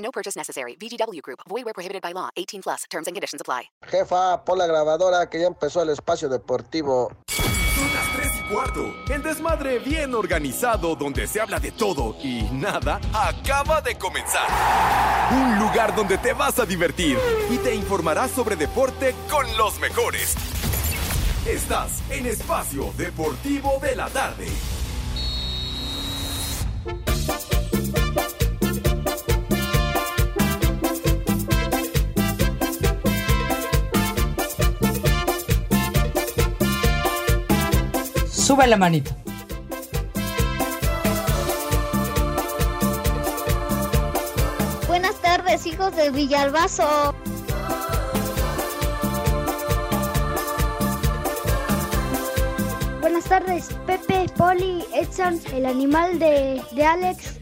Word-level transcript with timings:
No 0.00 0.10
purchase 0.10 0.36
necessary. 0.36 0.76
VGW 0.76 1.20
Group. 1.22 1.40
Void 1.48 1.64
where 1.64 1.74
prohibited 1.74 2.02
by 2.02 2.12
law. 2.12 2.30
18 2.36 2.62
plus. 2.62 2.84
Terms 2.90 3.06
and 3.06 3.14
conditions 3.14 3.40
apply. 3.40 3.70
Jefa, 3.86 4.44
pon 4.44 4.58
la 4.58 4.66
grabadora 4.66 5.28
que 5.28 5.40
ya 5.40 5.46
empezó 5.46 5.82
el 5.82 5.90
espacio 5.90 6.28
deportivo. 6.28 7.12
Son 7.28 7.94
las 7.94 8.12
3 8.16 8.32
y 8.38 8.52
cuarto. 8.52 8.94
El 9.08 9.22
desmadre 9.22 9.78
bien 9.78 10.14
organizado 10.14 10.94
donde 10.96 11.26
se 11.26 11.40
habla 11.40 11.58
de 11.58 11.70
todo 11.72 12.16
y 12.22 12.42
nada 12.52 13.00
acaba 13.14 13.80
de 13.80 13.96
comenzar. 13.96 14.48
Un 15.32 15.58
lugar 15.58 15.94
donde 15.94 16.18
te 16.18 16.32
vas 16.32 16.58
a 16.58 16.66
divertir 16.66 17.18
y 17.48 17.58
te 17.58 17.74
informarás 17.74 18.30
sobre 18.32 18.56
deporte 18.56 19.14
con 19.30 19.46
los 19.56 19.78
mejores. 19.78 20.34
Estás 21.46 22.02
en 22.10 22.26
Espacio 22.26 22.92
Deportivo 22.98 23.78
de 23.80 23.96
la 23.96 24.08
Tarde. 24.08 24.46
Sube 38.50 38.66
la 38.66 38.76
manito. 38.76 39.12
Buenas 44.88 45.14
tardes, 45.22 45.64
hijos 45.66 45.94
de 45.94 46.10
Villalbazo. 46.10 47.14
Buenas 53.00 53.24
tardes, 53.26 53.68
Pepe, 53.86 54.26
Poli, 54.36 54.84
Edson, 54.94 55.40
el 55.52 55.64
animal 55.64 56.18
de, 56.18 56.60
de 56.72 56.84
Alex. 56.84 57.39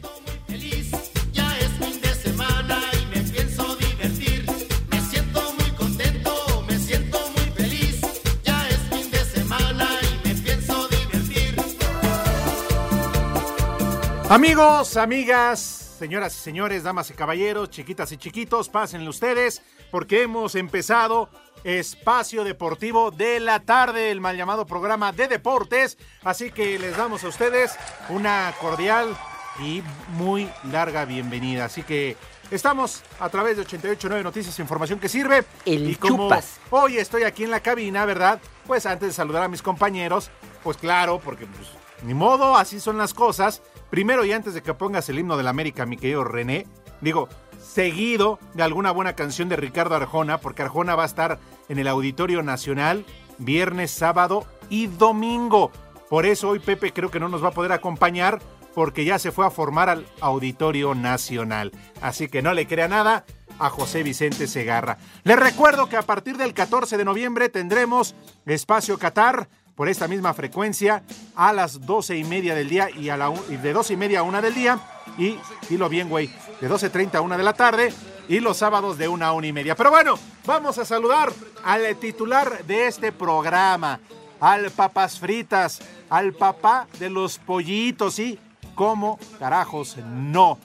Amigos, 14.31 14.99
amigas, 14.99 15.59
señoras 15.99 16.37
y 16.37 16.39
señores, 16.41 16.83
damas 16.83 17.09
y 17.11 17.15
caballeros, 17.15 17.71
chiquitas 17.71 18.13
y 18.13 18.19
chiquitos, 18.19 18.69
pásenle 18.69 19.09
ustedes 19.09 19.63
porque 19.91 20.21
hemos 20.21 20.55
empezado 20.55 21.31
Espacio 21.65 22.45
Deportivo 22.45 23.11
de 23.11 23.41
la 23.41 23.61
tarde, 23.61 24.11
el 24.11 24.21
mal 24.21 24.37
llamado 24.37 24.67
programa 24.67 25.13
de 25.13 25.29
deportes. 25.29 25.97
Así 26.25 26.51
que 26.51 26.79
les 26.79 26.95
damos 26.95 27.25
a 27.25 27.29
ustedes 27.29 27.75
una 28.11 28.53
cordial 28.61 29.17
y 29.61 29.83
muy 30.09 30.47
larga 30.71 31.07
bienvenida. 31.07 31.65
Así 31.65 31.83
que 31.83 32.15
estamos 32.51 33.03
a 33.21 33.31
través 33.31 33.57
de 33.57 33.63
889 33.63 34.23
Noticias, 34.23 34.59
información 34.59 35.01
que 35.01 35.09
sirve. 35.09 35.45
El 35.65 35.89
y 35.89 35.97
como 35.97 36.25
chupas. 36.25 36.61
hoy 36.69 36.99
estoy 36.99 37.23
aquí 37.23 37.45
en 37.45 37.51
la 37.51 37.61
cabina, 37.61 38.05
¿verdad? 38.05 38.43
Pues 38.67 38.85
antes 38.85 39.09
de 39.09 39.15
saludar 39.15 39.45
a 39.45 39.49
mis 39.49 39.63
compañeros, 39.63 40.31
pues 40.63 40.77
claro, 40.77 41.19
porque 41.19 41.47
pues, 41.47 41.69
ni 42.03 42.13
modo, 42.13 42.59
así 42.59 42.79
son 42.79 42.99
las 42.99 43.15
cosas. 43.15 43.63
Primero 43.91 44.25
y 44.25 44.33
antes 44.33 44.55
de 44.55 44.63
que 44.63 44.75
pongas 44.75 45.09
el 45.09 45.19
himno 45.19 45.37
de 45.37 45.43
la 45.43 45.51
América, 45.51 45.87
mi 45.87 45.97
querido 45.97 46.25
René, 46.25 46.67
digo, 47.01 47.29
seguido 47.61 48.39
de 48.55 48.63
alguna 48.63 48.91
buena 48.91 49.15
canción 49.15 49.49
de 49.49 49.57
Ricardo 49.57 49.95
Arjona, 49.95 50.39
porque 50.39 50.63
Arjona 50.63 50.95
va 50.95 51.05
a 51.05 51.07
estar 51.07 51.39
en 51.69 51.79
el 51.79 51.89
Auditorio 51.89 52.43
Nacional 52.43 53.05
viernes, 53.39 53.91
sábado 53.91 54.47
y 54.69 54.87
domingo. 54.87 55.71
Por 56.09 56.27
eso 56.27 56.51
hoy 56.51 56.59
Pepe 56.59 56.93
creo 56.93 57.11
que 57.11 57.21
no 57.21 57.29
nos 57.29 57.43
va 57.43 57.49
a 57.49 57.53
poder 57.53 57.73
acompañar 57.73 58.41
porque 58.75 59.05
ya 59.05 59.19
se 59.19 59.33
fue 59.33 59.47
a 59.47 59.51
formar 59.51 59.89
al 59.89 60.07
Auditorio 60.21 60.95
Nacional. 60.95 61.73
Así 62.01 62.29
que 62.29 62.43
no 62.43 62.53
le 62.53 62.67
crea 62.67 62.89
nada 62.89 63.25
a 63.59 63.71
José 63.71 64.03
Vicente 64.03 64.47
Segarra. 64.47 64.99
Les 65.25 65.39
recuerdo 65.39 65.89
que 65.89 65.97
a 65.97 66.03
partir 66.03 66.37
del 66.37 66.55
14 66.55 66.97
de 66.97 67.05
noviembre 67.05 67.49
tendremos 67.49 68.15
Espacio 68.47 68.99
Qatar 68.99 69.49
por 69.79 69.89
esta 69.89 70.09
misma 70.09 70.35
frecuencia 70.35 71.05
a 71.37 71.53
las 71.53 71.87
12 71.87 72.17
y 72.17 72.25
media 72.25 72.57
del 72.57 72.69
día 72.69 72.91
y, 72.91 73.11
a 73.11 73.17
la, 73.17 73.33
y 73.49 73.55
de 73.59 73.73
12 73.73 73.93
y 73.93 73.97
media 73.97 74.19
a 74.19 74.23
1 74.25 74.43
del 74.43 74.53
día 74.53 74.81
y, 75.17 75.39
dilo 75.71 75.89
bien, 75.89 76.09
güey, 76.09 76.29
de 76.61 76.69
12.30 76.69 77.15
a 77.15 77.21
1 77.21 77.39
de 77.39 77.45
la 77.45 77.53
tarde 77.53 77.95
y 78.29 78.41
los 78.41 78.57
sábados 78.57 78.99
de 78.99 79.07
1 79.07 79.25
a 79.25 79.33
1 79.33 79.47
y 79.47 79.53
media. 79.53 79.77
Pero 79.77 79.91
bueno, 79.91 80.19
vamos 80.45 80.79
a 80.79 80.85
saludar 80.85 81.33
al 81.63 81.95
titular 81.95 82.65
de 82.65 82.89
este 82.89 83.13
programa, 83.13 84.01
al 84.41 84.69
papas 84.73 85.21
fritas, 85.21 85.79
al 86.11 86.33
papá 86.33 86.89
de 86.99 87.09
los 87.09 87.39
pollitos, 87.39 88.15
¿sí? 88.15 88.37
¿Cómo 88.75 89.17
carajos 89.39 89.97
no? 90.05 90.59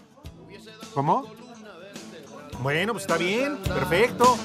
¿Cómo? 0.96 1.28
Bueno, 2.64 2.94
pues 2.94 3.04
está 3.04 3.18
bien, 3.18 3.58
perfecto. 3.58 4.40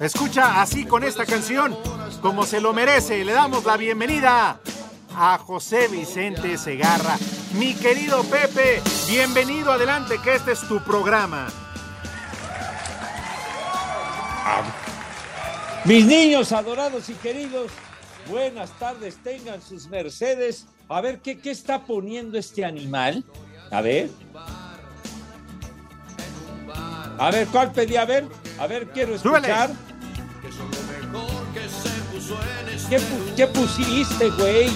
Escucha 0.00 0.62
así 0.62 0.86
con 0.86 1.04
esta 1.04 1.26
canción, 1.26 1.76
como 2.22 2.46
se 2.46 2.60
lo 2.60 2.72
merece. 2.72 3.24
Le 3.24 3.32
damos 3.32 3.64
la 3.64 3.76
bienvenida 3.76 4.60
a 5.14 5.38
José 5.38 5.88
Vicente 5.88 6.56
Segarra. 6.56 7.18
Mi 7.54 7.74
querido 7.74 8.22
Pepe, 8.24 8.80
bienvenido 9.08 9.72
adelante, 9.72 10.14
que 10.22 10.36
este 10.36 10.52
es 10.52 10.60
tu 10.60 10.82
programa. 10.82 11.48
Mis 15.84 16.06
niños 16.06 16.52
adorados 16.52 17.08
y 17.08 17.14
queridos, 17.14 17.70
buenas 18.30 18.70
tardes, 18.78 19.16
tengan 19.22 19.60
sus 19.60 19.88
mercedes. 19.88 20.66
A 20.88 21.00
ver, 21.00 21.18
¿qué, 21.18 21.38
qué 21.38 21.50
está 21.50 21.84
poniendo 21.84 22.38
este 22.38 22.64
animal? 22.64 23.24
A 23.70 23.80
ver. 23.80 24.10
A 27.18 27.30
ver, 27.30 27.46
¿cuál 27.48 27.72
pedí? 27.72 27.96
A 27.96 28.04
ver, 28.04 28.26
a 28.58 28.66
ver, 28.66 28.88
quiero 28.90 29.18
Súbele. 29.18 29.48
¿Qué, 32.88 32.98
pu- 32.98 33.34
qué 33.36 33.46
pusiste, 33.46 34.30
güey? 34.30 34.68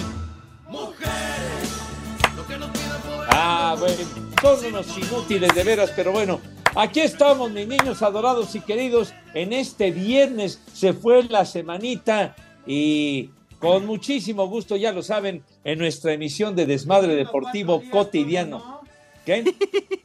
Ah, 3.28 3.76
bueno, 3.78 3.96
son 4.40 4.64
unos 4.66 4.98
inútiles 4.98 5.54
de 5.54 5.64
veras, 5.64 5.92
pero 5.94 6.12
bueno, 6.12 6.40
aquí 6.74 7.00
estamos, 7.00 7.50
mis 7.50 7.66
niños 7.66 8.02
adorados 8.02 8.54
y 8.54 8.60
queridos. 8.60 9.12
En 9.34 9.52
este 9.52 9.90
viernes 9.90 10.60
se 10.72 10.92
fue 10.92 11.24
la 11.24 11.44
semanita 11.44 12.34
y 12.66 13.30
con 13.58 13.86
muchísimo 13.86 14.46
gusto, 14.48 14.76
ya 14.76 14.92
lo 14.92 15.02
saben, 15.02 15.42
en 15.64 15.78
nuestra 15.78 16.12
emisión 16.12 16.54
de 16.56 16.66
Desmadre 16.66 17.14
Deportivo 17.14 17.82
Cotidiano. 17.90 18.80
¿Qué? 19.24 19.54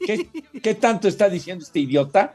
¿Qué, 0.06 0.30
qué 0.62 0.76
tanto 0.76 1.08
está 1.08 1.30
diciendo 1.30 1.64
este 1.64 1.80
idiota? 1.80 2.34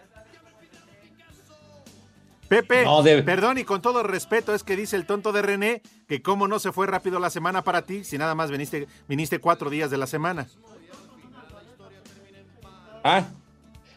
Pepe, 2.48 2.84
No, 2.84 3.02
de- 3.02 3.22
perdón 3.22 3.58
y 3.58 3.64
con 3.64 3.82
todo 3.82 4.02
respeto, 4.02 4.54
es 4.54 4.62
que 4.62 4.76
dice 4.76 4.96
el 4.96 5.06
tonto 5.06 5.32
de 5.32 5.42
René 5.42 5.82
que 6.08 6.22
cómo 6.22 6.46
no 6.48 6.58
se 6.58 6.72
fue 6.72 6.86
rápido 6.86 7.18
la 7.18 7.30
semana 7.30 7.62
para 7.62 7.82
ti 7.82 8.04
si 8.04 8.18
nada 8.18 8.34
más 8.34 8.50
viniste, 8.50 8.86
viniste 9.08 9.40
cuatro 9.40 9.68
días 9.70 9.90
de 9.90 9.96
la 9.98 10.06
semana. 10.06 10.46
Ah, 13.02 13.24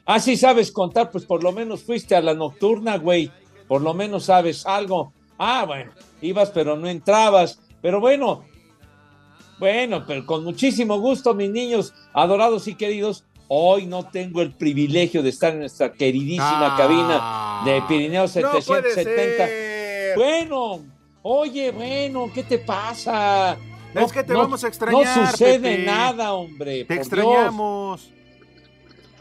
ah, 0.06 0.20
sí 0.20 0.38
sabes 0.38 0.72
contar, 0.72 1.10
pues 1.12 1.26
por 1.26 1.44
lo 1.44 1.52
menos 1.52 1.84
fuiste 1.84 2.16
a 2.16 2.22
la 2.22 2.34
nocturna, 2.34 2.98
güey. 2.98 3.32
Por 3.68 3.82
lo 3.82 3.94
menos 3.94 4.26
sabes 4.26 4.66
algo. 4.66 5.14
Ah, 5.38 5.64
bueno, 5.66 5.92
ibas 6.22 6.50
pero 6.52 6.76
no 6.76 6.88
entrabas. 6.88 7.60
Pero 7.82 8.00
bueno, 8.00 8.44
bueno, 9.60 10.04
pero 10.06 10.26
con 10.26 10.44
muchísimo 10.44 11.00
gusto, 11.00 11.34
mis 11.34 11.50
niños 11.50 11.94
adorados 12.14 12.68
y 12.68 12.76
queridos. 12.76 13.26
Hoy 13.52 13.88
no 13.88 14.06
tengo 14.08 14.44
el 14.44 14.54
privilegio 14.54 15.24
de 15.24 15.30
estar 15.30 15.54
en 15.54 15.62
nuestra 15.62 15.92
queridísima 15.92 16.76
Ah, 16.76 16.78
cabina 16.78 17.62
de 17.66 17.82
Pirineo 17.88 18.26
no 18.28 18.32
puede 18.32 18.62
770. 18.62 19.48
ser. 19.48 20.16
bueno, 20.16 20.86
oye, 21.24 21.72
bueno, 21.72 22.30
¿qué 22.34 22.44
te 22.44 22.60
pasa? 22.60 23.58
Es 23.96 24.12
que 24.14 24.24
te 24.24 24.34
vamos 24.34 24.64
a 24.64 24.68
extrañar, 24.68 25.18
No 25.18 25.32
sucede 25.32 25.60
Pepe. 25.78 25.84
nada, 25.84 26.34
hombre. 26.34 26.86
Te 26.86 26.86
por 26.86 26.96
Dios. 26.96 27.08
extrañamos. 27.08 28.10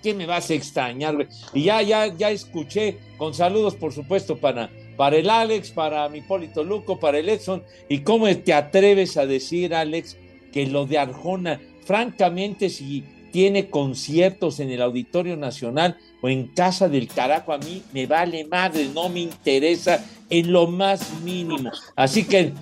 ¿Qué 0.02 0.12
me 0.12 0.26
vas 0.26 0.50
a 0.50 0.54
extrañar? 0.54 1.26
Y 1.54 1.64
ya, 1.64 1.80
ya, 1.80 2.06
ya 2.14 2.30
escuché, 2.30 2.98
con 3.16 3.32
saludos, 3.32 3.74
por 3.76 3.94
supuesto, 3.94 4.36
para, 4.36 4.68
para 4.98 5.16
el 5.16 5.30
Alex, 5.30 5.70
para 5.70 6.06
mi 6.10 6.20
Polito 6.20 6.62
Luco, 6.62 7.00
para 7.00 7.18
el 7.18 7.30
Edson. 7.30 7.64
¿Y 7.88 8.00
cómo 8.00 8.26
te 8.36 8.52
atreves 8.52 9.16
a 9.16 9.24
decir, 9.24 9.74
Alex, 9.74 10.18
que 10.52 10.66
lo 10.66 10.84
de 10.84 10.98
Arjona, 10.98 11.60
francamente, 11.86 12.68
si 12.68 13.04
tiene 13.30 13.70
conciertos 13.70 14.60
en 14.60 14.70
el 14.70 14.82
Auditorio 14.82 15.36
Nacional, 15.36 15.96
o 16.20 16.28
en 16.28 16.48
casa 16.48 16.88
del 16.88 17.08
carajo, 17.08 17.52
a 17.52 17.58
mí 17.58 17.82
me 17.92 18.06
vale 18.06 18.44
madre, 18.44 18.88
no 18.92 19.08
me 19.08 19.20
interesa 19.20 20.04
en 20.28 20.52
lo 20.52 20.66
más 20.66 21.20
mínimo. 21.22 21.70
Así 21.94 22.24
que 22.24 22.52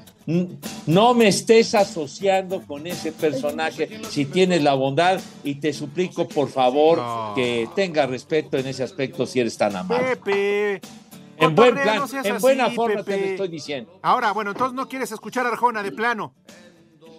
no 0.87 1.15
me 1.15 1.29
estés 1.29 1.75
asociando 1.75 2.61
con 2.63 2.87
ese 2.87 3.13
personaje 3.13 4.01
si 4.11 4.25
tienes 4.25 4.63
la 4.63 4.75
bondad 4.75 5.21
y 5.45 5.55
te 5.55 5.73
suplico 5.73 6.27
por 6.27 6.49
favor 6.49 6.99
No. 6.99 7.33
que 7.37 7.69
tenga 7.77 8.07
respeto 8.07 8.59
en 8.59 8.67
ese 8.67 8.83
aspecto 8.83 9.25
si 9.25 9.41
eres 9.41 9.57
tan 9.57 9.77
amable. 9.77 10.17
Pepe. 10.17 10.81
En 11.39 11.55
buen 11.55 11.75
plan, 11.75 11.99
no 11.99 12.07
en 12.07 12.33
así, 12.33 12.41
buena 12.41 12.71
forma 12.71 13.03
te 13.03 13.19
lo 13.19 13.27
estoy 13.27 13.49
diciendo. 13.49 13.99
Ahora, 14.03 14.33
bueno, 14.33 14.53
entonces 14.53 14.75
no 14.75 14.89
quieres 14.89 15.13
escuchar 15.13 15.45
a 15.47 15.51
Arjona 15.51 15.83
de 15.83 15.93
plano. 15.93 16.35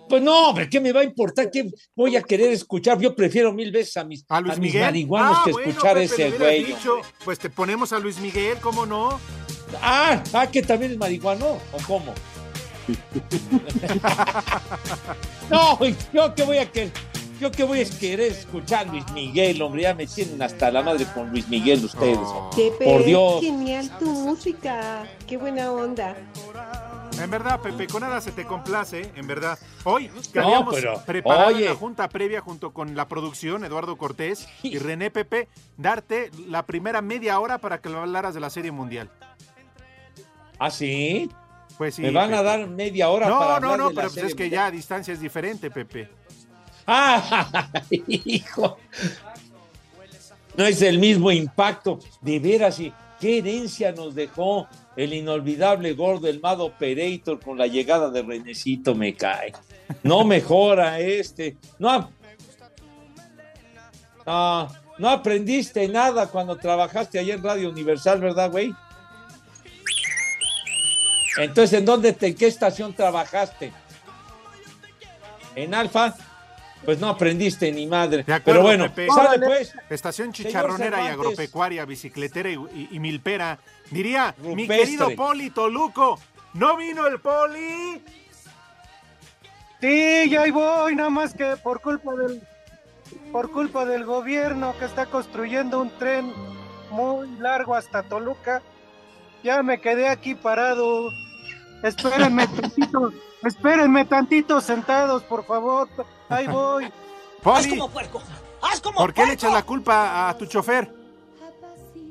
Pues 0.10 0.22
no, 0.22 0.50
hombre, 0.50 0.70
¿qué 0.70 0.80
me 0.80 0.92
va 0.92 1.02
a 1.02 1.04
importar? 1.04 1.50
¿Qué 1.52 1.70
voy 1.96 2.16
a 2.16 2.22
querer 2.22 2.52
escuchar? 2.52 3.00
Yo 3.00 3.16
prefiero 3.16 3.52
mil 3.52 3.72
veces 3.72 3.98
a 3.98 4.04
mis, 4.06 4.24
¿A 4.30 4.40
Luis 4.42 4.54
a 4.54 4.58
mis 4.58 4.74
Miguel? 4.74 4.86
marihuanos 4.86 5.38
Ah, 5.38 5.42
que 5.46 5.52
bueno, 5.52 5.70
escuchar 5.70 5.94
Pepe, 5.96 6.06
ese 6.06 6.18
le 6.18 6.28
hubieras 6.38 6.40
güey. 6.40 6.64
dicho. 6.64 6.96
Pues 7.26 7.40
te 7.40 7.50
ponemos 7.50 7.92
a 7.94 8.00
Luis 8.00 8.20
Miguel, 8.20 8.58
¿cómo 8.62 8.86
no? 8.86 9.20
Ah, 9.82 10.24
ah, 10.34 10.48
que 10.48 10.62
también 10.62 10.94
es 10.94 10.98
marihuano, 10.98 11.46
¿o 11.74 11.78
cómo? 11.86 12.14
no, 15.50 15.78
yo 16.14 16.34
qué 16.36 16.44
voy 16.44 16.58
a 16.58 16.72
querer, 16.72 16.92
yo 17.40 17.52
qué 17.52 17.64
voy 17.66 17.82
a 17.82 17.86
querer 17.86 18.32
escuchar 18.32 18.88
Luis 18.88 19.04
Miguel, 19.14 19.62
hombre, 19.62 19.82
ya 19.84 19.94
me 19.94 20.08
tienen 20.08 20.42
hasta 20.42 20.72
la 20.72 20.82
madre 20.82 21.06
con 21.14 21.30
Luis 21.32 21.48
Miguel 21.50 21.84
ustedes. 21.84 22.18
Oh. 22.22 22.50
Pepe, 22.56 22.86
Por 22.86 23.04
Dios. 23.04 23.42
genial 23.42 23.92
tu 24.00 24.06
música. 24.06 25.06
Qué 25.28 25.36
buena 25.38 25.70
onda. 25.72 26.16
En 27.20 27.32
verdad, 27.32 27.60
Pepe, 27.62 27.88
con 27.88 28.02
nada 28.02 28.22
se 28.22 28.32
te 28.32 28.46
complace, 28.46 29.12
en 29.16 29.26
verdad. 29.26 29.58
Hoy 29.84 30.10
que 30.32 30.40
habíamos 30.40 30.76
pero, 30.76 31.02
preparado 31.04 31.48
oye. 31.48 31.66
la 31.66 31.76
junta 31.76 32.08
previa 32.10 32.42
junto 32.42 32.72
con 32.74 32.96
la 32.96 33.08
producción, 33.08 33.64
Eduardo 33.64 33.98
Cortés 33.98 34.48
y 34.62 34.78
René 34.78 35.10
Pepe, 35.10 35.48
darte 35.78 36.30
la 36.48 36.66
primera 36.66 37.02
media 37.02 37.40
hora 37.40 37.58
para 37.58 37.82
que 37.82 37.90
lo 37.90 38.02
hablaras 38.02 38.34
de 38.34 38.40
la 38.40 38.50
Serie 38.50 38.72
Mundial. 38.72 39.10
¿Ah, 40.60 40.70
sí? 40.70 41.30
Pues 41.78 41.96
sí. 41.96 42.04
¿Me 42.04 42.12
van 42.12 42.34
a 42.34 42.44
dar 42.44 42.68
media 42.68 43.10
hora 43.10 43.28
No, 43.28 43.40
para 43.40 43.60
no, 43.60 43.78
no, 43.78 43.90
la 43.90 43.96
pero 43.96 44.14
pues 44.14 44.24
es 44.24 44.36
que 44.36 44.50
ya 44.50 44.68
a 44.68 44.72
distancia 44.72 45.14
es 45.14 45.20
diferente, 45.20 45.72
Pepe. 45.72 46.10
¡Ah! 46.86 47.68
Hijo. 47.90 48.78
No 50.56 50.66
es 50.66 50.82
el 50.82 51.00
mismo 51.00 51.32
impacto. 51.32 52.00
De 52.22 52.40
veras, 52.40 52.80
y 52.80 52.94
qué 53.20 53.40
herencia 53.40 53.92
nos 53.92 54.16
dejó 54.16 54.68
el 54.96 55.14
inolvidable 55.14 55.94
gordo, 55.94 56.28
el 56.28 56.40
Mado 56.40 56.66
Operator 56.66 57.40
con 57.40 57.58
la 57.58 57.68
llegada 57.68 58.10
de 58.10 58.22
Renecito, 58.22 58.96
me 58.96 59.14
cae. 59.16 59.54
No 60.04 60.24
mejora 60.24 61.00
este. 61.00 61.58
No, 61.80 62.12
no, 64.26 64.68
no 64.98 65.10
aprendiste 65.10 65.88
nada 65.88 66.28
cuando 66.28 66.58
trabajaste 66.58 67.20
allá 67.20 67.36
en 67.36 67.44
Radio 67.44 67.70
Universal, 67.70 68.20
¿verdad, 68.20 68.52
güey? 68.52 68.74
Entonces, 71.38 71.80
¿en 71.80 71.86
dónde 71.86 72.14
te, 72.14 72.28
en 72.28 72.36
qué 72.36 72.48
estación 72.48 72.94
trabajaste? 72.94 73.72
¿En 75.56 75.74
Alfa? 75.74 76.16
Pues 76.88 77.02
no 77.02 77.10
aprendiste 77.10 77.70
ni 77.70 77.86
madre. 77.86 78.24
De 78.24 78.34
acuerdo, 78.34 78.62
Pero 78.62 78.62
bueno, 78.62 78.86
Pepe. 78.86 79.10
sale 79.14 79.46
pues. 79.46 79.74
Estación 79.90 80.32
chicharronera 80.32 81.04
y 81.04 81.08
agropecuaria, 81.08 81.84
bicicletera 81.84 82.50
y, 82.50 82.54
y- 82.54 82.88
y 82.94 83.00
milpera. 83.00 83.60
Diría 83.92 84.34
mi 84.40 84.66
querido 84.66 85.14
Poli 85.14 85.50
Toluco. 85.50 86.18
¿No 86.54 86.78
vino 86.78 87.06
el 87.06 87.20
Poli? 87.20 88.02
Sí, 89.82 90.30
ya 90.30 90.44
ahí 90.44 90.52
voy, 90.52 90.96
nada 90.96 91.10
más 91.10 91.34
que 91.34 91.58
por 91.58 91.82
culpa 91.82 92.14
del 92.16 92.42
por 93.34 93.52
culpa 93.52 93.84
del 93.86 94.06
gobierno 94.06 94.74
que 94.80 94.86
está 94.86 95.08
construyendo 95.08 95.82
un 95.82 95.90
tren 96.00 96.32
muy 96.90 97.28
largo 97.40 97.76
hasta 97.76 98.02
Toluca, 98.04 98.62
ya 99.44 99.62
me 99.62 99.82
quedé 99.82 100.08
aquí 100.08 100.36
parado. 100.36 101.10
Espérenme 101.84 102.48
tantito, 102.62 103.12
espérenme 103.44 104.06
tantito 104.06 104.62
sentados, 104.62 105.24
por 105.24 105.46
favor. 105.46 105.90
Ahí 106.30 106.48
voy. 106.48 106.92
Poli, 107.42 107.80
puerco! 107.94 108.22
¡Haz 108.62 108.82
como 108.82 108.98
¿por 109.00 109.14
qué 109.14 109.26
le 109.26 109.34
echas 109.34 109.54
la 109.54 109.64
culpa 109.64 110.30
a 110.30 110.38
tu 110.38 110.46
chofer? 110.46 110.92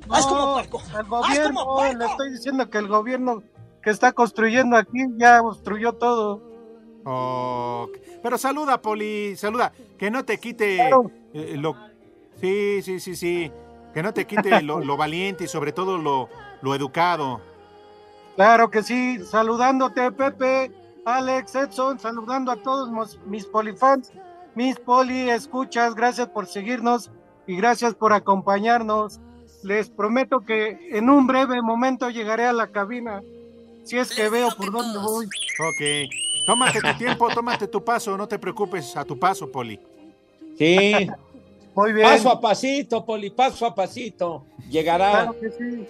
Haz 0.08 0.26
como 0.26 0.54
puerco. 0.54 0.80
El 0.98 1.06
como 1.06 1.22
gobierno, 1.22 1.64
puerco. 1.64 1.98
le 1.98 2.04
estoy 2.06 2.30
diciendo 2.32 2.70
que 2.70 2.78
el 2.78 2.88
gobierno 2.88 3.42
que 3.82 3.90
está 3.90 4.12
construyendo 4.12 4.76
aquí 4.76 5.04
ya 5.16 5.42
obstruyó 5.42 5.92
todo. 5.94 6.42
Oh, 7.04 7.88
pero 8.22 8.38
saluda, 8.38 8.80
Poli, 8.80 9.36
saluda. 9.36 9.72
Que 9.98 10.10
no 10.10 10.24
te 10.24 10.38
quite 10.38 10.76
Claro. 10.76 11.10
eh, 11.34 11.56
lo... 11.58 11.76
Sí, 12.40 12.82
sí, 12.82 13.00
sí, 13.00 13.14
sí. 13.16 13.50
Que 13.94 14.02
no 14.02 14.12
te 14.12 14.26
quite 14.26 14.62
lo, 14.62 14.80
lo 14.80 14.96
valiente 14.96 15.44
y 15.44 15.48
sobre 15.48 15.72
todo 15.72 15.98
lo, 15.98 16.28
lo 16.62 16.74
educado. 16.74 17.40
Claro 18.36 18.70
que 18.70 18.82
sí, 18.82 19.18
saludándote 19.24 20.12
Pepe, 20.12 20.70
Alex, 21.06 21.54
Edson, 21.54 22.00
saludando 22.00 22.50
a 22.50 22.56
todos 22.56 22.90
mis 23.26 23.46
polifans, 23.46 24.12
mis 24.56 24.76
poli 24.80 25.30
escuchas, 25.30 25.94
gracias 25.94 26.28
por 26.28 26.46
seguirnos 26.46 27.10
y 27.46 27.56
gracias 27.56 27.94
por 27.94 28.12
acompañarnos. 28.12 29.20
Les 29.62 29.88
prometo 29.88 30.40
que 30.40 30.90
en 30.90 31.08
un 31.08 31.26
breve 31.28 31.62
momento 31.62 32.10
llegaré 32.10 32.44
a 32.46 32.52
la 32.52 32.66
cabina, 32.72 33.22
si 33.84 33.96
es 33.98 34.14
que 34.14 34.28
veo 34.28 34.48
por 34.56 34.72
dónde 34.72 34.98
voy. 34.98 35.26
Ok. 35.26 36.10
Tómate 36.46 36.80
tu 36.80 36.98
tiempo, 36.98 37.28
tómate 37.32 37.68
tu 37.68 37.84
paso, 37.84 38.16
no 38.16 38.26
te 38.26 38.38
preocupes, 38.38 38.96
a 38.96 39.04
tu 39.04 39.16
paso, 39.18 39.50
Poli. 39.50 39.78
Sí, 40.58 41.08
Muy 41.74 41.92
bien. 41.92 42.08
paso 42.08 42.30
a 42.30 42.40
pasito, 42.40 43.04
Poli, 43.04 43.30
paso 43.30 43.64
a 43.64 43.74
pasito. 43.74 44.44
Llegará. 44.68 45.10
Claro 45.10 45.36
que 45.40 45.50
sí. 45.50 45.88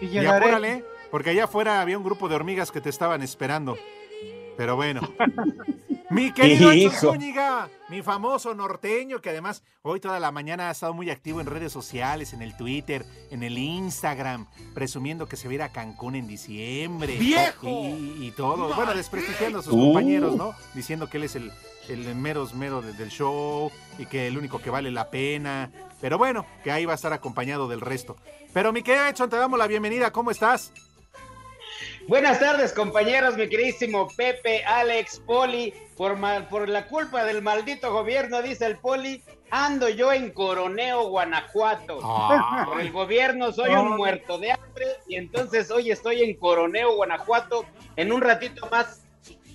Y 0.00 0.04
Y 0.06 0.08
llegaré. 0.10 0.44
apúrale, 0.46 0.84
porque 1.10 1.30
allá 1.30 1.44
afuera 1.44 1.80
había 1.80 1.98
un 1.98 2.04
grupo 2.04 2.28
de 2.28 2.36
hormigas 2.36 2.70
que 2.70 2.80
te 2.80 2.90
estaban 2.90 3.20
esperando. 3.22 3.76
Pero 4.56 4.76
bueno. 4.76 5.00
Mi 6.10 6.32
querido 6.32 6.72
Hijo. 6.72 6.94
Zúñiga, 7.12 7.68
mi 7.88 8.00
famoso 8.02 8.54
norteño, 8.54 9.20
que 9.20 9.30
además 9.30 9.64
hoy 9.82 9.98
toda 9.98 10.20
la 10.20 10.30
mañana 10.30 10.68
ha 10.68 10.70
estado 10.70 10.92
muy 10.94 11.10
activo 11.10 11.40
en 11.40 11.46
redes 11.46 11.72
sociales, 11.72 12.32
en 12.34 12.42
el 12.42 12.56
Twitter, 12.56 13.04
en 13.32 13.42
el 13.42 13.58
Instagram, 13.58 14.46
presumiendo 14.74 15.26
que 15.26 15.36
se 15.36 15.48
va 15.48 15.52
a 15.52 15.54
ir 15.54 15.62
a 15.62 15.72
Cancún 15.72 16.14
en 16.14 16.28
diciembre. 16.28 17.16
¡Viejo! 17.16 17.66
Y, 17.66 18.26
y 18.28 18.30
todo. 18.36 18.72
Bueno, 18.74 18.94
desprestigiando 18.94 19.58
a 19.58 19.62
sus 19.62 19.72
Uh. 19.72 19.86
compañeros, 19.86 20.36
¿no? 20.36 20.54
Diciendo 20.74 21.08
que 21.10 21.16
él 21.16 21.24
es 21.24 21.34
el, 21.34 21.50
el 21.88 22.14
meros 22.14 22.54
mero 22.54 22.80
de- 22.80 22.92
del 22.92 23.08
show 23.08 23.72
y 23.98 24.06
que 24.06 24.28
el 24.28 24.38
único 24.38 24.60
que 24.60 24.70
vale 24.70 24.92
la 24.92 25.10
pena. 25.10 25.70
Pero 26.00 26.16
bueno, 26.16 26.46
que 26.62 26.70
ahí 26.70 26.84
va 26.84 26.92
a 26.92 26.96
estar 26.96 27.12
acompañado 27.12 27.66
del 27.66 27.80
resto. 27.80 28.14
Pero 28.52 28.72
mi 28.72 28.82
querido 28.82 29.06
Edson, 29.06 29.30
te 29.30 29.36
damos 29.36 29.58
la 29.58 29.66
bienvenida. 29.66 30.12
¿Cómo 30.12 30.30
estás? 30.30 30.70
Buenas 32.06 32.38
tardes, 32.38 32.72
compañeros, 32.72 33.36
mi 33.36 33.48
queridísimo 33.48 34.08
Pepe, 34.16 34.64
Alex, 34.64 35.20
Poli. 35.26 35.72
Por, 35.96 36.16
mal- 36.16 36.48
por 36.48 36.68
la 36.68 36.86
culpa 36.88 37.24
del 37.24 37.40
maldito 37.40 37.92
gobierno, 37.92 38.42
dice 38.42 38.66
el 38.66 38.78
Poli, 38.78 39.22
ando 39.50 39.88
yo 39.88 40.12
en 40.12 40.30
Coroneo, 40.30 41.08
Guanajuato. 41.08 42.00
Ah. 42.02 42.64
Por 42.68 42.80
el 42.80 42.90
gobierno 42.90 43.52
soy 43.52 43.70
un 43.70 43.96
muerto 43.96 44.38
de 44.38 44.50
hambre 44.50 44.86
y 45.06 45.14
entonces 45.14 45.70
hoy 45.70 45.92
estoy 45.92 46.22
en 46.22 46.36
Coroneo, 46.36 46.96
Guanajuato. 46.96 47.64
En 47.94 48.10
un 48.12 48.20
ratito 48.22 48.66
más, 48.72 49.02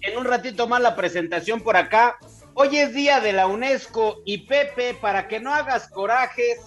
en 0.01 0.17
un 0.17 0.23
ratito 0.23 0.65
más 0.67 0.81
la 0.81 0.95
presentación 0.95 1.59
por 1.61 1.75
acá. 1.75 2.17
Hoy 2.53 2.77
es 2.77 2.93
día 2.93 3.19
de 3.19 3.33
la 3.33 3.47
UNESCO 3.47 4.21
y 4.25 4.47
Pepe, 4.47 4.93
para 4.93 5.27
que 5.27 5.41
no 5.41 5.53
hagas 5.53 5.89
corajes, 5.89 6.57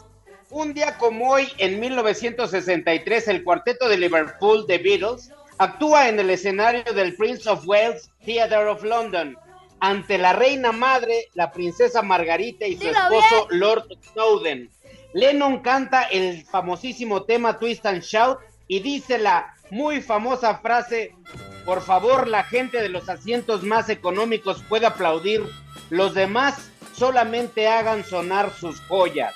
un 0.51 0.75
día 0.75 0.99
como 0.99 1.31
hoy, 1.31 1.49
en 1.57 1.81
1963, 1.81 3.29
el 3.29 3.43
cuarteto 3.43 3.89
de 3.89 3.97
Liverpool, 3.97 4.67
The 4.67 4.77
Beatles, 4.79 5.31
actúa 5.59 6.09
en 6.09 6.19
el 6.19 6.31
escenario 6.31 6.93
del 6.93 7.15
Prince 7.17 7.49
of 7.49 7.67
Wales 7.67 8.11
Theatre 8.25 8.67
of 8.67 8.83
London 8.83 9.37
ante 9.81 10.17
la 10.17 10.33
reina 10.33 10.71
madre, 10.71 11.29
la 11.35 11.51
princesa 11.51 12.03
Margarita 12.03 12.67
y 12.67 12.77
su 12.77 12.85
Dilo 12.85 12.99
esposo 13.01 13.49
Lord 13.51 13.89
Snowden. 14.13 14.71
Lennon 15.13 15.59
canta 15.59 16.05
el 16.05 16.45
famosísimo 16.45 17.25
tema 17.25 17.59
Twist 17.59 17.85
and 17.87 18.03
Shout 18.03 18.39
y 18.69 18.79
dice 18.79 19.19
la 19.19 19.55
muy 19.71 20.01
famosa 20.01 20.59
frase, 20.59 21.17
por 21.65 21.83
favor 21.83 22.29
la 22.29 22.45
gente 22.45 22.81
de 22.81 22.89
los 22.89 23.09
asientos 23.09 23.65
más 23.65 23.89
económicos 23.89 24.63
puede 24.69 24.87
aplaudir, 24.87 25.43
los 25.91 26.15
demás 26.15 26.71
solamente 26.93 27.67
hagan 27.67 28.05
sonar 28.05 28.53
sus 28.53 28.81
joyas. 28.83 29.35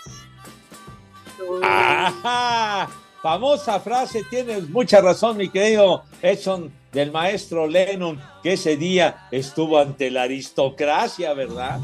Ajá. 1.62 2.88
Famosa 3.22 3.80
frase, 3.80 4.24
tienes 4.24 4.68
mucha 4.68 5.00
razón, 5.00 5.36
mi 5.36 5.48
querido 5.48 6.04
Edson, 6.22 6.72
del 6.92 7.10
maestro 7.12 7.66
Lennon, 7.66 8.20
que 8.42 8.52
ese 8.54 8.76
día 8.76 9.26
estuvo 9.30 9.78
ante 9.78 10.10
la 10.10 10.22
aristocracia, 10.22 11.34
¿verdad? 11.34 11.80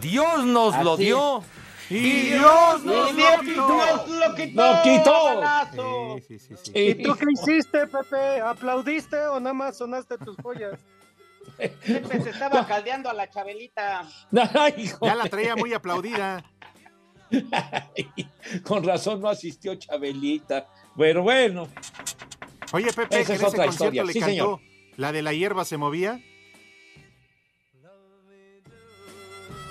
Dios 0.00 0.44
nos 0.44 0.76
lo 0.84 0.96
dio. 0.96 1.42
Y 1.90 2.30
Dios 2.30 2.82
nos 2.84 3.10
Y 3.10 3.12
lo 3.12 3.12
Dios 3.12 3.40
quitó. 3.42 3.68
nos 3.68 4.08
lo 4.08 4.34
quitó. 4.34 4.62
¡Lo 4.62 4.82
quitó! 4.82 5.24
balazo. 5.24 6.16
Sí, 6.26 6.38
sí, 6.38 6.38
sí, 6.38 6.54
sí. 6.62 6.72
¿Y 6.74 7.02
tú 7.02 7.14
qué 7.14 7.26
hiciste, 7.30 7.86
Pepe? 7.86 8.40
¿Aplaudiste 8.40 9.18
o 9.26 9.38
nada 9.38 9.52
más 9.52 9.76
sonaste 9.76 10.16
tus 10.18 10.36
joyas? 10.42 10.80
Pepe 11.58 12.22
se 12.22 12.30
estaba 12.30 12.66
caldeando 12.66 13.10
a 13.10 13.12
la 13.12 13.28
Chabelita. 13.28 14.02
Ya 15.02 15.14
la 15.14 15.24
traía 15.28 15.56
muy 15.56 15.74
aplaudida. 15.74 16.42
Con 18.62 18.84
razón 18.84 19.20
no 19.20 19.28
asistió 19.28 19.74
Chabelita. 19.76 20.66
Bueno, 20.94 21.22
bueno. 21.22 21.68
Oye, 22.72 22.92
Pepe, 22.92 23.20
Esa 23.20 23.20
es 23.20 23.28
en 23.30 23.34
ese 23.36 23.46
otra 23.46 23.64
concierto 23.66 23.70
historia. 23.96 24.04
le 24.04 24.12
Sí, 24.12 24.20
cantó 24.20 24.32
señor. 24.32 24.60
la 24.96 25.12
de 25.12 25.22
la 25.22 25.32
hierba 25.32 25.64
se 25.64 25.76
movía. 25.76 26.20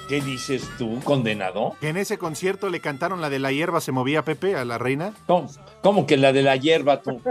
¿Qué 0.09 0.19
dices 0.21 0.69
tú, 0.77 0.99
condenado? 1.03 1.75
Que 1.79 1.87
en 1.89 1.97
ese 1.97 2.17
concierto 2.17 2.69
le 2.69 2.81
cantaron 2.81 3.21
la 3.21 3.29
de 3.29 3.39
la 3.39 3.51
hierba 3.53 3.79
se 3.79 3.93
movía, 3.93 4.23
Pepe, 4.25 4.53
a 4.55 4.65
la 4.65 4.77
reina. 4.77 5.13
¿Cómo, 5.27 5.49
cómo 5.81 6.05
que 6.05 6.17
la 6.17 6.33
de 6.33 6.41
la 6.43 6.57
hierba 6.57 7.01
tú? 7.01 7.21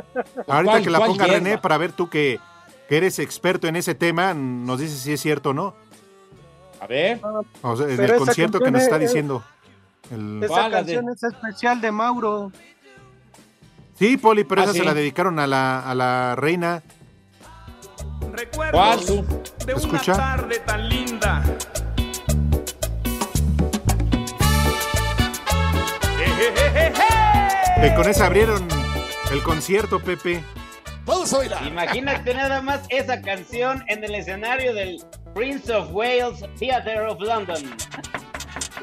Ahorita 0.49 0.63
¿Cuál- 0.73 0.83
que 0.83 0.91
la 0.91 0.99
ponga 1.01 1.27
hierba? 1.27 1.39
René 1.39 1.59
para 1.59 1.77
ver 1.77 1.93
tú 1.93 2.09
que, 2.09 2.41
que 2.89 2.97
eres 2.97 3.19
experto 3.19 3.69
en 3.69 3.77
ese 3.77 3.95
tema, 3.95 4.33
nos 4.33 4.81
dices 4.81 4.99
si 5.01 5.13
es 5.13 5.21
cierto 5.21 5.51
o 5.51 5.53
no. 5.55 5.75
A 6.81 6.87
ver. 6.87 7.21
O 7.61 7.77
sea, 7.77 7.87
en 7.89 7.97
Pero 7.97 8.03
el 8.15 8.17
esa 8.17 8.25
concierto 8.25 8.59
que 8.59 8.71
nos 8.71 8.83
está 8.83 8.97
es- 8.97 9.03
diciendo. 9.03 9.45
El- 10.11 10.43
Esa 10.43 10.71
canción 10.71 11.09
es 11.09 11.23
especial 11.23 11.81
de 11.81 11.93
Mauro. 11.93 12.53
Sí, 13.99 14.17
Poli, 14.17 14.45
pero 14.45 14.63
¿Ah, 14.63 14.65
esa 14.65 14.73
sí? 14.73 14.79
se 14.81 14.85
la 14.85 14.95
dedicaron 14.95 15.39
a 15.39 15.47
la, 15.47 15.81
a 15.81 15.95
la 15.95 16.35
reina. 16.37 16.83
¿Cuál 18.73 19.05
tú? 19.05 19.25
de 19.67 19.75
una 19.75 20.01
tarde 20.01 20.59
tan 20.61 20.89
linda. 20.89 21.43
Que 27.81 27.95
con 27.95 28.09
esa 28.09 28.27
abrieron 28.27 28.67
el 29.33 29.43
concierto, 29.43 29.99
Pepe. 30.01 30.43
Vamos 31.05 31.33
a 31.33 31.39
bailar. 31.39 31.67
Imagínate 31.67 32.35
nada 32.35 32.63
más 32.63 32.83
esa 32.91 33.21
canción 33.21 33.83
en 33.89 34.05
el 34.05 34.15
escenario 34.15 34.73
del 34.73 35.03
Prince 35.35 35.73
of 35.73 35.89
Wales 35.93 36.45
Theatre 36.59 37.01
of 37.09 37.21
London. 37.21 37.57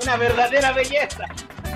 Una 0.02 0.18
verdadera 0.18 0.72
belleza. 0.72 1.26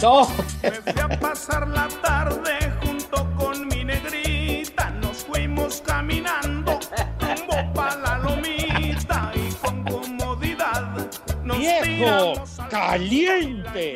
No. 0.01 0.27
Me 0.61 0.71
fui 0.71 1.01
a 1.01 1.19
pasar 1.19 1.67
la 1.67 1.87
tarde 2.01 2.71
junto 2.83 3.29
con 3.37 3.67
mi 3.67 3.83
negrita. 3.85 4.89
Nos 4.89 5.25
fuimos 5.25 5.81
caminando 5.85 6.79
rumbo 7.19 7.73
pa' 7.73 7.95
la 7.97 8.17
lomita 8.17 9.31
y 9.33 9.51
con 9.53 9.83
comodidad 9.85 11.09
nos 11.43 11.57
¡Viejo! 11.57 12.33
¡Caliente! 12.69 13.95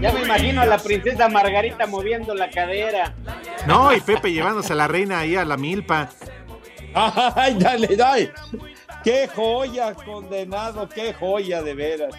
Ya 0.00 0.12
me 0.12 0.22
imagino 0.22 0.62
a 0.62 0.66
la 0.66 0.78
princesa 0.78 1.28
Margarita 1.28 1.86
moviendo 1.86 2.34
la 2.34 2.48
cadera. 2.50 3.14
No, 3.66 3.92
y 3.94 4.00
Pepe 4.00 4.32
llevándose 4.32 4.72
a 4.72 4.76
la 4.76 4.88
reina 4.88 5.20
ahí 5.20 5.36
a 5.36 5.44
la 5.44 5.56
milpa. 5.56 6.08
¡Ay, 6.94 7.56
dale, 7.58 7.96
dale! 7.96 8.32
¡Qué 9.02 9.28
joya, 9.28 9.94
condenado! 9.94 10.88
¡Qué 10.88 11.12
joya, 11.12 11.62
de 11.62 11.74
veras! 11.74 12.14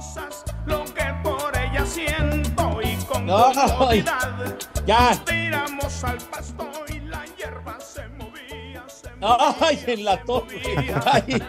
Cosas, 0.00 0.44
lo 0.64 0.82
que 0.84 1.04
por 1.22 1.52
ella 1.54 1.84
siento 1.84 2.80
y 2.82 2.96
con 3.04 3.26
No, 3.26 3.52
comodidad 3.52 4.56
ya. 4.86 5.10
nos 5.10 5.24
tiramos 5.26 6.04
al 6.04 6.16
pasto 6.16 6.70
y 6.88 7.00
la 7.00 7.24
hierba 7.36 7.78
se 7.80 8.08
movía, 8.08 8.82
se 8.88 9.10
¡Ay, 9.20 9.84
en 9.86 10.04
la 10.04 10.22
torre! 10.24 10.62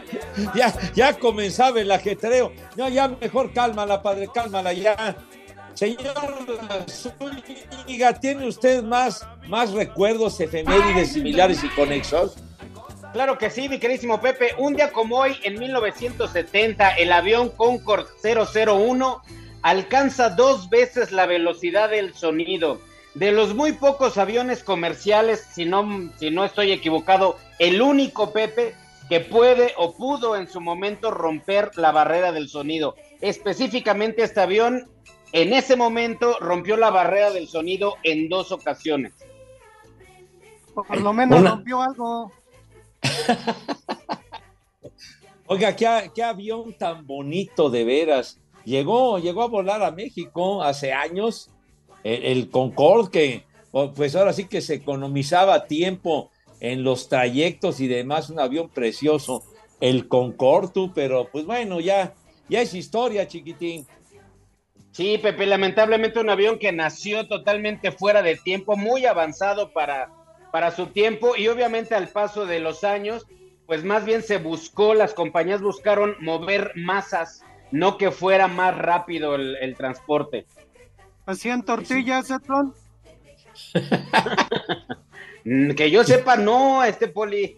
Ya, 0.55 0.73
ya 0.95 1.19
comenzaba 1.19 1.79
el 1.81 1.91
ajetreo. 1.91 2.53
No, 2.75 2.87
ya 2.89 3.07
mejor 3.09 3.53
cálmala, 3.53 4.01
padre, 4.01 4.29
cálmala 4.33 4.73
ya. 4.73 5.15
Señor 5.73 6.45
Zúñiga, 6.89 8.13
¿tiene 8.19 8.47
usted 8.47 8.83
más, 8.83 9.25
más 9.47 9.71
recuerdos 9.71 10.39
efemérides 10.39 11.13
similares 11.13 11.63
y 11.63 11.69
conexos? 11.69 12.35
Claro 13.13 13.37
que 13.37 13.49
sí, 13.49 13.67
mi 13.67 13.77
queridísimo 13.79 14.21
Pepe. 14.21 14.55
Un 14.57 14.75
día 14.75 14.91
como 14.91 15.17
hoy, 15.17 15.37
en 15.43 15.59
1970, 15.59 16.91
el 16.91 17.11
avión 17.11 17.49
Concorde 17.49 18.07
001 18.23 19.21
alcanza 19.63 20.29
dos 20.29 20.69
veces 20.69 21.11
la 21.11 21.25
velocidad 21.25 21.89
del 21.89 22.13
sonido. 22.13 22.79
De 23.13 23.33
los 23.33 23.53
muy 23.53 23.73
pocos 23.73 24.17
aviones 24.17 24.63
comerciales, 24.63 25.45
si 25.53 25.65
no, 25.65 26.09
si 26.17 26.31
no 26.31 26.45
estoy 26.45 26.71
equivocado, 26.71 27.37
el 27.59 27.81
único 27.81 28.31
Pepe 28.31 28.73
que 29.09 29.19
puede 29.19 29.73
o 29.75 29.93
pudo 29.93 30.37
en 30.37 30.47
su 30.47 30.61
momento 30.61 31.11
romper 31.11 31.71
la 31.75 31.91
barrera 31.91 32.31
del 32.31 32.47
sonido. 32.47 32.95
Específicamente 33.19 34.23
este 34.23 34.39
avión, 34.39 34.89
en 35.33 35.51
ese 35.51 35.75
momento, 35.75 36.37
rompió 36.39 36.77
la 36.77 36.91
barrera 36.91 37.31
del 37.31 37.49
sonido 37.49 37.95
en 38.03 38.29
dos 38.29 38.53
ocasiones. 38.53 39.11
Por 40.73 41.01
lo 41.01 41.11
menos 41.11 41.41
Una- 41.41 41.49
rompió 41.51 41.81
algo. 41.81 42.31
Oiga, 45.47 45.75
¿qué, 45.75 46.23
avión 46.23 46.73
tan 46.77 47.05
bonito 47.05 47.69
de 47.69 47.83
veras. 47.83 48.39
Llegó, 48.63 49.19
llegó 49.19 49.43
a 49.43 49.47
volar 49.47 49.83
a 49.83 49.91
México 49.91 50.63
hace 50.63 50.93
años, 50.93 51.49
el, 52.03 52.23
el 52.23 52.49
Concorde, 52.49 53.11
que 53.11 53.43
pues 53.95 54.15
ahora 54.15 54.33
sí 54.33 54.45
que 54.45 54.61
se 54.61 54.75
economizaba 54.75 55.65
tiempo 55.65 56.29
en 56.59 56.83
los 56.83 57.09
trayectos 57.09 57.79
y 57.79 57.87
demás, 57.87 58.29
un 58.29 58.39
avión 58.39 58.69
precioso, 58.69 59.43
el 59.79 60.07
Concorde, 60.07 60.91
pero 60.93 61.27
pues 61.31 61.45
bueno, 61.45 61.79
ya, 61.79 62.13
ya 62.47 62.61
es 62.61 62.73
historia, 62.73 63.27
chiquitín. 63.27 63.85
Sí, 64.91 65.17
Pepe, 65.17 65.45
lamentablemente 65.45 66.19
un 66.19 66.29
avión 66.29 66.59
que 66.59 66.71
nació 66.71 67.27
totalmente 67.27 67.91
fuera 67.91 68.21
de 68.21 68.35
tiempo, 68.35 68.75
muy 68.75 69.05
avanzado 69.05 69.71
para, 69.71 70.11
para 70.51 70.71
su 70.71 70.87
tiempo 70.87 71.35
y 71.35 71.47
obviamente 71.47 71.95
al 71.95 72.07
paso 72.09 72.45
de 72.45 72.59
los 72.59 72.83
años, 72.83 73.25
pues 73.65 73.83
más 73.83 74.03
bien 74.05 74.21
se 74.21 74.37
buscó, 74.37 74.93
las 74.93 75.13
compañías 75.13 75.61
buscaron 75.61 76.15
mover 76.19 76.73
masas, 76.75 77.43
no 77.71 77.97
que 77.97 78.11
fuera 78.11 78.47
más 78.47 78.77
rápido 78.77 79.35
el, 79.35 79.55
el 79.57 79.75
transporte. 79.75 80.45
¿Hacían 81.25 81.63
tortillas, 81.63 82.29
Edson? 82.29 82.73
Mm, 85.43 85.71
Que 85.71 85.89
yo 85.89 86.03
sepa, 86.03 86.35
no, 86.35 86.83
este 86.83 87.07
poli. 87.07 87.57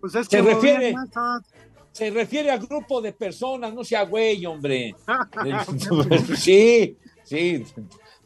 Pues 0.00 0.14
es 0.14 0.26
Se 0.26 0.36
que 0.36 0.42
movían 0.42 0.56
refiere, 0.60 0.92
masas. 0.92 1.42
se 1.90 2.10
refiere 2.10 2.50
a 2.50 2.58
grupo 2.58 3.00
de 3.00 3.14
personas, 3.14 3.72
no 3.72 3.82
sea 3.82 4.02
güey, 4.04 4.44
hombre. 4.44 4.94
sí, 6.36 6.98
sí, 7.22 7.64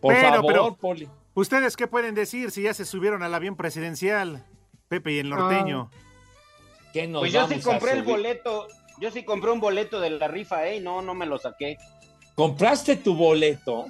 por 0.00 0.14
Pero, 0.14 0.28
favor, 0.28 0.46
pero, 0.52 0.74
Poli. 0.74 1.08
¿Ustedes 1.38 1.76
qué 1.76 1.86
pueden 1.86 2.16
decir 2.16 2.50
si 2.50 2.62
ya 2.62 2.74
se 2.74 2.84
subieron 2.84 3.22
al 3.22 3.32
avión 3.32 3.54
presidencial? 3.54 4.44
Pepe 4.88 5.12
y 5.12 5.18
el 5.20 5.30
norteño. 5.30 5.88
¿Qué 6.92 7.06
nos 7.06 7.20
Pues 7.20 7.32
yo 7.32 7.46
sí 7.46 7.60
compré 7.60 7.92
el 7.92 8.02
boleto, 8.02 8.66
yo 8.98 9.12
sí 9.12 9.22
compré 9.24 9.52
un 9.52 9.60
boleto 9.60 10.00
de 10.00 10.10
la 10.10 10.26
rifa, 10.26 10.66
¿eh? 10.66 10.80
No, 10.80 11.00
no 11.00 11.14
me 11.14 11.26
lo 11.26 11.38
saqué. 11.38 11.78
¿Compraste 12.34 12.96
tu 12.96 13.14
boleto? 13.14 13.86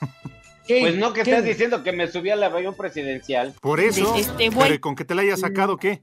¿Qué- 0.66 0.80
Pues 0.80 0.96
no 0.96 1.14
que 1.14 1.22
qué- 1.22 1.30
estás 1.30 1.44
diciendo 1.46 1.82
que 1.82 1.92
me 1.92 2.06
subí 2.06 2.28
al 2.28 2.42
avión 2.42 2.74
presidencial. 2.74 3.54
Por 3.62 3.80
eso, 3.80 4.14
Este 4.16 4.50
pero 4.50 4.74
¿y 4.74 4.78
con 4.78 4.94
que 4.94 5.06
te 5.06 5.14
la 5.14 5.22
hayas 5.22 5.40
sacado 5.40 5.78
qué? 5.78 6.02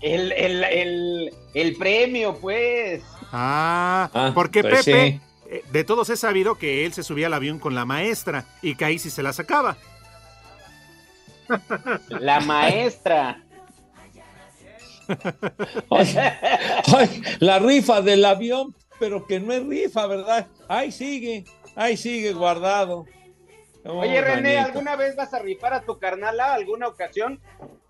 El, 0.00 0.32
el, 0.32 0.64
el, 0.64 1.30
el 1.52 1.76
premio, 1.76 2.38
pues. 2.40 3.02
Ah, 3.30 4.08
Ah, 4.14 4.32
porque 4.34 4.62
pues 4.62 4.86
Pepe, 4.86 5.10
sí. 5.12 5.20
Eh, 5.52 5.64
de 5.72 5.82
todos 5.82 6.08
he 6.10 6.16
sabido 6.16 6.54
que 6.54 6.86
él 6.86 6.92
se 6.92 7.02
subía 7.02 7.26
al 7.26 7.34
avión 7.34 7.58
con 7.58 7.74
la 7.74 7.84
maestra 7.84 8.44
y 8.62 8.76
que 8.76 8.84
ahí 8.84 9.00
sí 9.00 9.10
se 9.10 9.24
la 9.24 9.32
sacaba. 9.32 9.76
La 12.08 12.38
maestra. 12.40 13.42
Ay, 15.90 16.14
ay, 16.16 17.22
la 17.40 17.58
rifa 17.58 18.00
del 18.00 18.24
avión, 18.24 18.76
pero 19.00 19.26
que 19.26 19.40
no 19.40 19.52
es 19.52 19.66
rifa, 19.66 20.06
¿verdad? 20.06 20.46
Ahí 20.68 20.92
sigue, 20.92 21.44
ahí 21.74 21.96
sigue 21.96 22.32
guardado. 22.32 23.06
Oh, 23.84 24.00
Oye, 24.00 24.20
René, 24.20 24.56
manito. 24.56 24.66
¿alguna 24.66 24.96
vez 24.96 25.16
vas 25.16 25.32
a 25.32 25.38
rifar 25.38 25.72
a 25.72 25.80
tu 25.82 25.98
carnala? 25.98 26.52
¿Alguna 26.54 26.88
ocasión? 26.88 27.40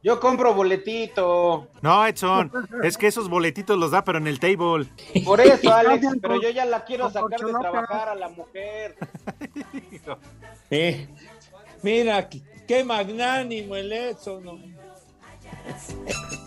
Yo 0.02 0.18
compro 0.20 0.54
boletito. 0.54 1.68
No, 1.82 2.06
Edson, 2.06 2.50
es 2.82 2.96
que 2.96 3.06
esos 3.08 3.28
boletitos 3.28 3.76
los 3.78 3.90
da, 3.90 4.02
pero 4.04 4.18
en 4.18 4.26
el 4.26 4.38
table. 4.40 4.86
Por 5.24 5.40
eso, 5.40 5.72
Alex, 5.74 6.06
pero 6.22 6.40
yo 6.40 6.48
ya 6.50 6.64
la 6.64 6.84
quiero 6.84 7.10
sacar 7.10 7.40
de 7.40 7.52
trabajar 7.52 8.08
a 8.08 8.14
la 8.14 8.28
mujer. 8.28 8.96
Eh, 10.72 11.08
mira, 11.82 12.28
qué, 12.28 12.42
qué 12.68 12.84
magnánimo 12.84 13.74
el 13.74 13.92
Edson. 13.92 14.44
¿no? 14.44 14.58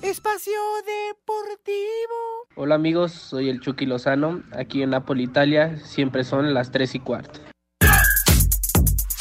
Espacio 0.02 0.54
Deportivo. 0.86 2.48
Hola 2.56 2.76
amigos, 2.76 3.12
soy 3.12 3.50
el 3.50 3.60
Chucky 3.60 3.86
Lozano. 3.86 4.44
Aquí 4.58 4.82
en 4.82 4.92
Napoli, 4.92 5.24
Italia, 5.24 5.78
siempre 5.78 6.24
son 6.24 6.54
las 6.54 6.72
3 6.72 6.96
y 6.96 7.00
cuarto. 7.02 7.40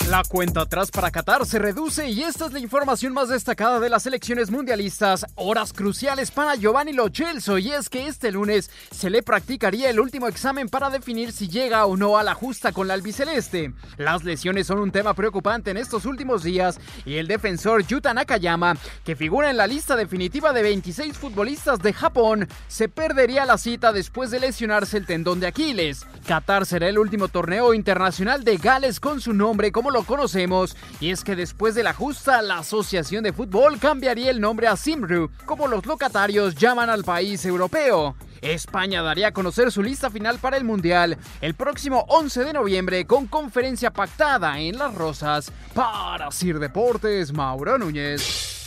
La 0.09 0.25
cuenta 0.25 0.63
atrás 0.63 0.91
para 0.91 1.13
Qatar 1.13 1.47
se 1.47 1.61
reduce 1.61 2.11
y 2.11 2.23
esta 2.23 2.47
es 2.47 2.53
la 2.53 2.59
información 2.59 3.15
más 3.15 3.29
destacada 3.29 3.79
de 3.79 3.89
las 3.89 4.05
elecciones 4.05 4.51
mundialistas. 4.51 5.25
Horas 5.37 5.73
cruciales 5.73 6.33
para 6.33 6.57
Giovanni 6.57 6.93
Lo 6.93 7.09
Celso 7.09 7.57
y 7.57 7.71
es 7.71 7.89
que 7.89 8.09
este 8.09 8.33
lunes 8.33 8.69
se 8.91 9.11
le 9.11 9.23
practicaría 9.23 9.89
el 9.89 10.01
último 10.01 10.27
examen 10.27 10.69
para 10.69 10.91
definir 10.91 11.31
si 11.31 11.49
llega 11.49 11.87
o 11.87 11.97
no 11.97 12.19
a 12.19 12.25
la 12.25 12.35
justa 12.35 12.73
con 12.73 12.89
la 12.89 12.95
albiceleste. 12.95 13.73
Las 13.97 14.25
lesiones 14.25 14.67
son 14.67 14.81
un 14.81 14.91
tema 14.91 15.15
preocupante 15.15 15.71
en 15.71 15.77
estos 15.77 16.05
últimos 16.05 16.43
días 16.43 16.81
y 17.07 17.15
el 17.15 17.29
defensor 17.29 17.87
Yuta 17.87 18.13
Nakayama, 18.13 18.77
que 19.05 19.15
figura 19.15 19.51
en 19.51 19.57
la 19.57 19.69
lista 19.69 19.95
definitiva 19.95 20.53
de 20.53 20.63
26 20.63 21.17
futbolistas 21.17 21.79
de 21.79 21.93
Japón, 21.93 22.49
se 22.67 22.89
perdería 22.89 23.47
la 23.47 23.57
cita 23.57 23.93
después 23.93 24.33
de 24.33 24.41
lesionarse 24.41 24.99
el 24.99 25.07
tendón 25.07 25.39
de 25.39 25.47
Aquiles. 25.47 26.07
Qatar 26.27 26.67
será 26.67 26.89
el 26.89 26.99
último 26.99 27.29
torneo 27.29 27.73
internacional 27.73 28.43
de 28.43 28.57
Gales 28.57 28.99
con 28.99 29.21
su 29.21 29.33
nombre 29.33 29.71
como 29.71 29.92
lo 29.93 30.03
conocemos, 30.05 30.77
y 31.01 31.11
es 31.11 31.23
que 31.23 31.37
después 31.37 31.75
de 31.75 31.83
la 31.83 31.93
justa, 31.93 32.43
la 32.43 32.59
Asociación 32.59 33.23
de 33.23 33.33
Fútbol 33.33 33.79
cambiaría 33.79 34.31
el 34.31 34.41
nombre 34.41 34.67
a 34.67 34.77
Simru, 34.77 35.31
como 35.47 35.69
los 35.69 35.87
locatarios 35.87 36.55
llaman 36.57 36.91
al 36.91 37.05
país 37.05 37.45
europeo. 37.45 38.17
España 38.41 39.03
daría 39.03 39.29
a 39.29 39.33
conocer 39.33 39.71
su 39.71 39.83
lista 39.83 40.11
final 40.11 40.39
para 40.39 40.57
el 40.57 40.65
Mundial 40.65 41.17
el 41.41 41.55
próximo 41.55 42.05
11 42.09 42.45
de 42.45 42.53
noviembre 42.53 43.07
con 43.07 43.27
conferencia 43.27 43.93
pactada 43.93 44.59
en 44.59 44.79
Las 44.79 44.95
Rosas. 44.95 45.53
Para 45.75 46.31
Sir 46.33 46.59
Deportes, 46.59 47.33
Mauro 47.33 47.79
Núñez. 47.79 48.61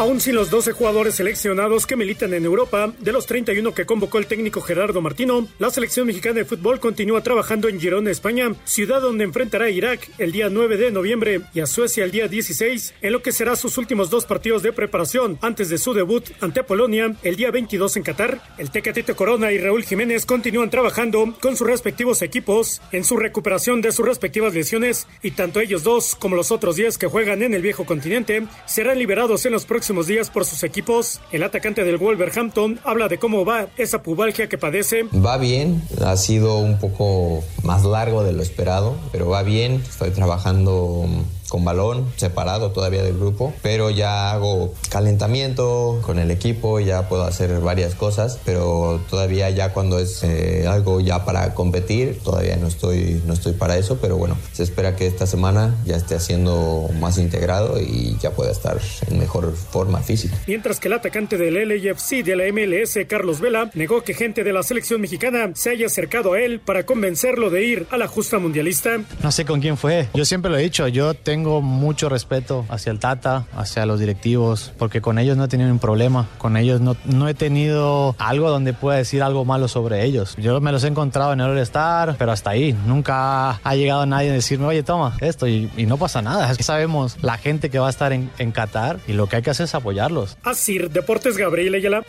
Aún 0.00 0.18
sin 0.18 0.34
los 0.34 0.48
12 0.48 0.72
jugadores 0.72 1.16
seleccionados 1.16 1.86
que 1.86 1.94
militan 1.94 2.32
en 2.32 2.46
Europa, 2.46 2.90
de 3.00 3.12
los 3.12 3.26
31 3.26 3.74
que 3.74 3.84
convocó 3.84 4.16
el 4.16 4.24
técnico 4.24 4.62
Gerardo 4.62 5.02
Martino, 5.02 5.46
la 5.58 5.68
selección 5.68 6.06
mexicana 6.06 6.36
de 6.36 6.46
fútbol 6.46 6.80
continúa 6.80 7.22
trabajando 7.22 7.68
en 7.68 7.78
Girona, 7.78 8.10
España, 8.10 8.54
ciudad 8.64 9.02
donde 9.02 9.24
enfrentará 9.24 9.66
a 9.66 9.70
Irak 9.70 10.08
el 10.16 10.32
día 10.32 10.48
9 10.48 10.78
de 10.78 10.90
noviembre 10.90 11.42
y 11.52 11.60
a 11.60 11.66
Suecia 11.66 12.02
el 12.02 12.12
día 12.12 12.28
16, 12.28 12.94
en 13.02 13.12
lo 13.12 13.20
que 13.20 13.30
será 13.30 13.56
sus 13.56 13.76
últimos 13.76 14.08
dos 14.08 14.24
partidos 14.24 14.62
de 14.62 14.72
preparación 14.72 15.38
antes 15.42 15.68
de 15.68 15.76
su 15.76 15.92
debut 15.92 16.30
ante 16.40 16.64
Polonia 16.64 17.14
el 17.22 17.36
día 17.36 17.50
22 17.50 17.98
en 17.98 18.02
Qatar. 18.02 18.40
El 18.56 18.70
Tecatito 18.70 19.14
Corona 19.14 19.52
y 19.52 19.58
Raúl 19.58 19.84
Jiménez 19.84 20.24
continúan 20.24 20.70
trabajando 20.70 21.34
con 21.42 21.58
sus 21.58 21.66
respectivos 21.66 22.22
equipos 22.22 22.80
en 22.92 23.04
su 23.04 23.18
recuperación 23.18 23.82
de 23.82 23.92
sus 23.92 24.06
respectivas 24.06 24.54
lesiones 24.54 25.06
y 25.22 25.32
tanto 25.32 25.60
ellos 25.60 25.82
dos 25.82 26.14
como 26.14 26.36
los 26.36 26.50
otros 26.52 26.76
10 26.76 26.96
que 26.96 27.06
juegan 27.06 27.42
en 27.42 27.52
el 27.52 27.60
viejo 27.60 27.84
continente 27.84 28.46
serán 28.64 28.98
liberados 28.98 29.44
en 29.44 29.52
los 29.52 29.66
próximos 29.66 29.89
días 30.06 30.30
por 30.30 30.44
sus 30.44 30.62
equipos. 30.62 31.20
El 31.32 31.42
atacante 31.42 31.84
del 31.84 31.98
Wolverhampton 31.98 32.78
habla 32.84 33.08
de 33.08 33.18
cómo 33.18 33.44
va 33.44 33.66
esa 33.76 34.02
pubalgia 34.02 34.48
que 34.48 34.56
padece. 34.56 35.02
Va 35.04 35.36
bien, 35.36 35.82
ha 36.04 36.16
sido 36.16 36.58
un 36.58 36.78
poco 36.78 37.42
más 37.64 37.84
largo 37.84 38.22
de 38.22 38.32
lo 38.32 38.42
esperado, 38.42 38.96
pero 39.10 39.28
va 39.28 39.42
bien. 39.42 39.82
Estoy 39.88 40.10
trabajando 40.10 41.06
con 41.50 41.64
balón, 41.64 42.06
separado 42.16 42.70
todavía 42.70 43.02
del 43.02 43.18
grupo, 43.18 43.52
pero 43.60 43.90
ya 43.90 44.30
hago 44.30 44.72
calentamiento 44.88 46.00
con 46.02 46.18
el 46.20 46.30
equipo, 46.30 46.78
ya 46.78 47.08
puedo 47.08 47.24
hacer 47.24 47.60
varias 47.60 47.94
cosas, 47.96 48.38
pero 48.44 49.00
todavía 49.10 49.50
ya 49.50 49.72
cuando 49.72 49.98
es 49.98 50.22
eh, 50.22 50.66
algo 50.68 51.00
ya 51.00 51.24
para 51.24 51.52
competir, 51.54 52.20
todavía 52.22 52.56
no 52.56 52.68
estoy, 52.68 53.20
no 53.26 53.34
estoy 53.34 53.52
para 53.52 53.76
eso, 53.76 53.98
pero 54.00 54.16
bueno, 54.16 54.38
se 54.52 54.62
espera 54.62 54.94
que 54.94 55.08
esta 55.08 55.26
semana 55.26 55.76
ya 55.84 55.96
esté 55.96 56.14
haciendo 56.14 56.88
más 57.00 57.18
integrado 57.18 57.80
y 57.80 58.16
ya 58.20 58.30
pueda 58.30 58.52
estar 58.52 58.78
en 59.08 59.18
mejor 59.18 59.52
forma 59.54 60.00
física. 60.00 60.38
Mientras 60.46 60.78
que 60.78 60.86
el 60.86 60.94
atacante 60.94 61.36
del 61.36 61.68
LAFC 61.68 62.22
de 62.24 62.36
la 62.36 62.44
MLS, 62.52 62.96
Carlos 63.08 63.40
Vela, 63.40 63.70
negó 63.74 64.02
que 64.02 64.14
gente 64.14 64.44
de 64.44 64.52
la 64.52 64.62
selección 64.62 65.00
mexicana 65.00 65.50
se 65.54 65.70
haya 65.70 65.86
acercado 65.86 66.34
a 66.34 66.40
él 66.40 66.60
para 66.60 66.86
convencerlo 66.86 67.50
de 67.50 67.64
ir 67.64 67.86
a 67.90 67.98
la 67.98 68.06
justa 68.06 68.38
mundialista. 68.38 69.00
No 69.20 69.32
sé 69.32 69.44
con 69.44 69.60
quién 69.60 69.76
fue, 69.76 70.08
yo 70.14 70.24
siempre 70.24 70.48
lo 70.48 70.56
he 70.56 70.62
dicho, 70.62 70.86
yo 70.86 71.14
tengo 71.14 71.39
tengo 71.40 71.62
mucho 71.62 72.10
respeto 72.10 72.66
hacia 72.68 72.92
el 72.92 72.98
Tata, 72.98 73.46
hacia 73.56 73.86
los 73.86 73.98
directivos, 73.98 74.74
porque 74.76 75.00
con 75.00 75.18
ellos 75.18 75.38
no 75.38 75.44
he 75.44 75.48
tenido 75.48 75.70
un 75.70 75.78
problema. 75.78 76.28
Con 76.36 76.58
ellos 76.58 76.82
no, 76.82 76.98
no 77.06 77.28
he 77.28 77.34
tenido 77.34 78.14
algo 78.18 78.50
donde 78.50 78.74
pueda 78.74 78.98
decir 78.98 79.22
algo 79.22 79.46
malo 79.46 79.66
sobre 79.66 80.04
ellos. 80.04 80.34
Yo 80.36 80.60
me 80.60 80.70
los 80.70 80.84
he 80.84 80.88
encontrado 80.88 81.32
en 81.32 81.40
el 81.40 81.46
All-Star, 81.46 82.16
pero 82.18 82.30
hasta 82.30 82.50
ahí. 82.50 82.76
Nunca 82.86 83.52
ha 83.52 83.74
llegado 83.74 84.04
nadie 84.04 84.28
a 84.28 84.34
decirme, 84.34 84.66
oye, 84.66 84.82
toma 84.82 85.16
esto, 85.22 85.48
y, 85.48 85.70
no 85.86 85.96
pasa 85.96 86.20
nada. 86.20 86.52
Sabemos 86.56 87.16
la 87.22 87.38
gente 87.38 87.70
que 87.70 87.78
va 87.78 87.86
a 87.86 87.90
estar 87.90 88.12
en, 88.12 88.30
en 88.36 88.52
Qatar 88.52 89.00
y 89.08 89.14
lo 89.14 89.26
que 89.26 89.36
hay 89.36 89.42
que 89.42 89.48
hacer 89.48 89.64
es 89.64 89.74
apoyarlos. 89.74 90.36
Así, 90.42 90.76
Deportes 90.76 91.38
Gabriel 91.38 91.74
Ayala. 91.74 92.04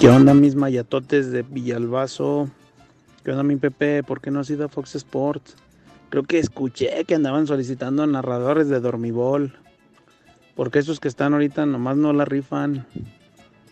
¿Qué 0.00 0.08
onda 0.10 0.34
mis 0.34 0.54
mayatotes 0.54 1.30
de 1.30 1.42
Villalbazo? 1.42 2.48
¿Qué 3.24 3.30
onda 3.30 3.42
mi 3.42 3.56
Pepe? 3.56 4.02
¿Por 4.02 4.20
qué 4.20 4.30
no 4.30 4.40
has 4.40 4.50
ido 4.50 4.66
a 4.66 4.68
Fox 4.68 4.96
Sports? 4.96 5.56
Creo 6.10 6.24
que 6.24 6.38
escuché 6.38 7.04
que 7.04 7.14
andaban 7.14 7.46
solicitando 7.46 8.06
narradores 8.06 8.68
de 8.68 8.80
dormibol. 8.80 9.58
Porque 10.54 10.78
esos 10.78 11.00
que 11.00 11.08
están 11.08 11.32
ahorita 11.32 11.64
nomás 11.64 11.96
no 11.96 12.12
la 12.12 12.24
rifan. 12.24 12.86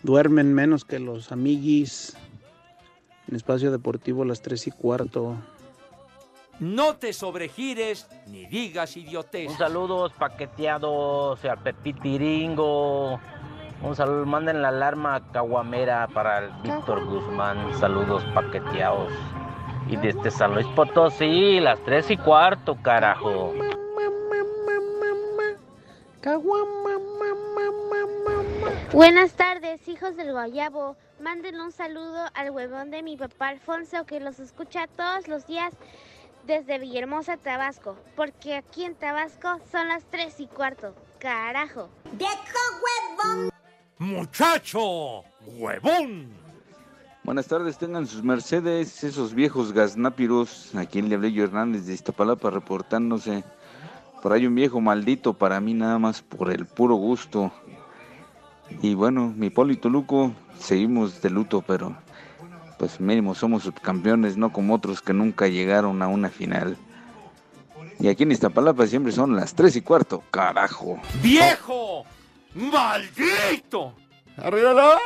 Duermen 0.01 0.53
menos 0.53 0.85
que 0.85 0.99
los 0.99 1.31
amiguis. 1.31 2.17
En 3.27 3.35
espacio 3.35 3.71
deportivo 3.71 4.25
las 4.25 4.41
3 4.41 4.67
y 4.67 4.71
cuarto. 4.71 5.37
No 6.59 6.95
te 6.95 7.13
sobregires 7.13 8.07
ni 8.27 8.45
digas 8.45 8.95
idiotez. 8.97 9.51
Un 9.51 9.57
saludo 9.57 10.09
paqueteados 10.17 11.43
al 11.45 11.59
Pepitiringo. 11.61 13.19
Un 13.83 13.97
saludo, 13.97 14.25
manden 14.25 14.61
la 14.61 14.69
alarma 14.69 15.21
caguamera 15.33 16.07
para 16.07 16.39
el 16.39 16.51
Víctor 16.63 17.03
Guzmán. 17.05 17.73
Saludos 17.75 18.23
paqueteados. 18.33 19.11
Y 19.89 19.97
desde 19.97 20.31
San 20.31 20.53
Luis 20.55 20.65
Potosí, 20.67 21.59
las 21.59 21.77
tres 21.83 22.09
y 22.09 22.15
cuarto, 22.15 22.77
carajo. 22.81 23.53
Buenas 28.93 29.33
tardes, 29.33 29.85
hijos 29.89 30.15
del 30.15 30.31
Guayabo. 30.31 30.95
Manden 31.19 31.59
un 31.59 31.73
saludo 31.73 32.25
al 32.35 32.51
huevón 32.51 32.89
de 32.89 33.03
mi 33.03 33.17
papá 33.17 33.49
Alfonso 33.49 34.05
que 34.05 34.21
los 34.21 34.39
escucha 34.39 34.87
todos 34.87 35.27
los 35.27 35.45
días 35.45 35.73
desde 36.45 36.79
Villahermosa, 36.79 37.35
Tabasco. 37.35 37.97
Porque 38.15 38.55
aquí 38.55 38.85
en 38.85 38.95
Tabasco 38.95 39.59
son 39.69 39.89
las 39.89 40.05
tres 40.05 40.39
y 40.39 40.47
cuarto. 40.47 40.95
Carajo. 41.19 41.89
huevón! 42.11 43.52
Muchacho, 43.99 45.23
huevón. 45.57 46.27
Buenas 47.23 47.47
tardes, 47.47 47.77
tengan 47.77 48.05
sus 48.05 48.23
mercedes, 48.23 49.03
esos 49.03 49.33
viejos 49.33 49.71
gaznápiros. 49.71 50.75
A 50.75 50.85
quien 50.85 51.07
le 51.07 51.15
hablé 51.15 51.31
yo 51.31 51.45
Hernández 51.45 51.85
de 51.85 51.93
Iztapalapa 51.93 52.49
reportándose. 52.49 53.43
Por 54.21 54.33
ahí 54.33 54.45
un 54.45 54.55
viejo 54.55 54.81
maldito 54.81 55.33
para 55.33 55.59
mí 55.59 55.73
nada 55.73 55.99
más 55.99 56.21
por 56.21 56.51
el 56.51 56.65
puro 56.65 56.95
gusto. 56.95 57.51
Y 58.81 58.93
bueno, 58.95 59.33
mi 59.35 59.49
Polito 59.49 59.89
Luco, 59.89 60.33
seguimos 60.57 61.21
de 61.21 61.29
luto, 61.29 61.61
pero 61.61 61.95
pues 62.79 62.99
mínimo 62.99 63.35
somos 63.35 63.63
subcampeones, 63.63 64.35
no 64.35 64.51
como 64.51 64.73
otros 64.75 65.01
que 65.01 65.13
nunca 65.13 65.47
llegaron 65.47 66.01
a 66.01 66.07
una 66.07 66.29
final. 66.29 66.77
Y 67.99 68.07
aquí 68.07 68.23
en 68.23 68.31
Iztapalapa 68.31 68.87
siempre 68.87 69.11
son 69.11 69.35
las 69.35 69.53
tres 69.53 69.75
y 69.75 69.81
cuarto, 69.81 70.23
carajo. 70.31 70.99
¡Viejo! 71.21 72.05
¡Maldito! 72.55 73.95
¡Arriba 74.37 74.99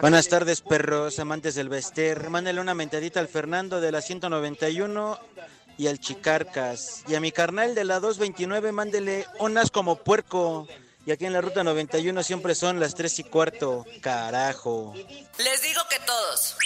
Buenas 0.00 0.28
tardes, 0.28 0.60
perros, 0.62 1.18
amantes 1.18 1.54
del 1.54 1.68
Bester. 1.68 2.30
Mándale 2.30 2.60
una 2.60 2.74
mentadita 2.74 3.20
al 3.20 3.28
Fernando 3.28 3.80
de 3.80 3.92
la 3.92 4.00
191 4.00 5.18
y 5.76 5.86
al 5.86 6.00
Chicarcas. 6.00 7.04
Y 7.06 7.14
a 7.14 7.20
mi 7.20 7.32
carnal 7.32 7.74
de 7.74 7.84
la 7.84 8.00
229, 8.00 8.72
mándele 8.72 9.26
unas 9.40 9.70
como 9.70 9.96
puerco. 9.96 10.66
Y 11.06 11.10
aquí 11.10 11.26
en 11.26 11.32
la 11.32 11.40
ruta 11.40 11.64
91 11.64 12.22
siempre 12.22 12.54
son 12.54 12.80
las 12.80 12.94
3 12.94 13.18
y 13.20 13.24
cuarto. 13.24 13.84
Carajo. 14.00 14.94
Les 14.94 15.62
digo 15.62 15.80
que 15.88 15.98
todos. 16.06 16.56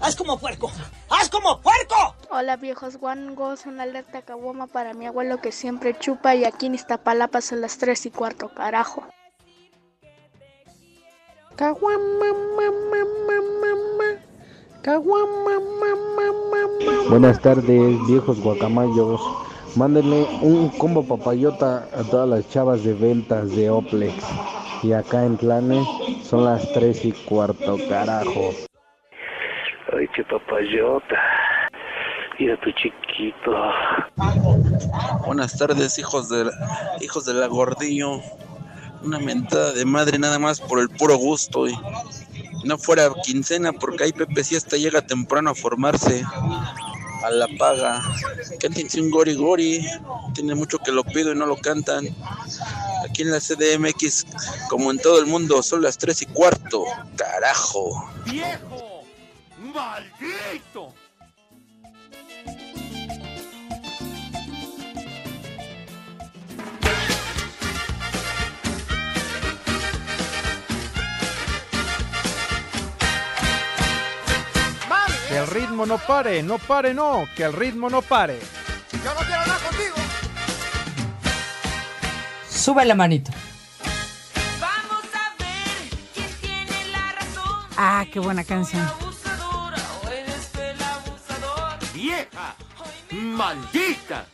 ¡Haz 0.00 0.16
como 0.16 0.38
puerco! 0.38 0.70
¡Haz 1.08 1.28
como 1.28 1.60
puerco! 1.60 2.14
Hola 2.30 2.56
viejos 2.56 2.96
guangos, 2.96 3.66
una 3.66 3.84
alerta 3.84 4.22
caguama 4.22 4.66
para 4.66 4.92
mi 4.92 5.06
abuelo 5.06 5.40
que 5.40 5.52
siempre 5.52 5.96
chupa 5.98 6.34
y 6.34 6.44
aquí 6.44 6.66
en 6.66 6.74
Iztapalapa 6.74 7.40
son 7.40 7.60
las 7.60 7.78
3 7.78 8.06
y 8.06 8.10
cuarto, 8.10 8.48
carajo. 8.48 9.04
Buenas 17.08 17.40
tardes, 17.40 18.06
viejos 18.08 18.40
guacamayos. 18.40 19.20
Mándenle 19.76 20.26
un 20.42 20.68
combo 20.70 21.04
papayota 21.04 21.88
a 21.96 22.02
todas 22.02 22.28
las 22.28 22.48
chavas 22.50 22.84
de 22.84 22.94
ventas 22.94 23.50
de 23.54 23.70
Oplex. 23.70 24.24
Y 24.82 24.92
acá 24.92 25.24
en 25.24 25.36
Tlane 25.38 25.84
son 26.24 26.44
las 26.44 26.70
3 26.72 27.04
y 27.04 27.12
cuarto, 27.12 27.76
carajo. 27.88 28.50
Ay, 29.92 30.08
qué 30.14 30.24
papayota. 30.24 31.16
Mira 32.38 32.58
tu 32.60 32.70
chiquito. 32.72 33.52
Buenas 35.26 35.56
tardes, 35.58 35.98
hijos 35.98 36.28
de 36.28 36.50
hijos 37.00 37.26
de 37.26 37.34
la 37.34 37.46
gordillo. 37.46 38.20
una 39.02 39.18
mentada 39.18 39.72
de 39.72 39.84
madre 39.84 40.18
nada 40.18 40.38
más 40.38 40.60
por 40.60 40.80
el 40.80 40.88
puro 40.88 41.16
gusto. 41.16 41.68
Y 41.68 41.78
no 42.64 42.78
fuera 42.78 43.10
quincena, 43.22 43.72
porque 43.72 44.04
ahí 44.04 44.12
Pepe 44.12 44.42
sí 44.42 44.56
hasta 44.56 44.76
llega 44.76 45.02
temprano 45.02 45.50
a 45.50 45.54
formarse 45.54 46.24
a 47.22 47.30
la 47.30 47.46
paga. 47.58 48.02
Cántense 48.60 49.00
un 49.00 49.10
gori 49.10 49.34
gori. 49.34 49.86
Tiene 50.34 50.54
mucho 50.54 50.78
que 50.78 50.92
lo 50.92 51.04
pido 51.04 51.32
y 51.32 51.36
no 51.36 51.46
lo 51.46 51.56
cantan. 51.56 52.08
Aquí 53.08 53.22
en 53.22 53.30
la 53.30 53.38
CDMX, 53.38 54.26
como 54.70 54.90
en 54.90 54.98
todo 54.98 55.20
el 55.20 55.26
mundo, 55.26 55.62
son 55.62 55.82
las 55.82 55.98
3 55.98 56.22
y 56.22 56.26
cuarto. 56.26 56.84
Carajo. 57.16 58.10
¡Viejo! 58.24 58.83
¡Maldito! 59.74 60.94
Que 75.28 75.38
el 75.38 75.46
ritmo 75.48 75.84
no 75.86 75.98
pare, 75.98 76.40
no 76.44 76.58
pare, 76.58 76.94
no, 76.94 77.24
que 77.34 77.42
el 77.42 77.52
ritmo 77.52 77.90
no 77.90 78.00
pare. 78.02 78.38
Yo 79.02 79.12
no 79.12 79.20
quiero 79.26 79.40
hablar 79.40 79.60
contigo. 79.60 79.96
Sube 82.48 82.84
la 82.84 82.94
manito. 82.94 83.32
Ah, 87.76 88.04
qué 88.12 88.20
buena 88.20 88.44
canción. 88.44 89.03
¡Maldita! 93.14 94.26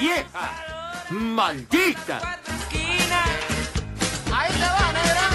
¡Vieja! 0.00 1.06
¡Maldita! 1.10 2.38
Ahí 4.32 4.52
te 4.52 4.60
va, 4.60 4.92
negra. 4.92 5.28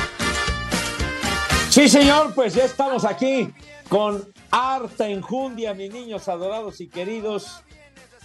Sí, 1.69 1.89
señor, 1.89 2.33
pues 2.33 2.53
ya 2.53 2.63
estamos 2.63 3.03
aquí 3.03 3.53
con 3.89 4.25
harta 4.51 5.10
enjundia, 5.10 5.73
mis 5.73 5.91
niños 5.91 6.29
adorados 6.29 6.79
y 6.79 6.88
queridos, 6.88 7.62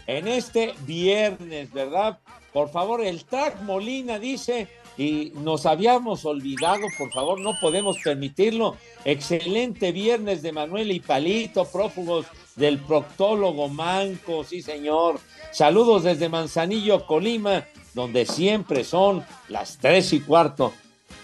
en 0.07 0.29
este 0.29 0.75
viernes, 0.87 1.73
¿verdad? 1.73 2.19
Por 2.53 2.71
favor, 2.71 3.03
el 3.05 3.25
track 3.25 3.63
Molina 3.63 4.19
dice, 4.19 4.69
y 4.99 5.33
nos 5.37 5.65
habíamos 5.65 6.25
olvidado, 6.25 6.87
por 6.99 7.11
favor, 7.13 7.41
no 7.41 7.59
podemos 7.61 7.97
permitirlo. 8.03 8.77
Excelente 9.05 9.93
viernes 9.93 10.43
de 10.43 10.53
Manuel 10.53 10.93
y 10.93 11.01
Palito, 11.01 11.65
prófugos 11.65 12.27
del 12.57 12.79
proctólogo 12.79 13.69
Manco, 13.69 14.45
sí, 14.45 14.61
señor. 14.61 15.19
Saludos 15.51 16.05
desde 16.05 16.29
Manzanillo, 16.29 17.07
Colima, 17.07 17.65
donde 17.95 18.27
siempre 18.27 18.85
son 18.85 19.25
las 19.49 19.79
tres 19.79 20.13
y 20.13 20.21
cuarto. 20.21 20.73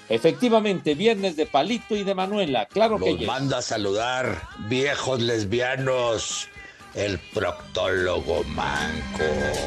Efectivamente, 0.09 0.95
viernes 0.95 1.37
de 1.37 1.45
Palito 1.45 1.95
y 1.95 2.03
de 2.03 2.14
Manuela, 2.14 2.64
claro 2.67 2.99
que 2.99 3.11
Los 3.11 3.19
yes. 3.19 3.27
manda 3.27 3.59
a 3.59 3.62
saludar, 3.62 4.41
viejos 4.69 5.21
lesbianos, 5.21 6.49
el 6.98 7.18
proctólogo 7.18 8.42
manco. 8.44 9.24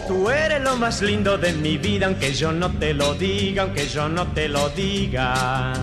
Tú 0.08 0.30
eres 0.30 0.62
lo 0.62 0.76
más 0.76 1.02
lindo 1.02 1.38
de 1.38 1.54
mi 1.54 1.78
vida, 1.78 2.08
aunque 2.08 2.34
yo 2.34 2.52
no 2.52 2.70
te 2.72 2.94
lo 2.94 3.14
diga, 3.14 3.64
aunque 3.64 3.88
yo 3.88 4.10
no 4.10 4.28
te 4.34 4.50
lo 4.50 4.70
diga. 4.70 5.74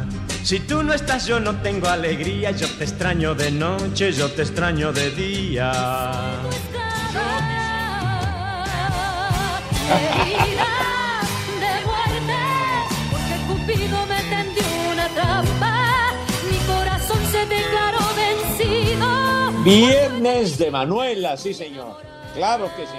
Si 0.42 0.60
tú 0.60 0.82
no 0.82 0.92
estás, 0.92 1.26
yo 1.26 1.40
no 1.40 1.56
tengo 1.62 1.88
alegría, 1.88 2.50
yo 2.50 2.68
te 2.76 2.84
extraño 2.84 3.34
de 3.34 3.50
noche, 3.50 4.12
yo 4.12 4.30
te 4.30 4.42
extraño 4.42 4.92
de 4.92 5.10
día. 5.10 5.72
Viernes 19.68 20.56
de 20.56 20.70
Manuela, 20.70 21.36
sí, 21.36 21.52
señor. 21.52 22.00
Claro 22.32 22.70
que 22.74 22.86
sí. 22.86 22.92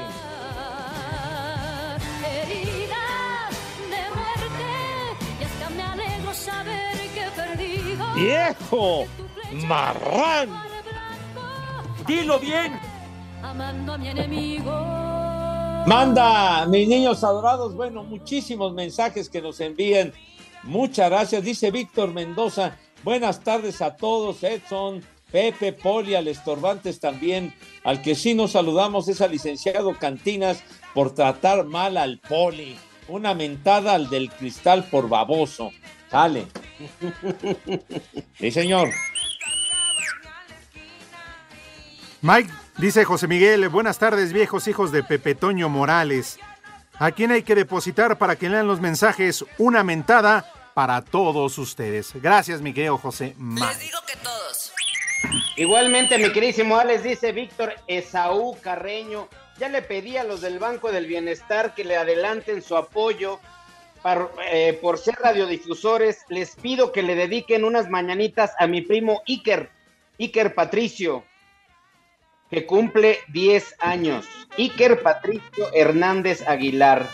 ¡Viejo! 8.13 9.05
¡Marrán! 9.65 10.61
¡Dilo 12.05 12.37
bien! 12.37 12.79
Amando 13.41 13.93
a 13.93 13.97
mi 13.97 14.09
enemigo. 14.09 14.71
Manda, 15.87 16.67
mis 16.67 16.87
niños 16.87 17.23
adorados, 17.23 17.73
bueno, 17.73 18.03
muchísimos 18.03 18.73
mensajes 18.73 19.27
que 19.27 19.41
nos 19.41 19.59
envían. 19.59 20.13
Muchas 20.61 21.09
gracias, 21.09 21.43
dice 21.43 21.71
Víctor 21.71 22.13
Mendoza. 22.13 22.77
Buenas 23.03 23.39
tardes 23.43 23.81
a 23.81 23.95
todos, 23.95 24.43
Edson, 24.43 25.03
Pepe, 25.31 25.73
Poli, 25.73 26.15
al 26.15 26.27
Estorbantes 26.27 26.99
también. 26.99 27.53
Al 27.83 28.01
que 28.01 28.15
sí 28.15 28.33
nos 28.33 28.51
saludamos 28.51 29.07
es 29.07 29.21
al 29.21 29.31
licenciado 29.31 29.97
Cantinas 29.97 30.63
por 30.93 31.13
tratar 31.13 31.65
mal 31.65 31.97
al 31.97 32.19
Poli. 32.19 32.77
Una 33.07 33.33
mentada 33.33 33.93
al 33.93 34.09
del 34.09 34.29
cristal 34.29 34.85
por 34.89 35.09
baboso. 35.09 35.71
Sale. 36.09 36.47
Sí, 38.39 38.51
señor. 38.51 38.89
Mike 42.21 42.51
dice 42.77 43.05
José 43.05 43.27
Miguel, 43.27 43.69
buenas 43.69 43.97
tardes 43.97 44.33
viejos 44.33 44.67
hijos 44.67 44.91
de 44.91 45.03
Pepe 45.03 45.35
Toño 45.35 45.69
Morales. 45.69 46.39
¿A 46.97 47.11
quién 47.11 47.31
hay 47.31 47.43
que 47.43 47.55
depositar 47.55 48.17
para 48.17 48.35
que 48.35 48.49
lean 48.49 48.67
los 48.67 48.81
mensajes? 48.81 49.45
Una 49.57 49.83
mentada 49.83 50.51
para 50.73 51.01
todos 51.01 51.57
ustedes. 51.57 52.11
Gracias, 52.15 52.61
mi 52.61 52.73
querido 52.73 52.97
José. 52.97 53.35
Mike. 53.37 53.65
Igualmente, 55.55 56.17
mi 56.17 56.31
queridísimo 56.31 56.77
Alex, 56.77 57.03
dice 57.03 57.31
Víctor 57.31 57.73
Esaú 57.87 58.57
Carreño, 58.61 59.27
ya 59.59 59.67
le 59.69 59.81
pedí 59.81 60.15
a 60.17 60.23
los 60.23 60.41
del 60.41 60.57
Banco 60.59 60.91
del 60.91 61.05
Bienestar 61.05 61.73
que 61.75 61.83
le 61.83 61.97
adelanten 61.97 62.61
su 62.61 62.77
apoyo 62.77 63.39
par- 64.01 64.29
eh, 64.51 64.77
por 64.81 64.97
ser 64.97 65.15
radiodifusores. 65.15 66.19
Les 66.29 66.55
pido 66.55 66.91
que 66.93 67.03
le 67.03 67.15
dediquen 67.15 67.65
unas 67.65 67.89
mañanitas 67.89 68.53
a 68.59 68.67
mi 68.67 68.81
primo 68.81 69.21
Iker, 69.27 69.69
Iker 70.17 70.55
Patricio, 70.55 71.25
que 72.49 72.65
cumple 72.65 73.19
10 73.33 73.75
años. 73.79 74.25
Iker 74.57 75.01
Patricio 75.03 75.67
Hernández 75.73 76.47
Aguilar. 76.47 77.05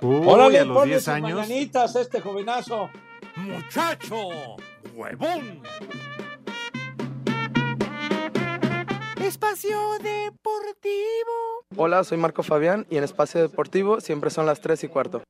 Uy, 0.00 0.22
Órale, 0.26 0.60
a 0.60 0.64
los 0.64 0.76
ponle 0.76 0.94
10 0.94 1.04
sus 1.04 1.12
años. 1.12 1.40
mañanitas 1.40 1.96
a 1.96 2.00
este 2.00 2.20
jovenazo. 2.20 2.88
¡Muchacho! 3.36 4.28
¡Huevón! 4.94 5.60
Espacio 9.26 9.78
Deportivo. 10.02 11.64
Hola, 11.76 12.04
soy 12.04 12.18
Marco 12.18 12.42
Fabián 12.42 12.86
y 12.90 12.98
en 12.98 13.04
Espacio 13.04 13.40
Deportivo 13.40 14.02
siempre 14.02 14.28
son 14.28 14.44
las 14.44 14.60
3 14.60 14.84
y 14.84 14.88
cuarto. 14.88 15.22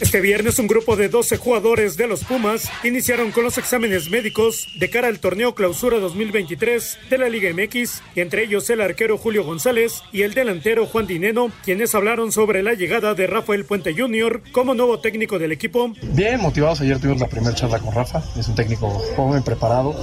Este 0.00 0.20
viernes 0.20 0.58
un 0.58 0.66
grupo 0.66 0.96
de 0.96 1.08
12 1.08 1.36
jugadores 1.36 1.96
de 1.96 2.08
los 2.08 2.24
Pumas 2.24 2.68
iniciaron 2.82 3.30
con 3.30 3.44
los 3.44 3.58
exámenes 3.58 4.10
médicos 4.10 4.66
de 4.74 4.90
cara 4.90 5.06
al 5.06 5.20
torneo 5.20 5.54
Clausura 5.54 6.00
2023 6.00 6.98
de 7.10 7.18
la 7.18 7.28
Liga 7.28 7.50
MX, 7.54 8.02
y 8.16 8.20
entre 8.20 8.42
ellos 8.42 8.68
el 8.70 8.80
arquero 8.80 9.18
Julio 9.18 9.44
González 9.44 10.02
y 10.12 10.22
el 10.22 10.34
delantero 10.34 10.86
Juan 10.86 11.06
Dineno, 11.06 11.52
quienes 11.64 11.94
hablaron 11.94 12.32
sobre 12.32 12.64
la 12.64 12.74
llegada 12.74 13.14
de 13.14 13.28
Rafael 13.28 13.64
Puente 13.64 13.94
Jr. 13.96 14.42
como 14.50 14.74
nuevo 14.74 14.98
técnico 14.98 15.38
del 15.38 15.52
equipo. 15.52 15.92
Bien, 16.02 16.40
motivados. 16.40 16.80
Ayer 16.80 16.98
tuvimos 16.98 17.20
la 17.20 17.28
primera 17.28 17.54
charla 17.54 17.78
con 17.78 17.94
Rafa. 17.94 18.20
Es 18.36 18.48
un 18.48 18.56
técnico 18.56 18.90
joven, 19.14 19.44
preparado. 19.44 19.94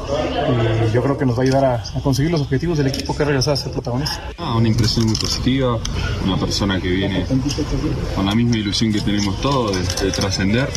Y 0.88 0.94
yo 0.94 1.04
creo 1.04 1.18
que 1.18 1.26
nos 1.26 1.36
va 1.36 1.42
a 1.42 1.44
ayudar 1.44 1.66
a, 1.66 1.84
a 1.98 2.02
conseguir 2.02 2.32
los 2.32 2.40
objetivos 2.40 2.78
del 2.78 2.88
equipo 2.88 3.16
que 3.16 3.24
es 3.24 3.28
regresar 3.28 3.56
a 3.56 3.58
ser 3.58 3.74
protagonista. 3.74 4.32
Ah, 4.38 4.56
una 4.56 4.70
impresión 4.70 5.06
muy 5.06 5.16
positiva, 5.16 5.78
una 6.24 6.40
persona 6.40 6.80
que 6.80 6.88
viene 6.88 7.26
con 8.16 8.26
la 8.26 8.34
misma 8.34 8.58
ilusión 8.58 8.94
que 8.94 9.02
tenemos 9.02 9.40
todos 9.42 9.81
de, 9.82 10.06
de 10.06 10.12
trascender, 10.12 10.70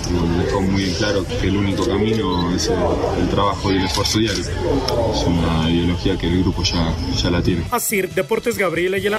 dejó 0.45 0.61
muy 0.61 0.85
en 0.85 0.95
claro 0.95 1.25
que 1.27 1.47
el 1.47 1.57
único 1.57 1.87
camino 1.87 2.55
es 2.55 2.69
el, 2.69 2.79
el 3.21 3.29
trabajo 3.29 3.73
y 3.73 3.77
el 3.77 3.85
esfuerzo 3.85 4.19
diario. 4.19 4.45
Es 4.45 5.25
una 5.27 5.71
ideología 5.71 6.17
que 6.17 6.27
el 6.29 6.43
grupo 6.43 6.63
ya, 6.63 6.95
ya 7.23 7.31
la 7.31 7.43
tiene. 7.43 7.65
Así, 7.71 8.03
Deportes 8.03 8.59
Gabriela 8.59 8.99
y 8.99 9.07
el... 9.07 9.15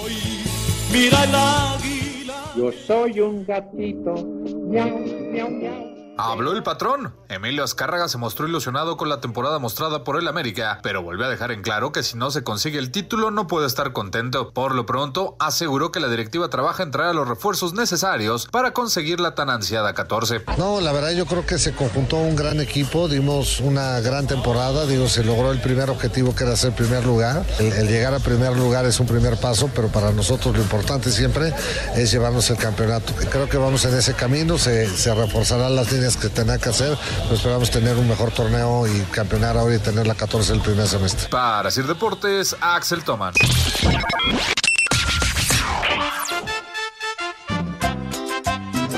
Mira 0.91 1.24
el 1.24 1.36
águila. 1.36 2.54
Yo 2.56 2.71
soy 2.71 3.19
un 3.19 3.45
gatito. 3.45 4.13
Miau, 4.69 5.00
miau, 5.32 5.50
miau. 5.50 5.94
Habló 6.17 6.54
el 6.54 6.63
patrón. 6.63 7.13
Emilio 7.28 7.65
Azcárraga 7.65 8.08
se 8.08 8.17
mostró 8.17 8.47
ilusionado 8.47 8.95
con 8.95 9.10
la 9.10 9.19
temporada 9.19 9.60
mostrada 9.60 10.06
por 10.06 10.17
el 10.17 10.30
América, 10.30 10.80
pero 10.82 11.04
volvió 11.04 11.25
a 11.25 11.30
dejar 11.30 11.51
en 11.51 11.62
claro 11.62 11.91
que 11.91 12.04
si 12.04 12.15
no 12.17 12.32
se 12.32 12.41
consigue 12.41 12.80
el 12.80 12.89
título 12.89 13.32
no 13.32 13.47
puede 13.47 13.67
estar 13.67 13.91
contento. 13.91 14.51
Por 14.54 14.73
lo 14.73 14.86
pronto, 14.86 15.36
aseguró 15.39 15.91
que 15.91 15.99
la 15.99 16.08
directiva 16.08 16.49
trabaja 16.49 16.84
en 16.84 16.91
traer 16.91 17.15
los 17.15 17.28
refuerzos 17.28 17.73
necesarios 17.73 18.47
para 18.49 18.71
conseguir 18.71 19.19
la 19.19 19.36
tan 19.36 19.49
ansiada 19.49 19.93
14. 19.93 20.43
No, 20.58 20.80
la 20.80 20.93
verdad 20.93 21.12
yo 21.12 21.25
creo 21.25 21.45
que 21.45 21.58
se 21.58 21.73
conjuntó 21.73 22.15
un 22.15 22.38
gran 22.38 22.62
equipo, 22.62 23.10
dimos 23.10 23.60
una 23.60 23.99
gran 23.99 24.25
temporada, 24.25 24.86
digo, 24.86 25.10
se 25.10 25.21
logró 25.25 25.51
el 25.51 25.60
primer 25.60 25.89
objetivo 25.89 26.34
que 26.34 26.45
era 26.45 26.56
ser 26.56 26.71
primer 26.71 27.06
lugar. 27.06 27.45
El, 27.60 27.73
el 27.73 27.88
llegar 27.89 28.13
a 28.13 28.19
primer 28.19 28.56
lugar 28.56 28.86
es 28.86 29.01
un 29.01 29.08
primer 29.08 29.36
paso, 29.38 29.69
pero 29.75 29.89
para 29.89 30.12
nosotros 30.12 30.56
lo 30.56 30.62
importante 30.62 31.12
siempre 31.12 31.54
es 31.93 32.10
llevarnos 32.10 32.49
el 32.51 32.58
campeonato. 32.58 33.13
Creo 33.30 33.49
que 33.49 33.58
vamos 33.58 33.84
en 33.84 33.97
ese 33.97 34.13
camino, 34.13 34.58
se, 34.58 34.88
se 34.88 35.13
reforzarán 35.13 35.75
las 35.75 35.91
líneas 35.91 36.04
que 36.13 36.29
tenga 36.29 36.59
que 36.59 36.69
hacer, 36.69 36.95
pero 37.23 37.35
esperamos 37.35 37.71
tener 37.71 37.97
un 37.97 38.07
mejor 38.07 38.31
torneo 38.31 38.85
y 38.87 38.99
campeonar 39.11 39.57
ahora 39.57 39.75
y 39.75 39.79
tener 39.79 40.05
la 40.05 40.13
14 40.13 40.53
el 40.53 40.61
primer 40.61 40.87
semestre. 40.87 41.27
Para 41.29 41.71
Sir 41.71 41.87
Deportes, 41.87 42.55
Axel 42.61 43.03
Toman. 43.03 43.33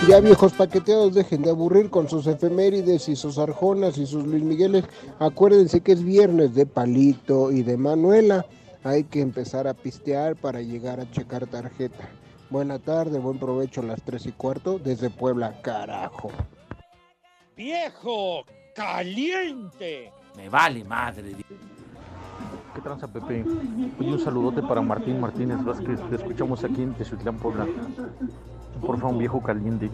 Ya 0.07 0.19
viejos 0.21 0.53
paqueteados, 0.53 1.13
dejen 1.13 1.43
de 1.43 1.49
aburrir 1.49 1.89
con 1.89 2.09
sus 2.09 2.27
efemérides 2.27 3.09
y 3.09 3.15
sus 3.15 3.37
arjonas 3.37 3.97
y 3.97 4.05
sus 4.05 4.25
Luis 4.25 4.43
Migueles. 4.43 4.85
Acuérdense 5.19 5.81
que 5.81 5.93
es 5.93 6.03
viernes 6.03 6.55
de 6.55 6.65
Palito 6.65 7.51
y 7.51 7.63
de 7.63 7.75
Manuela. 7.75 8.45
Hay 8.83 9.03
que 9.03 9.21
empezar 9.21 9.67
a 9.67 9.73
pistear 9.73 10.35
para 10.35 10.61
llegar 10.61 11.01
a 11.01 11.11
checar 11.11 11.47
tarjeta. 11.47 12.09
Buena 12.49 12.79
tarde, 12.79 13.19
buen 13.19 13.37
provecho 13.37 13.81
a 13.81 13.83
las 13.83 14.01
3 14.03 14.27
y 14.27 14.31
cuarto 14.31 14.79
desde 14.79 15.09
Puebla, 15.09 15.61
carajo. 15.61 16.31
¡Viejo! 17.57 18.45
¡Caliente! 18.75 20.11
Me 20.35 20.47
vale 20.47 20.83
madre. 20.83 21.35
¿Qué 22.75 22.81
tranza, 22.81 23.07
Pepe? 23.07 23.43
Oye, 23.99 24.13
un 24.13 24.19
saludote 24.19 24.61
para 24.61 24.79
Martín 24.79 25.19
Martínez 25.19 25.63
Vázquez. 25.63 25.99
Te 26.07 26.17
escuchamos 26.17 26.63
aquí 26.63 26.83
en 26.83 26.93
Tezuitlán, 26.93 27.39
Puebla. 27.39 27.65
Por 28.79 28.99
favor, 28.99 29.13
un 29.13 29.17
viejo 29.17 29.41
caliente. 29.41 29.89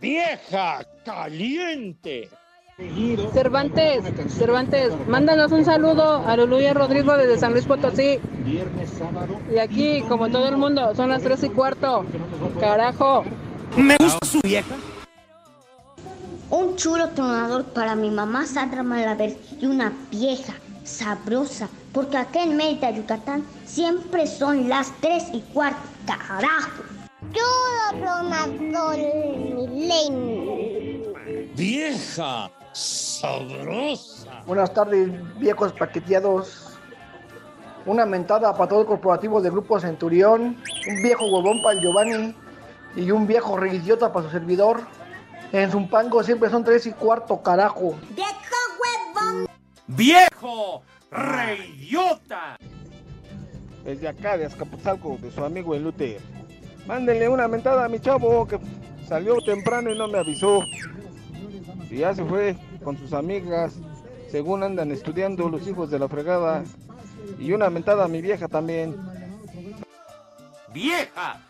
¡Vieja! 0.00 0.84
¡Caliente! 1.04 2.30
Cervantes, 3.32 4.04
Cervantes, 4.36 4.92
mándanos 5.06 5.52
un 5.52 5.64
saludo 5.64 6.26
a 6.26 6.36
Lulu 6.36 6.60
y 6.60 6.66
a 6.66 6.74
Rodrigo 6.74 7.16
desde 7.16 7.38
San 7.38 7.52
Luis 7.52 7.66
Potosí. 7.66 8.18
Y 9.52 9.58
aquí, 9.58 10.02
como 10.08 10.28
todo 10.28 10.48
el 10.48 10.56
mundo, 10.56 10.92
son 10.96 11.10
las 11.10 11.22
tres 11.22 11.44
y 11.44 11.50
cuarto. 11.50 12.04
Carajo. 12.58 13.24
Me 13.76 13.96
gusta 13.96 14.26
su 14.26 14.40
vieja. 14.40 14.74
Un 16.50 16.74
chulo 16.74 17.10
tronador 17.10 17.64
para 17.64 17.94
mi 17.94 18.10
mamá 18.10 18.44
Sandra 18.44 18.82
Malaver 18.82 19.36
y 19.60 19.66
una 19.66 19.92
vieja 20.10 20.54
sabrosa, 20.82 21.68
porque 21.92 22.16
acá 22.16 22.42
en 22.42 22.56
Mérida, 22.56 22.90
Yucatán, 22.90 23.44
siempre 23.64 24.26
son 24.26 24.68
las 24.68 24.92
3 25.00 25.26
y 25.32 25.40
cuarto, 25.52 25.78
carajo. 26.06 26.82
Chulo 27.32 28.00
tronador, 28.00 28.96
milenio. 29.54 31.14
¡Vieja! 31.56 32.50
¡Sabrosa! 32.74 34.42
Buenas 34.46 34.74
tardes, 34.74 35.08
viejos 35.38 35.72
paqueteados. 35.74 36.76
Una 37.86 38.04
mentada 38.04 38.52
para 38.52 38.68
todo 38.68 38.80
el 38.80 38.86
corporativo 38.86 39.40
del 39.40 39.52
Grupo 39.52 39.78
Centurión, 39.78 40.60
un 40.88 41.02
viejo 41.02 41.24
huevón 41.26 41.62
para 41.62 41.76
el 41.76 41.82
Giovanni 41.82 42.34
y 42.96 43.12
un 43.12 43.28
viejo 43.28 43.56
reidiota 43.56 44.12
para 44.12 44.26
su 44.26 44.32
servidor. 44.32 44.80
En 45.52 45.70
Zumpango 45.70 46.24
siempre 46.24 46.50
son 46.50 46.64
tres 46.64 46.84
y 46.86 46.92
cuarto, 46.92 47.40
carajo. 47.40 47.94
¡Viejo! 49.86 50.82
¡Reidiota! 51.12 52.56
Desde 53.84 54.08
acá, 54.08 54.36
de 54.36 54.46
Azcapotzalco, 54.46 55.16
de 55.20 55.30
su 55.30 55.44
amigo 55.44 55.76
el 55.76 55.84
Luther. 55.84 56.20
Mándenle 56.88 57.28
una 57.28 57.46
mentada 57.46 57.84
a 57.84 57.88
mi 57.88 58.00
chavo 58.00 58.48
que 58.48 58.58
salió 59.06 59.36
temprano 59.42 59.92
y 59.92 59.96
no 59.96 60.08
me 60.08 60.18
avisó. 60.18 60.64
Y 61.94 61.98
ya 61.98 62.12
se 62.12 62.24
fue 62.24 62.56
con 62.82 62.98
sus 62.98 63.12
amigas, 63.12 63.74
según 64.28 64.64
andan 64.64 64.90
estudiando 64.90 65.48
los 65.48 65.64
hijos 65.68 65.92
de 65.92 66.00
la 66.00 66.08
fregada. 66.08 66.64
Y 67.38 67.52
una 67.52 67.70
mentada 67.70 68.04
a 68.04 68.08
mi 68.08 68.20
vieja 68.20 68.48
también. 68.48 68.96
¡Vieja! 70.72 71.40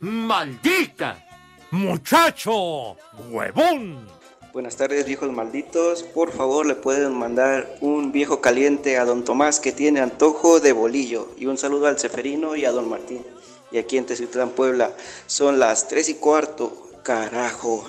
¡Maldita! 0.00 1.24
¡Muchacho! 1.70 2.98
¡Huevón! 3.30 4.06
Buenas 4.52 4.76
tardes, 4.76 5.06
viejos 5.06 5.32
malditos. 5.32 6.02
Por 6.02 6.32
favor, 6.32 6.66
le 6.66 6.74
pueden 6.74 7.14
mandar 7.14 7.66
un 7.80 8.12
viejo 8.12 8.42
caliente 8.42 8.98
a 8.98 9.06
don 9.06 9.24
Tomás 9.24 9.58
que 9.58 9.72
tiene 9.72 10.00
antojo 10.00 10.60
de 10.60 10.72
bolillo. 10.74 11.28
Y 11.38 11.46
un 11.46 11.56
saludo 11.56 11.86
al 11.86 11.98
Ceferino 11.98 12.56
y 12.56 12.66
a 12.66 12.72
don 12.72 12.90
Martín. 12.90 13.24
Y 13.72 13.78
aquí 13.78 13.96
en 13.96 14.04
Teziutlán, 14.04 14.50
Puebla, 14.50 14.92
son 15.26 15.58
las 15.58 15.88
3 15.88 16.10
y 16.10 16.14
cuarto. 16.16 16.83
Carajo. 17.04 17.84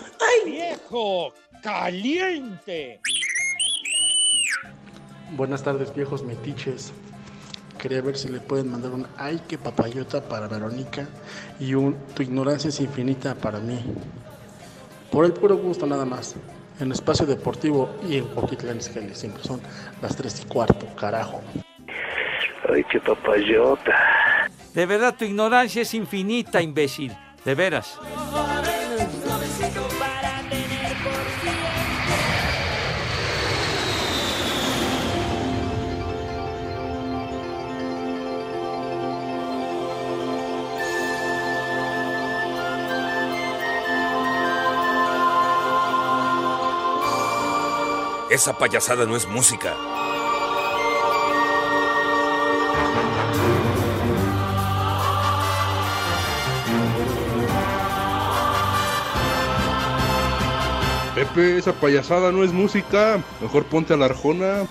¡Viejo! 0.45 1.33
¡Caliente! 1.63 2.99
Buenas 5.31 5.63
tardes, 5.63 5.95
viejos 5.95 6.21
metiches. 6.21 6.91
Quería 7.77 8.01
ver 8.01 8.17
si 8.17 8.27
le 8.27 8.41
pueden 8.41 8.69
mandar 8.69 8.91
un 8.91 9.07
ay 9.17 9.41
que 9.47 9.57
papayota 9.57 10.21
para 10.21 10.49
Verónica 10.49 11.07
y 11.61 11.75
un 11.75 11.95
tu 12.13 12.23
ignorancia 12.23 12.67
es 12.67 12.81
infinita 12.81 13.35
para 13.35 13.59
mí. 13.59 13.79
Por 15.11 15.23
el 15.23 15.31
puro 15.31 15.55
gusto 15.55 15.87
nada 15.87 16.03
más. 16.03 16.35
En 16.81 16.91
espacio 16.91 17.25
deportivo 17.25 17.95
y 18.05 18.17
en 18.17 18.27
Poquitlán 18.27 18.79
Izcalli 18.79 19.15
siempre 19.15 19.41
son 19.43 19.61
las 20.01 20.17
3 20.17 20.41
y 20.41 20.45
cuarto, 20.45 20.93
carajo. 20.99 21.41
Ay, 22.69 22.83
qué 22.91 22.99
papayota. 22.99 24.49
De 24.73 24.85
verdad, 24.85 25.15
tu 25.17 25.23
ignorancia 25.23 25.83
es 25.83 25.93
infinita, 25.93 26.61
imbécil. 26.61 27.15
De 27.45 27.55
veras. 27.55 27.97
Esa 48.35 48.51
payasada 48.51 49.05
no 49.05 49.15
es 49.15 49.25
música. 49.29 49.73
Pepe, 61.15 61.59
esa 61.59 61.71
payasada 61.71 62.33
no 62.33 62.43
es 62.43 62.51
música. 62.51 63.23
Mejor 63.39 63.63
ponte 63.67 63.93
a 63.93 63.97
la 63.97 64.07
arjona. 64.07 64.67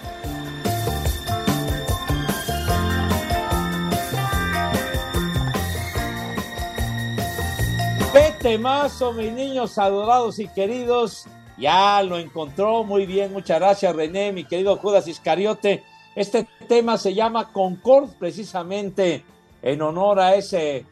Vete 8.12 8.58
mazo, 8.58 9.14
mis 9.14 9.32
niños 9.32 9.78
adorados 9.78 10.38
y 10.38 10.48
queridos. 10.48 11.26
Ya 11.56 12.02
lo 12.02 12.18
encontró 12.18 12.84
muy 12.84 13.06
bien. 13.06 13.32
Muchas 13.32 13.60
gracias, 13.60 13.94
René, 13.94 14.32
mi 14.32 14.44
querido 14.44 14.76
Judas 14.76 15.06
Iscariote. 15.06 15.84
Este 16.16 16.46
tema 16.68 16.98
se 16.98 17.14
llama 17.14 17.52
Concord, 17.52 18.10
precisamente 18.18 19.24
en 19.62 19.82
honor 19.82 20.20
a 20.20 20.34
ese 20.34 20.84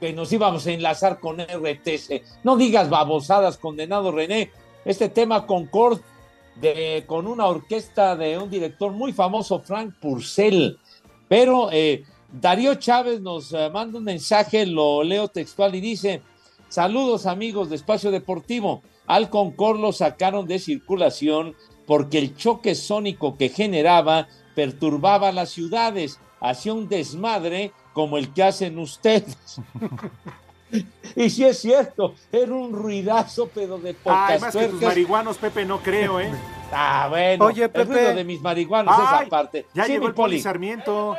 que 0.00 0.12
nos 0.12 0.32
íbamos 0.32 0.66
a 0.66 0.72
enlazar 0.72 1.20
con 1.20 1.40
RTC. 1.40 2.22
No 2.42 2.56
digas 2.56 2.90
babosadas, 2.90 3.58
condenado 3.58 4.10
René. 4.10 4.50
Este 4.84 5.08
tema 5.08 5.46
Concord 5.46 6.00
de, 6.56 7.04
con 7.06 7.26
una 7.26 7.46
orquesta 7.46 8.16
de 8.16 8.38
un 8.38 8.50
director 8.50 8.92
muy 8.92 9.12
famoso, 9.12 9.60
Frank 9.60 9.94
Purcell. 10.00 10.78
Pero 11.28 11.70
eh, 11.72 12.04
Darío 12.32 12.74
Chávez 12.76 13.20
nos 13.20 13.52
eh, 13.52 13.70
manda 13.70 13.98
un 13.98 14.04
mensaje, 14.04 14.66
lo 14.66 15.02
leo 15.02 15.28
textual 15.28 15.74
y 15.74 15.80
dice: 15.80 16.22
Saludos 16.68 17.26
amigos 17.26 17.70
de 17.70 17.76
Espacio 17.76 18.10
Deportivo. 18.10 18.82
Al 19.06 19.28
Concord 19.30 19.78
lo 19.80 19.92
sacaron 19.92 20.46
de 20.46 20.58
circulación 20.58 21.54
porque 21.86 22.18
el 22.18 22.34
choque 22.36 22.74
sónico 22.74 23.36
que 23.36 23.48
generaba 23.50 24.28
perturbaba 24.54 25.32
las 25.32 25.50
ciudades, 25.50 26.18
hacía 26.40 26.72
un 26.72 26.88
desmadre 26.88 27.72
como 27.92 28.16
el 28.18 28.32
que 28.32 28.42
hacen 28.44 28.78
ustedes. 28.78 29.36
y 31.16 31.30
si 31.30 31.44
es 31.44 31.58
cierto, 31.58 32.14
era 32.32 32.52
un 32.52 32.72
ruidazo, 32.72 33.48
pero 33.54 33.78
de 33.78 33.94
pocas 33.94 34.30
Ay, 34.30 34.40
más 34.40 34.56
que 34.56 34.68
tus 34.68 34.80
marihuanos, 34.80 35.36
Pepe, 35.38 35.64
no 35.64 35.80
creo, 35.80 36.20
¿eh? 36.20 36.30
Ah, 36.76 37.06
bueno. 37.08 37.44
Oye, 37.44 37.64
el 37.64 37.70
Pepe. 37.70 37.84
ruido 37.92 38.14
de 38.14 38.24
mis 38.24 38.40
marihuanos, 38.40 38.92
esa 38.92 39.18
Ay, 39.18 39.28
parte. 39.28 39.66
Ya 39.74 39.84
Sí, 39.84 39.92
llegó 39.92 40.04
mi 40.04 40.08
el 40.08 40.14
Poli. 40.14 40.40
Sarmiento. 40.40 41.16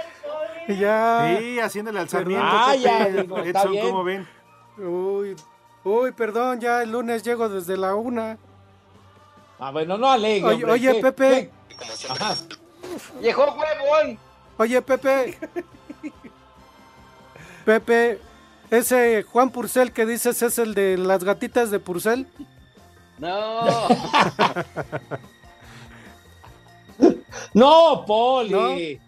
Ya. 0.67 1.38
Sí, 1.39 1.60
haciéndole 1.60 2.00
al 2.00 2.10
Sarmiento. 2.10 2.45
Ah, 2.45 2.71
Pepe. 2.71 2.84
ya, 2.84 3.06
digo, 3.10 3.38
está 3.38 3.60
Edson, 3.62 3.71
bien. 3.71 3.86
¿cómo 3.89 4.04
ven? 4.04 4.28
Uy, 4.78 5.36
uy, 5.86 6.12
perdón, 6.12 6.60
ya 6.60 6.84
el 6.84 6.91
lunes 6.91 7.24
llego 7.24 7.48
desde 7.48 7.78
la 7.78 7.95
una. 7.95 8.38
Ah, 9.60 9.71
bueno, 9.71 9.98
no 9.98 10.10
alegre. 10.12 10.45
Oye, 10.48 10.56
hombre, 10.56 10.71
oye, 10.74 10.93
¿qué- 10.95 11.02
Pepe. 11.02 11.52
qué? 11.69 11.76
Ajá. 12.10 12.36
Viejo 13.21 13.43
huevón. 13.43 14.19
Oye, 14.58 14.82
Pepe. 14.82 15.38
Pepe, 17.65 18.19
ese 18.69 19.24
Juan 19.24 19.50
Purcell 19.50 19.91
que 19.91 20.06
dices 20.06 20.41
es 20.41 20.60
el 20.60 20.76
de 20.76 20.98
las 20.98 21.24
gatitas 21.24 21.71
de 21.71 21.80
Purcell. 21.80 22.28
No. 23.17 23.62
No, 27.54 28.04
Poli. 28.06 29.00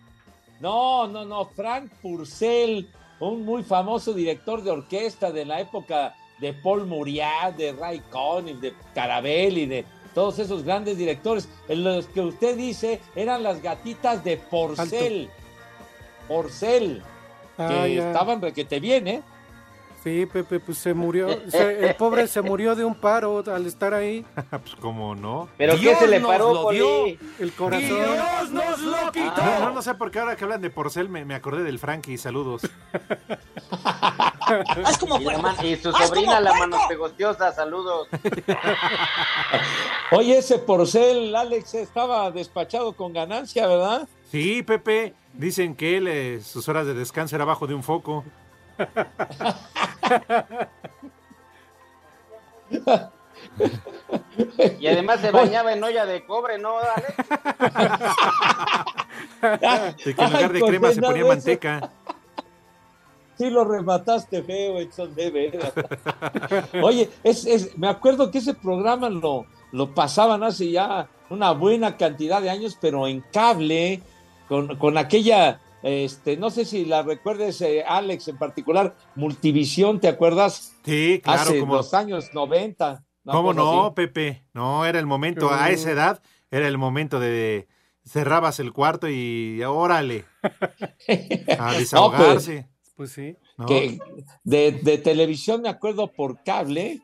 No, 0.60 1.08
no, 1.08 1.26
no. 1.26 1.46
Frank 1.46 1.92
Purcell, 2.02 2.88
un 3.20 3.46
muy 3.46 3.64
famoso 3.64 4.14
director 4.14 4.64
de 4.64 4.72
orquesta 4.72 5.32
de 5.32 5.46
la 5.46 5.60
época 5.60 6.16
de 6.40 6.54
Paul 6.54 6.86
Muriat, 6.86 7.56
de 7.56 7.74
Ray 7.74 8.02
Conniff, 8.10 8.58
de 8.58 8.74
Carabelli, 8.94 9.66
de 9.66 9.86
todos 10.14 10.40
esos 10.40 10.64
grandes 10.64 10.98
directores. 10.98 11.48
En 11.68 11.84
los 11.84 12.08
que 12.08 12.22
usted 12.22 12.56
dice 12.56 13.00
eran 13.16 13.44
las 13.44 13.62
gatitas 13.62 14.24
de 14.24 14.38
Porcel. 14.38 15.30
Porcel. 16.28 17.02
Ah, 17.58 17.68
que 17.86 17.96
ya. 17.96 18.08
estaban 18.08 18.42
requete 18.42 18.80
bien, 18.80 19.08
¿eh? 19.08 19.22
Sí, 20.04 20.26
Pepe, 20.26 20.60
pues 20.60 20.78
se 20.78 20.94
murió. 20.94 21.28
se- 21.50 21.90
el 21.90 21.96
pobre 21.96 22.28
se 22.28 22.42
murió 22.42 22.76
de 22.76 22.86
un 22.86 22.96
paro 22.96 23.44
al 23.54 23.66
estar 23.66 23.94
ahí. 23.94 24.24
pues 24.52 24.76
cómo 24.80 25.16
no. 25.16 25.50
¿Pero 25.58 25.76
qué 25.80 25.96
se 25.96 26.08
le 26.08 26.22
paró, 26.22 26.62
Poli? 26.64 27.18
El 27.40 27.52
corazón. 27.54 27.88
Dios 27.90 28.52
nos 28.52 28.80
lo 28.82 29.12
quitó. 29.12 29.36
No, 29.44 29.60
no, 29.60 29.72
no 29.72 29.82
sé 29.82 29.96
por 29.96 30.12
qué 30.12 30.20
ahora 30.20 30.36
que 30.36 30.44
hablan 30.44 30.62
de 30.62 30.70
porcel 30.70 31.10
me, 31.10 31.26
me 31.26 31.36
acordé 31.36 31.64
del 31.64 31.80
Frankie. 31.80 32.18
Saludos. 32.18 32.62
y, 35.20 35.24
la 35.24 35.38
man- 35.38 35.56
y 35.64 35.76
su 35.76 35.92
sobrina, 35.92 36.40
la 36.40 36.54
manos 36.54 36.82
pegostiosa, 36.88 37.52
saludos. 37.54 38.08
Oye, 40.12 40.38
ese 40.38 40.60
Porcel, 40.60 41.36
Alex, 41.36 41.74
estaba 41.76 42.32
despachado 42.32 42.94
con 42.94 43.14
ganancia, 43.14 43.68
¿verdad? 43.68 44.08
Sí, 44.32 44.64
Pepe. 44.64 45.14
Dicen 45.34 45.76
que 45.76 45.98
él, 45.98 46.08
eh, 46.08 46.42
sus 46.44 46.68
horas 46.68 46.88
de 46.88 46.94
descanso 46.94 47.36
era 47.36 47.44
abajo 47.44 47.68
de 47.68 47.76
un 47.76 47.84
foco. 47.84 48.24
Y 54.80 54.88
además 54.88 55.20
se 55.22 55.32
bañaba 55.32 55.74
en 55.74 55.84
olla 55.84 56.06
de 56.06 56.26
cobre, 56.26 56.58
¿no, 56.58 56.76
Alex? 56.78 57.16
De 60.06 60.16
que 60.16 60.22
en 60.24 60.34
lugar 60.34 60.54
de 60.54 60.62
crema 60.62 60.92
se 60.92 61.02
ponía 61.02 61.26
manteca. 61.26 61.92
Sí 63.38 63.50
lo 63.50 63.64
remataste 63.66 64.42
feo, 64.44 64.80
Edson, 64.80 65.14
de 65.16 65.30
veras. 65.30 65.74
Oye, 66.82 67.10
es, 67.24 67.46
es- 67.46 67.78
me 67.78 67.88
acuerdo 67.88 68.32
que 68.32 68.40
ese 68.40 68.54
programa 68.54 69.10
lo, 69.10 69.46
lo 69.72 69.94
pasaban 69.94 70.44
hace 70.44 70.72
ya 70.72 71.08
una 71.30 71.52
buena 71.52 71.98
cantidad 71.98 72.42
de 72.42 72.50
años, 72.50 72.78
pero 72.82 73.08
en 73.08 73.22
cable, 73.32 74.02
con, 74.48 74.76
con 74.78 74.98
aquella, 74.98 75.60
este, 75.84 76.38
no 76.38 76.50
sé 76.50 76.66
si 76.66 76.86
la 76.86 77.04
recuerdes, 77.04 77.62
eh, 77.62 77.84
Alex, 77.88 78.28
en 78.30 78.38
particular, 78.38 78.96
Multivisión, 79.16 80.00
¿te 80.00 80.08
acuerdas? 80.08 80.74
Sí, 80.86 81.22
claro. 81.24 81.42
Hace 81.42 81.60
como- 81.60 81.76
los 81.76 81.94
años 81.94 82.30
90. 82.34 83.04
una 83.26 83.34
¿Cómo 83.34 83.54
no, 83.54 83.86
así. 83.88 83.94
Pepe? 83.96 84.46
No, 84.54 84.86
era 84.86 85.00
el 85.00 85.06
momento, 85.06 85.52
a 85.52 85.70
esa 85.70 85.92
edad, 85.92 86.22
era 86.50 86.68
el 86.68 86.78
momento 86.78 87.20
de 87.20 87.68
cerrabas 88.06 88.60
el 88.62 88.72
cuarto 88.72 89.10
y 89.10 89.62
órale. 89.64 90.24
A 91.60 91.74
desahogarse. 91.78 92.54
Pues 92.70 92.77
sí. 93.12 93.36
¿no? 93.58 93.66
que 93.66 93.98
de, 94.44 94.72
de 94.72 94.98
televisión 94.98 95.62
me 95.62 95.70
acuerdo 95.70 96.12
por 96.12 96.44
cable, 96.44 97.00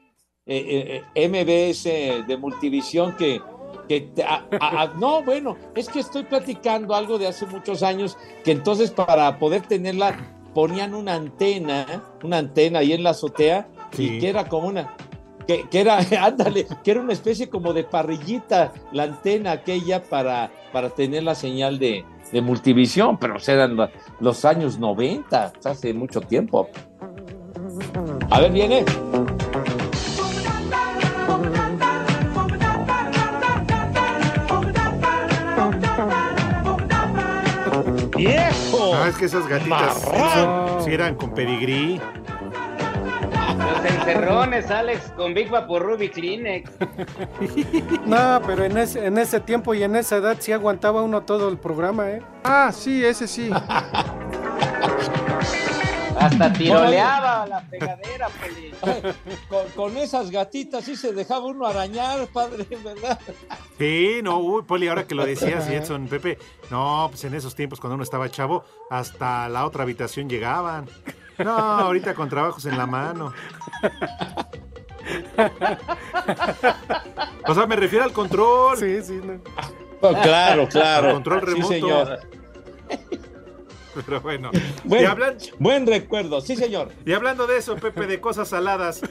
eh, 0.46 1.04
eh, 1.16 1.28
MBS 1.30 2.26
de 2.28 2.38
Multivisión, 2.38 3.16
que, 3.16 3.40
que 3.88 4.02
te- 4.02 4.24
a- 4.24 4.48
a- 4.60 4.82
a- 4.84 4.88
no, 4.96 5.24
bueno, 5.24 5.56
es 5.76 5.88
que 5.90 6.00
estoy 6.00 6.24
platicando 6.24 6.96
algo 6.96 7.18
de 7.18 7.28
hace 7.28 7.46
muchos 7.46 7.84
años, 7.84 8.18
que 8.44 8.52
entonces 8.52 8.92
para 8.92 9.40
poder 9.40 9.62
tenerla 9.64 10.16
ponían 10.54 10.94
una 10.94 11.16
antena, 11.16 12.04
una 12.24 12.38
antena 12.40 12.80
ahí 12.80 12.94
en 12.94 13.04
la 13.04 13.12
azotea, 13.12 13.68
Sí. 13.92 14.16
y 14.16 14.20
que 14.20 14.30
era 14.30 14.48
como 14.50 14.68
una, 14.68 14.96
que, 15.48 15.68
que 15.70 15.80
era, 15.82 15.98
ándale, 16.22 16.66
que 16.84 16.92
era 16.92 17.00
una 17.02 17.14
especie 17.14 17.50
como 17.50 17.74
de 17.74 17.84
parrillita, 17.84 18.74
la 18.92 19.04
antena 19.04 19.52
aquella 19.52 20.02
para, 20.04 20.52
para 20.72 20.90
tener 20.90 21.24
la 21.24 21.36
señal 21.36 21.78
de, 21.80 22.04
de 22.34 22.42
multivisión, 22.42 23.18
pero 23.18 23.38
eran 23.48 23.78
los 24.20 24.44
años 24.44 24.80
90, 24.80 25.54
o 25.60 25.62
sea, 25.62 25.72
hace 25.72 25.94
mucho 25.94 26.20
tiempo. 26.20 26.68
A 28.32 28.40
ver, 28.40 28.52
viene. 28.52 28.84
¡Viejo! 38.18 38.96
No, 38.96 39.06
es 39.06 39.16
que 39.16 39.26
esas 39.26 39.48
gatitas 39.48 40.02
sí 40.84 40.92
eran 40.92 41.16
con 41.16 41.36
pedigrí. 41.36 42.02
Los 43.64 43.86
encerrones, 43.86 44.70
Alex, 44.70 45.12
con 45.16 45.34
Big 45.34 45.50
Vaporub 45.50 46.02
y 46.02 46.10
Kleenex. 46.10 46.72
No, 48.06 48.42
pero 48.46 48.66
en 48.66 48.78
ese, 48.78 49.06
en 49.06 49.18
ese 49.18 49.40
tiempo 49.40 49.74
y 49.74 49.84
en 49.84 49.96
esa 49.96 50.18
edad 50.18 50.38
sí 50.40 50.52
aguantaba 50.52 51.02
uno 51.02 51.24
todo 51.24 51.50
el 51.50 51.58
programa, 51.58 52.10
¿eh? 52.12 52.22
Ah, 52.44 52.72
sí, 52.74 53.04
ese 53.04 53.28
sí. 53.28 53.50
Hasta 56.20 56.54
tiroleaba 56.54 57.48
la 57.48 57.62
pegadera, 57.62 58.28
Poli. 58.30 58.74
Con, 59.50 59.70
con 59.76 59.98
esas 59.98 60.30
gatitas 60.30 60.84
sí 60.84 60.98
se 60.98 61.14
dejaba 61.14 61.46
uno 61.46 61.66
arañar, 61.66 62.28
padre, 62.28 62.68
¿verdad? 62.84 63.18
Sí, 63.78 64.20
no, 64.22 64.40
uy, 64.40 64.64
Poli, 64.64 64.88
ahora 64.90 65.08
que 65.08 65.16
lo 65.16 65.26
decías, 65.26 65.70
y 65.70 65.76
Edson, 65.76 66.08
Pepe, 66.08 66.38
no, 66.70 67.08
pues 67.10 67.24
en 67.24 67.34
esos 67.34 67.56
tiempos 67.56 67.80
cuando 67.80 67.96
uno 67.96 68.04
estaba 68.04 68.30
chavo, 68.30 68.66
hasta 68.90 69.48
la 69.48 69.66
otra 69.66 69.84
habitación 69.84 70.30
llegaban. 70.30 70.86
No, 71.40 71.52
ahorita 71.58 72.14
con 72.14 72.30
trabajos 72.30 72.66
en 72.66 72.78
la 72.78 72.86
mano. 72.86 73.34
O 77.48 77.54
sea, 77.54 77.66
me 77.66 77.76
refiero 77.76 78.06
al 78.06 78.12
control. 78.14 78.78
Sí, 78.78 79.02
sí. 79.04 79.20
no. 79.24 79.40
Oh, 80.02 80.14
claro, 80.22 80.68
claro. 80.68 81.08
Al 81.08 81.14
control 81.16 81.40
Sí, 81.42 81.46
remoto. 81.48 81.68
señor. 81.70 82.20
Pero 84.06 84.22
bueno. 84.22 84.50
Buen, 84.84 85.04
Y, 85.04 85.06
hablan- 85.06 85.38
buen 85.60 85.86
recuerdo, 85.86 86.42
sí, 86.42 86.56
señor. 86.56 86.90
y 87.06 87.14
hablando 87.14 87.46
de 87.46 87.58
eso, 87.58 87.76
Pepe, 87.76 88.08
de 88.08 88.20
cosas 88.20 88.48
saladas, 88.50 89.02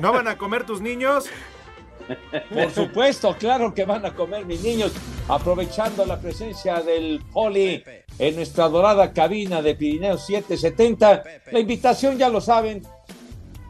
¿no 0.00 0.12
van 0.12 0.28
a 0.28 0.38
comer 0.38 0.64
tus 0.64 0.80
niños? 0.80 1.28
Por 2.52 2.70
supuesto, 2.70 3.36
claro 3.38 3.72
que 3.72 3.84
van 3.84 4.04
a 4.04 4.14
comer 4.14 4.44
mis 4.44 4.62
niños, 4.62 4.92
aprovechando 5.28 6.04
la 6.04 6.18
presencia 6.20 6.80
del 6.80 7.22
Poli 7.32 7.82
en 8.18 8.36
nuestra 8.36 8.68
dorada 8.68 9.12
cabina 9.12 9.62
de 9.62 9.74
Pirineo 9.74 10.18
770. 10.18 11.22
La 11.50 11.58
invitación 11.60 12.18
ya 12.18 12.28
lo 12.28 12.40
saben. 12.40 12.82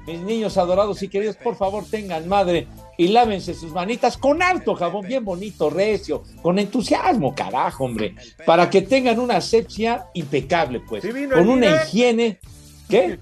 Mis 0.07 0.19
niños 0.21 0.57
adorados 0.57 1.01
y 1.05 1.09
queridos, 1.09 1.37
por 1.37 1.55
favor 1.55 1.85
tengan 1.89 2.27
madre 2.27 2.67
y 2.99 3.09
lávense 3.09 3.55
sus 3.55 3.71
manitas 3.71 4.17
con 4.17 4.43
alto 4.43 4.75
jabón, 4.75 5.07
bien 5.07 5.25
bonito, 5.25 5.71
recio, 5.71 6.25
con 6.43 6.59
entusiasmo, 6.59 7.33
carajo, 7.35 7.85
hombre, 7.85 8.17
para 8.45 8.69
que 8.69 8.83
tengan 8.83 9.21
una 9.21 9.37
asepsia 9.37 10.09
impecable, 10.15 10.81
pues, 10.81 11.05
con 11.33 11.49
una 11.49 11.85
higiene, 11.85 12.41
¿qué? 12.89 13.21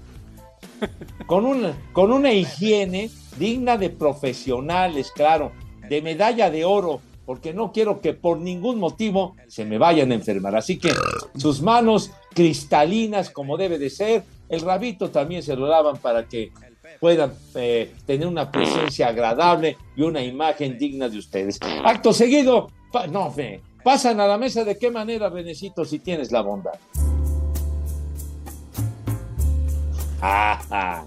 con 1.27 1.45
una, 1.45 1.77
con 1.93 2.11
una 2.11 2.31
higiene 2.31 3.11
digna 3.37 3.77
de 3.77 3.89
profesionales, 3.89 5.11
claro, 5.11 5.51
de 5.87 6.01
medalla 6.01 6.49
de 6.49 6.65
oro, 6.65 7.01
porque 7.25 7.53
no 7.53 7.71
quiero 7.71 8.01
que 8.01 8.13
por 8.13 8.39
ningún 8.39 8.79
motivo 8.79 9.35
se 9.47 9.65
me 9.65 9.77
vayan 9.77 10.11
a 10.11 10.15
enfermar. 10.15 10.55
Así 10.55 10.77
que 10.77 10.91
sus 11.37 11.61
manos 11.61 12.11
cristalinas 12.33 13.29
como 13.29 13.57
debe 13.57 13.77
de 13.77 13.89
ser, 13.89 14.23
el 14.49 14.61
rabito 14.61 15.09
también 15.09 15.43
se 15.43 15.55
lo 15.55 15.67
lavan 15.67 15.97
para 15.97 16.27
que 16.27 16.51
puedan 16.99 17.33
eh, 17.55 17.93
tener 18.05 18.27
una 18.27 18.51
presencia 18.51 19.07
agradable 19.07 19.77
y 19.95 20.03
una 20.03 20.21
imagen 20.21 20.77
digna 20.77 21.09
de 21.09 21.17
ustedes. 21.17 21.59
Acto 21.83 22.13
seguido, 22.13 22.69
no, 23.09 23.31
fe, 23.31 23.61
pasan 23.83 24.19
a 24.19 24.27
la 24.27 24.37
mesa 24.37 24.63
de 24.63 24.77
qué 24.77 24.91
manera, 24.91 25.29
Renecito, 25.29 25.85
si 25.85 25.99
tienes 25.99 26.31
la 26.31 26.41
bondad. 26.41 26.73
Ajá. 30.21 31.05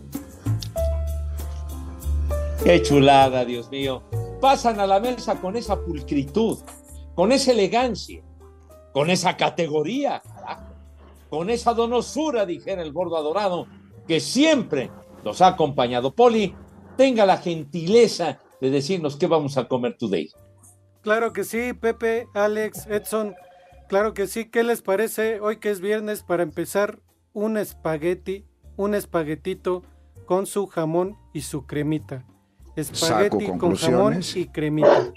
Qué 2.63 2.83
chulada, 2.83 3.45
Dios 3.45 3.71
mío. 3.71 4.03
Pasan 4.41 4.81
a 4.81 4.87
la 4.87 5.01
mesa 5.01 5.41
con 5.41 5.57
esa 5.57 5.81
pulcritud, 5.81 6.59
con 7.15 7.33
esa 7.33 7.53
elegancia, 7.53 8.23
con 8.93 9.11
esa 9.11 9.37
categoría, 9.37 10.23
con 11.29 11.51
esa 11.51 11.75
donosura, 11.75 12.47
dijera 12.47 12.83
el 12.83 12.93
gordo 12.93 13.17
adorado, 13.17 13.67
que 14.07 14.21
siempre 14.21 14.91
nos 15.25 15.41
ha 15.41 15.49
acompañado. 15.49 16.15
Poli, 16.15 16.55
tenga 16.97 17.27
la 17.27 17.39
gentileza 17.39 18.39
de 18.61 18.71
decirnos 18.71 19.17
qué 19.17 19.27
vamos 19.27 19.57
a 19.57 19.67
comer 19.67 19.97
today. 19.99 20.31
Claro 21.03 21.33
que 21.33 21.45
sí, 21.45 21.73
Pepe, 21.75 22.29
Alex, 22.35 22.87
Edson. 22.87 23.35
Claro 23.89 24.15
que 24.15 24.27
sí. 24.27 24.47
¿Qué 24.47 24.63
les 24.63 24.81
parece 24.81 25.41
hoy 25.41 25.59
que 25.59 25.71
es 25.71 25.81
viernes 25.81 26.23
para 26.23 26.43
empezar 26.43 27.01
un 27.35 27.59
espagueti, 27.59 28.47
un 28.77 28.95
espaguetito 28.95 29.83
con 30.25 30.47
su 30.47 30.67
jamón 30.67 31.19
y 31.35 31.43
su 31.43 31.67
cremita. 31.67 32.25
Saco 32.77 33.37
Espagueti 33.37 33.59
con 33.59 33.77
jamón 33.77 34.21
y 34.35 34.47
cremita. 34.47 35.13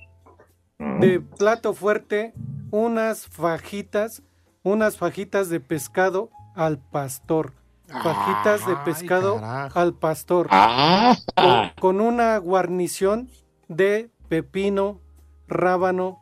De 0.99 1.19
plato 1.19 1.73
fuerte, 1.73 2.33
unas 2.71 3.27
fajitas, 3.27 4.21
unas 4.63 4.97
fajitas 4.97 5.49
de 5.49 5.59
pescado 5.59 6.29
al 6.55 6.77
pastor. 6.77 7.53
Fajitas 7.87 8.67
de 8.67 8.75
pescado 8.85 9.39
al 9.41 9.93
pastor. 9.93 10.47
Ah. 10.51 11.15
Con, 11.35 11.97
con 11.97 12.01
una 12.01 12.37
guarnición 12.37 13.29
de 13.67 14.11
pepino, 14.27 15.01
rábano, 15.47 16.19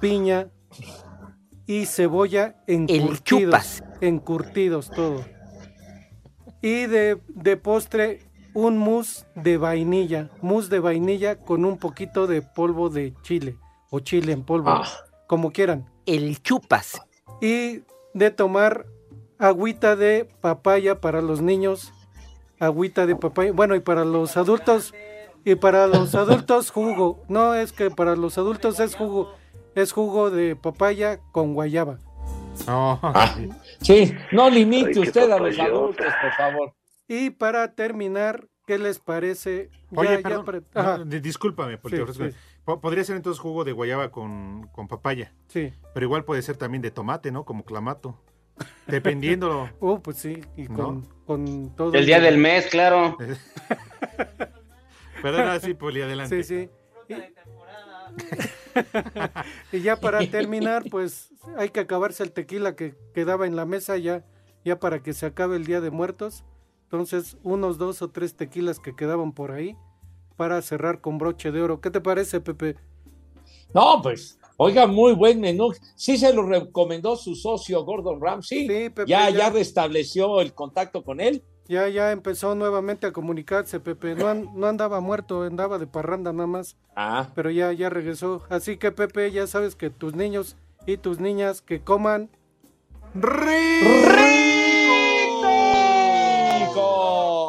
piña 0.00 0.48
y 1.66 1.86
cebolla 1.86 2.56
encurtidos. 2.66 3.82
Encurtidos 4.00 4.90
todo. 4.90 5.24
Y 6.60 6.86
de, 6.86 7.20
de 7.28 7.56
postre, 7.56 8.20
un 8.54 8.78
mousse 8.78 9.26
de 9.34 9.56
vainilla. 9.56 10.30
Mousse 10.40 10.70
de 10.70 10.78
vainilla 10.78 11.36
con 11.36 11.64
un 11.64 11.76
poquito 11.76 12.26
de 12.26 12.40
polvo 12.40 12.88
de 12.88 13.12
chile. 13.22 13.56
O 13.90 14.00
chile 14.00 14.32
en 14.32 14.44
polvo. 14.44 14.70
Ah. 14.70 14.88
Como 15.26 15.52
quieran. 15.52 15.90
El 16.06 16.40
chupas. 16.42 17.02
Y 17.40 17.82
de 18.14 18.30
tomar 18.30 18.86
agüita 19.38 19.96
de 19.96 20.28
papaya 20.40 21.00
para 21.00 21.20
los 21.20 21.42
niños. 21.42 21.92
Agüita 22.58 23.06
de 23.06 23.16
papaya. 23.16 23.52
Bueno, 23.52 23.74
y 23.74 23.80
para 23.80 24.04
los 24.04 24.36
adultos. 24.36 24.94
Y 25.44 25.56
para 25.56 25.86
los 25.86 26.14
adultos 26.14 26.70
jugo. 26.70 27.22
No, 27.28 27.54
es 27.54 27.72
que 27.72 27.90
para 27.90 28.16
los 28.16 28.38
adultos 28.38 28.80
es 28.80 28.94
jugo. 28.94 29.32
Es 29.74 29.92
jugo 29.92 30.30
de 30.30 30.54
papaya 30.54 31.18
con 31.32 31.54
guayaba. 31.54 31.98
Ah, 32.68 33.34
sí, 33.80 34.14
no 34.30 34.48
limite 34.48 34.92
Ay, 34.94 34.98
usted 35.00 35.30
a 35.30 35.38
los 35.38 35.58
adultos, 35.58 36.06
por 36.22 36.32
favor. 36.34 36.72
Y 37.08 37.30
para 37.30 37.74
terminar, 37.74 38.48
¿qué 38.66 38.78
les 38.78 38.98
parece? 38.98 39.70
Ya- 39.90 40.00
Oye, 40.00 40.16
ya 40.16 40.22
perdón, 40.22 40.44
pre- 40.44 40.62
no, 40.74 41.04
discúlpame, 41.04 41.78
Poli, 41.78 41.96
Sí, 41.96 42.04
te 42.04 42.10
ofrezco. 42.10 42.30
sí. 42.30 42.36
Po- 42.64 42.80
Podría 42.80 43.04
ser 43.04 43.16
entonces 43.16 43.40
jugo 43.40 43.64
de 43.64 43.72
guayaba 43.72 44.10
con, 44.10 44.68
con 44.72 44.88
papaya. 44.88 45.32
Sí. 45.48 45.72
Pero 45.92 46.06
igual 46.06 46.24
puede 46.24 46.42
ser 46.42 46.56
también 46.56 46.82
de 46.82 46.90
tomate, 46.90 47.30
¿no? 47.30 47.44
Como 47.44 47.64
clamato. 47.64 48.20
Dependiendo. 48.86 49.68
Oh, 49.80 49.98
pues 50.02 50.16
sí, 50.18 50.40
y 50.56 50.64
¿No? 50.68 51.02
con, 51.26 51.74
todo. 51.76 51.92
El 51.94 52.06
día 52.06 52.20
del 52.20 52.38
mes, 52.38 52.66
claro. 52.68 53.16
Perdón, 55.22 55.40
ahora 55.42 55.60
sí, 55.60 55.74
Poli, 55.74 56.02
adelante. 56.02 56.42
Sí, 56.42 56.68
sí. 56.68 56.70
Y 59.72 59.80
ya 59.80 59.96
para 59.96 60.20
terminar, 60.30 60.84
pues 60.90 61.32
hay 61.56 61.70
que 61.70 61.80
acabarse 61.80 62.22
el 62.22 62.32
tequila 62.32 62.76
que 62.76 62.94
quedaba 63.14 63.46
en 63.46 63.56
la 63.56 63.64
mesa 63.66 63.96
ya, 63.96 64.24
ya 64.64 64.78
para 64.78 65.02
que 65.02 65.12
se 65.12 65.26
acabe 65.26 65.56
el 65.56 65.64
Día 65.64 65.80
de 65.80 65.90
Muertos. 65.90 66.44
Entonces, 66.94 67.36
unos 67.42 67.76
dos 67.76 68.02
o 68.02 68.10
tres 68.10 68.36
tequilas 68.36 68.78
que 68.78 68.94
quedaban 68.94 69.32
por 69.32 69.50
ahí 69.50 69.76
para 70.36 70.62
cerrar 70.62 71.00
con 71.00 71.18
broche 71.18 71.50
de 71.50 71.60
oro. 71.60 71.80
¿Qué 71.80 71.90
te 71.90 72.00
parece, 72.00 72.40
Pepe? 72.40 72.76
No, 73.74 74.00
pues, 74.00 74.38
oiga, 74.56 74.86
muy 74.86 75.12
buen 75.12 75.40
menú. 75.40 75.72
Sí 75.96 76.16
se 76.16 76.32
lo 76.32 76.44
recomendó 76.46 77.16
su 77.16 77.34
socio 77.34 77.84
Gordon 77.84 78.20
Ramsay. 78.20 78.68
Pepe, 78.68 79.06
ya, 79.08 79.28
ya. 79.28 79.38
ya 79.38 79.50
restableció 79.50 80.40
el 80.40 80.54
contacto 80.54 81.02
con 81.02 81.20
él. 81.20 81.42
Ya, 81.66 81.88
ya 81.88 82.12
empezó 82.12 82.54
nuevamente 82.54 83.08
a 83.08 83.12
comunicarse, 83.12 83.80
Pepe. 83.80 84.14
No, 84.14 84.32
no 84.32 84.68
andaba 84.68 85.00
muerto, 85.00 85.42
andaba 85.42 85.78
de 85.78 85.88
parranda 85.88 86.32
nada 86.32 86.46
más. 86.46 86.76
Ah. 86.94 87.32
Pero 87.34 87.50
ya, 87.50 87.72
ya 87.72 87.90
regresó. 87.90 88.44
Así 88.50 88.76
que, 88.76 88.92
Pepe, 88.92 89.32
ya 89.32 89.48
sabes 89.48 89.74
que 89.74 89.90
tus 89.90 90.14
niños 90.14 90.56
y 90.86 90.96
tus 90.98 91.18
niñas 91.18 91.60
que 91.60 91.80
coman 91.80 92.30
¡Rico! 93.14 93.44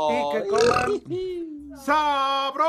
y 0.09 0.31
que 0.31 0.47
coman 0.47 1.35
¡Sabroso! 1.85 2.65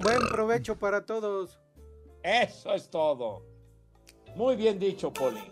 buen 0.00 0.28
provecho 0.28 0.76
para 0.76 1.06
todos. 1.06 1.58
Eso 2.22 2.74
es 2.74 2.90
todo. 2.90 3.42
Muy 4.36 4.56
bien 4.56 4.78
dicho, 4.78 5.10
Poli. 5.10 5.40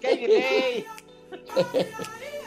¿Qué 0.00 0.06
hay 0.06 0.18
delay? 0.18 0.86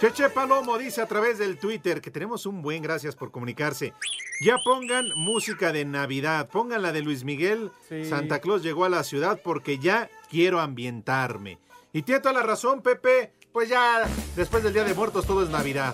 Cheche 0.02 0.32
Palomo 0.32 0.80
dice 0.80 1.02
a 1.02 1.06
través 1.06 1.38
del 1.38 1.60
Twitter 1.60 2.02
que 2.02 2.10
tenemos 2.10 2.48
un 2.48 2.64
buen 2.64 2.82
gracias 2.82 3.16
por 3.16 3.30
comunicarse. 3.32 3.94
Ya 4.42 4.58
pongan 4.66 5.10
música 5.16 5.72
de 5.72 5.86
Navidad, 5.86 6.50
pongan 6.50 6.82
la 6.82 6.92
de 6.92 7.02
Luis 7.02 7.24
Miguel. 7.24 7.70
Sí. 7.88 8.06
Santa 8.06 8.42
Claus 8.42 8.64
llegó 8.64 8.86
a 8.86 8.90
la 8.90 9.04
ciudad 9.04 9.40
porque 9.44 9.78
ya 9.78 10.10
quiero 10.30 10.60
ambientarme. 10.60 11.60
Y 11.96 12.02
tiene 12.02 12.22
toda 12.22 12.34
la 12.34 12.44
razón, 12.44 12.82
Pepe. 12.82 13.34
Pues 13.54 13.70
ya 13.70 14.04
después 14.36 14.64
del 14.64 14.74
Día 14.74 14.84
de 14.84 14.96
Muertos 14.96 15.28
todo 15.28 15.44
es 15.44 15.50
Navidad. 15.50 15.94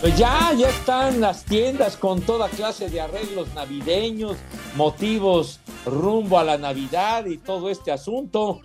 Pues 0.00 0.18
ya, 0.18 0.52
ya 0.52 0.68
están 0.68 1.20
las 1.20 1.44
tiendas 1.44 1.96
con 1.96 2.20
toda 2.22 2.48
clase 2.48 2.90
de 2.90 3.00
arreglos 3.00 3.54
navideños, 3.54 4.36
motivos 4.74 5.60
rumbo 5.86 6.40
a 6.40 6.42
la 6.42 6.58
Navidad 6.58 7.26
y 7.26 7.38
todo 7.38 7.70
este 7.70 7.92
asunto. 7.92 8.60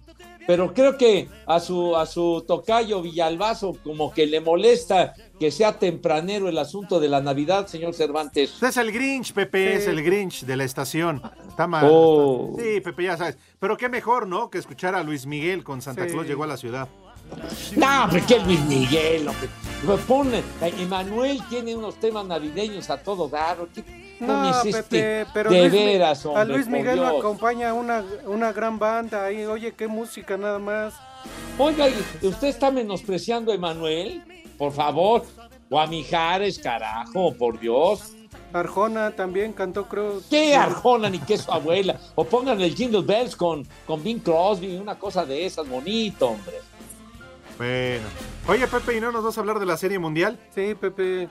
Pero 0.48 0.74
creo 0.74 0.98
que 0.98 1.28
a 1.46 1.60
su, 1.60 1.96
a 1.98 2.06
su 2.06 2.44
tocayo 2.48 3.02
Villalbazo 3.02 3.76
como 3.84 4.14
que 4.14 4.26
le 4.26 4.40
molesta 4.40 5.14
que 5.40 5.52
sea 5.52 5.78
tempranero 5.78 6.48
el 6.50 6.58
asunto 6.58 7.00
de 7.00 7.10
la 7.10 7.20
Navidad, 7.22 7.68
señor 7.68 7.94
Cervantes. 7.94 8.64
Es 8.64 8.78
el 8.78 8.92
Grinch, 8.92 9.34
Pepe, 9.34 9.74
Sí. 9.74 9.78
es 9.84 9.88
el 9.88 10.02
Grinch 10.04 10.46
de 10.46 10.56
la 10.56 10.64
estación. 10.64 11.22
Está 11.50 11.68
mal. 11.68 11.86
Oh. 11.92 12.56
Sí, 12.58 12.80
Pepe, 12.82 13.04
ya 13.04 13.18
sabes. 13.18 13.38
Pero 13.60 13.76
qué 13.78 13.90
mejor, 13.90 14.26
¿no? 14.26 14.50
Que 14.50 14.58
escuchar 14.58 14.96
a 14.96 15.04
Luis 15.04 15.26
Miguel 15.26 15.64
con 15.64 15.82
Santa 15.82 16.06
Sí. 16.06 16.12
Claus 16.12 16.26
llegó 16.26 16.46
a 16.46 16.48
la 16.48 16.58
ciudad. 16.58 16.88
No, 17.76 18.04
hombre, 18.06 18.24
que 18.26 18.40
Luis 18.40 18.62
Miguel, 18.62 19.28
hombre. 19.28 19.50
Pues 19.86 20.00
Ponle, 20.06 20.42
Emanuel 20.80 21.42
tiene 21.50 21.76
unos 21.76 21.96
temas 22.00 22.26
navideños 22.26 22.90
a 22.90 22.98
todo 23.04 23.28
dar. 23.28 23.58
¿Qué 23.76 23.84
No? 24.20 24.52
Pepe, 24.64 25.26
pero 25.34 25.50
de 25.50 25.70
Luis 25.70 25.72
veras, 25.72 26.26
hombre. 26.26 26.42
a 26.42 26.46
Luis 26.46 26.68
Miguel 26.68 26.98
lo 26.98 27.20
acompaña 27.20 27.74
una, 27.74 28.04
una 28.26 28.52
gran 28.52 28.80
banda 28.80 29.26
ahí. 29.26 29.46
Oye, 29.46 29.74
qué 29.74 29.88
música 29.88 30.38
nada 30.38 30.60
más. 30.60 30.96
Oiga, 31.58 31.88
¿y 31.90 32.28
¿usted 32.28 32.48
está 32.48 32.72
menospreciando 32.72 33.52
a 33.52 33.56
Emanuel? 33.56 34.24
Por 34.58 34.72
favor. 34.72 35.24
O 35.70 35.80
a 35.80 35.86
Mijares, 35.86 36.60
carajo, 36.60 37.34
por 37.34 37.60
Dios. 37.60 38.14
Arjona 38.54 39.12
también 39.12 39.54
cantó, 39.54 39.88
creo. 39.88 40.22
¿Qué 40.30 40.56
Arjona 40.56 41.10
ni 41.10 41.20
qué 41.20 41.38
su 41.38 41.52
abuela? 41.52 42.00
O 42.16 42.24
pongan 42.24 42.62
el 42.62 42.74
Jingle 42.74 43.02
Bells 43.02 43.36
con, 43.36 43.68
con 43.86 44.04
Bing 44.04 44.20
Crosby, 44.20 44.78
una 44.78 44.98
cosa 44.98 45.26
de 45.26 45.46
esas, 45.46 45.68
bonito, 45.68 46.30
hombre. 46.30 46.56
Bueno. 47.58 48.06
Oye, 48.48 48.68
Pepe, 48.68 48.98
¿y 48.98 49.02
no 49.02 49.12
nos 49.12 49.24
vas 49.24 49.38
a 49.38 49.42
hablar 49.42 49.60
de 49.60 49.66
la 49.66 49.76
Serie 49.78 50.00
Mundial? 50.00 50.40
Sí, 50.56 50.76
Pepe. 50.80 51.28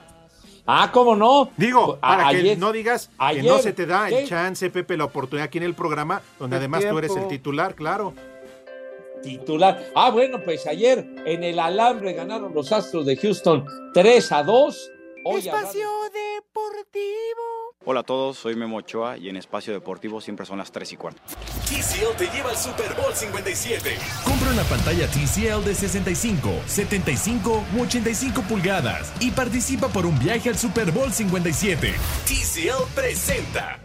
Ah, 0.69 0.91
¿cómo 0.93 1.15
no? 1.15 1.49
Digo, 1.55 1.97
A- 2.01 2.17
para 2.17 2.29
que 2.31 2.57
no 2.57 2.73
digas 2.73 3.07
que 3.07 3.13
ayer, 3.17 3.45
no 3.45 3.57
se 3.59 3.71
te 3.71 3.85
da 3.85 4.09
¿qué? 4.09 4.19
el 4.23 4.27
chance, 4.27 4.69
Pepe, 4.69 4.97
la 4.97 5.05
oportunidad 5.05 5.45
aquí 5.45 5.57
en 5.59 5.63
el 5.63 5.73
programa, 5.73 6.21
donde 6.37 6.57
El 6.57 6.63
además 6.63 6.85
tú 6.89 6.97
eres 6.97 7.15
el 7.15 7.27
titular, 7.29 7.73
claro. 7.73 8.13
Titular. 9.23 9.91
Ah, 9.95 10.09
bueno, 10.11 10.43
pues 10.43 10.67
ayer 10.67 11.07
en 11.25 11.43
el 11.43 11.57
alambre 11.59 12.13
ganaron 12.13 12.53
los 12.53 12.71
Astros 12.71 13.05
de 13.05 13.15
Houston 13.17 13.65
3 13.93 14.31
a 14.31 14.43
2. 14.43 14.91
Hoy 15.25 15.39
Espacio 15.39 15.89
Deportivo. 16.13 17.66
Hola 17.85 18.01
a 18.01 18.03
todos, 18.03 18.37
soy 18.37 18.55
Memo 18.55 18.77
Ochoa 18.77 19.17
y 19.17 19.29
en 19.29 19.37
Espacio 19.37 19.71
Deportivo 19.71 20.19
siempre 20.19 20.45
son 20.45 20.57
las 20.57 20.71
3 20.71 20.91
y 20.93 20.97
cuarto. 20.97 21.21
TCL 21.69 22.17
te 22.17 22.27
lleva 22.27 22.49
al 22.49 22.57
Super 22.57 22.93
Bowl 22.95 23.13
57. 23.13 23.97
Compra 24.25 24.51
una 24.51 24.63
pantalla 24.63 25.07
TCL 25.07 25.63
de 25.63 25.73
65, 25.73 26.49
75 26.65 27.63
u 27.77 27.81
85 27.83 28.41
pulgadas 28.41 29.13
y 29.21 29.31
participa 29.31 29.87
por 29.87 30.05
un 30.05 30.17
viaje 30.19 30.49
al 30.49 30.57
Super 30.57 30.91
Bowl 30.91 31.13
57. 31.13 31.93
TCL 32.25 32.93
presenta. 32.93 33.79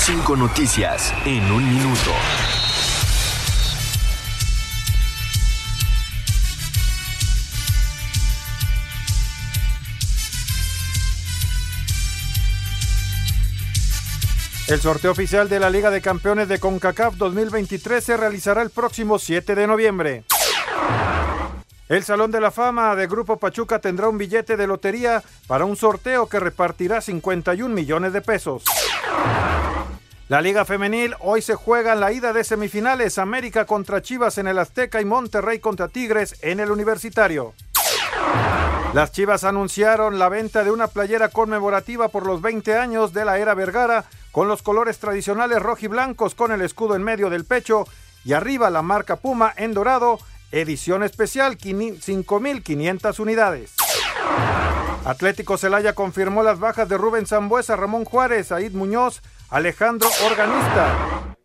Cinco 0.00 0.34
noticias 0.36 1.12
en 1.24 1.50
un 1.52 1.64
minuto. 1.72 2.10
El 14.68 14.80
sorteo 14.80 15.12
oficial 15.12 15.48
de 15.48 15.60
la 15.60 15.70
Liga 15.70 15.92
de 15.92 16.00
Campeones 16.00 16.48
de 16.48 16.58
CONCACAF 16.58 17.14
2023 17.14 18.02
se 18.02 18.16
realizará 18.16 18.62
el 18.62 18.70
próximo 18.70 19.16
7 19.20 19.54
de 19.54 19.64
noviembre. 19.64 20.24
El 21.88 22.02
Salón 22.02 22.32
de 22.32 22.40
la 22.40 22.50
Fama 22.50 22.96
de 22.96 23.06
Grupo 23.06 23.36
Pachuca 23.38 23.78
tendrá 23.78 24.08
un 24.08 24.18
billete 24.18 24.56
de 24.56 24.66
lotería 24.66 25.22
para 25.46 25.64
un 25.64 25.76
sorteo 25.76 26.28
que 26.28 26.40
repartirá 26.40 27.00
51 27.00 27.72
millones 27.72 28.12
de 28.12 28.22
pesos. 28.22 28.64
La 30.28 30.40
Liga 30.40 30.64
Femenil 30.64 31.14
hoy 31.20 31.42
se 31.42 31.54
juega 31.54 31.92
en 31.92 32.00
la 32.00 32.10
ida 32.10 32.32
de 32.32 32.42
semifinales 32.42 33.18
América 33.18 33.66
contra 33.66 34.02
Chivas 34.02 34.36
en 34.38 34.48
el 34.48 34.58
Azteca 34.58 35.00
y 35.00 35.04
Monterrey 35.04 35.60
contra 35.60 35.86
Tigres 35.86 36.34
en 36.42 36.58
el 36.58 36.72
Universitario. 36.72 37.54
Las 38.92 39.12
Chivas 39.12 39.44
anunciaron 39.44 40.18
la 40.18 40.28
venta 40.28 40.64
de 40.64 40.70
una 40.70 40.88
playera 40.88 41.28
conmemorativa 41.28 42.08
por 42.08 42.24
los 42.24 42.40
20 42.40 42.78
años 42.78 43.12
de 43.12 43.24
la 43.26 43.38
era 43.38 43.52
Vergara 43.54 44.06
con 44.32 44.48
los 44.48 44.62
colores 44.62 44.98
tradicionales 44.98 45.60
rojiblancos 45.60 46.34
con 46.34 46.50
el 46.50 46.62
escudo 46.62 46.96
en 46.96 47.02
medio 47.02 47.28
del 47.28 47.44
pecho 47.44 47.86
y 48.24 48.32
arriba 48.32 48.70
la 48.70 48.82
marca 48.82 49.16
Puma 49.16 49.52
en 49.56 49.74
dorado, 49.74 50.18
edición 50.50 51.02
especial, 51.02 51.58
5.500 51.58 53.18
unidades. 53.20 53.74
Atlético 55.04 55.56
Celaya 55.56 55.92
confirmó 55.92 56.42
las 56.42 56.58
bajas 56.58 56.88
de 56.88 56.98
Rubén 56.98 57.26
Zambuesa, 57.26 57.76
Ramón 57.76 58.04
Juárez, 58.04 58.50
Aid 58.50 58.72
Muñoz, 58.72 59.22
Alejandro 59.50 60.08
Organista. 60.24 61.36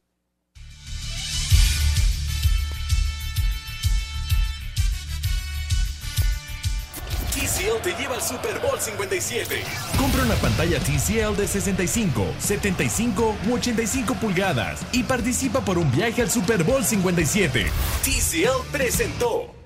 TCL 7.62 7.82
te 7.84 7.92
lleva 8.02 8.16
al 8.16 8.22
Super 8.22 8.60
Bowl 8.60 8.80
57. 8.80 9.64
Compra 9.98 10.24
una 10.24 10.36
pantalla 10.36 10.80
TCL 10.80 11.36
de 11.36 11.48
65, 11.48 12.34
75 12.40 13.36
u 13.48 13.54
85 13.54 14.16
pulgadas 14.16 14.82
y 14.92 15.04
participa 15.04 15.62
por 15.62 15.78
un 15.78 15.92
viaje 15.92 16.24
al 16.24 16.32
Super 16.32 16.64
Bowl 16.64 16.84
57. 16.84 17.66
TCL 18.04 18.72
presentó. 18.72 19.61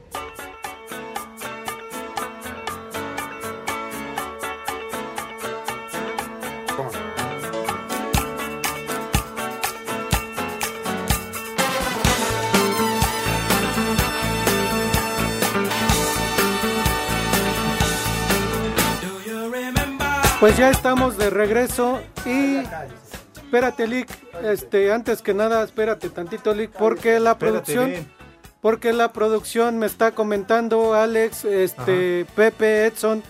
Pues 20.45 20.57
ya 20.57 20.69
estamos 20.69 21.17
de 21.17 21.31
regreso 21.31 21.99
y 22.23 22.57
espérate, 23.33 23.87
Lick, 23.87 24.07
este, 24.43 24.93
antes 24.93 25.23
que 25.23 25.33
nada, 25.33 25.63
espérate 25.63 26.07
tantito, 26.11 26.53
Lick, 26.53 26.69
porque 26.69 27.19
la 27.19 27.39
producción, 27.39 27.89
bien. 27.89 28.07
porque 28.61 28.93
la 28.93 29.11
producción 29.11 29.79
me 29.79 29.87
está 29.87 30.11
comentando 30.11 30.93
Alex, 30.93 31.45
este, 31.45 32.27
Pepe, 32.35 32.85
Edson, 32.85 33.23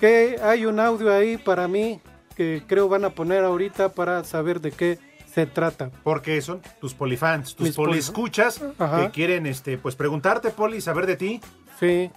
que 0.00 0.40
hay 0.42 0.64
un 0.64 0.80
audio 0.80 1.12
ahí 1.12 1.36
para 1.36 1.68
mí 1.68 2.00
que 2.34 2.62
creo 2.66 2.88
van 2.88 3.04
a 3.04 3.10
poner 3.10 3.44
ahorita 3.44 3.90
para 3.90 4.24
saber 4.24 4.62
de 4.62 4.70
qué 4.70 4.98
se 5.34 5.44
trata. 5.44 5.90
Porque 6.02 6.40
son 6.40 6.62
tus 6.80 6.94
polifans, 6.94 7.56
tus 7.56 7.66
Mis 7.66 7.76
poli- 7.76 8.00
que 8.00 9.10
quieren 9.12 9.44
este, 9.44 9.76
pues 9.76 9.96
preguntarte, 9.96 10.48
Poli, 10.48 10.80
saber 10.80 11.04
de 11.06 11.16
ti. 11.16 11.40
Sí. 11.78 12.10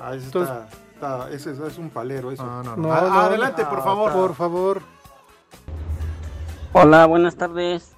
Ah, 0.00 0.14
ese, 0.14 0.24
Entonces- 0.24 0.56
está- 0.56 0.89
está- 1.00 1.30
ese 1.30 1.52
es, 1.52 1.58
es 1.58 1.78
un 1.78 1.90
palero 1.90 2.30
eso. 2.30 2.44
No, 2.44 2.62
no, 2.62 2.76
No, 2.76 2.88
no, 2.88 2.92
adelante, 3.20 3.62
no. 3.62 3.70
por 3.70 3.82
favor. 3.82 4.12
Por 4.12 4.34
favor. 4.34 4.82
Hola, 6.72 7.06
buenas 7.06 7.36
tardes. 7.36 7.92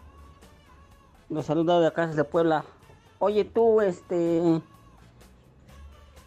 Los 1.29 1.47
saludo 1.47 1.81
de 1.81 1.89
acá 1.89 2.07
desde 2.07 2.25
Puebla. 2.25 2.65
Oye, 3.19 3.45
tú, 3.45 3.81
este. 3.81 4.61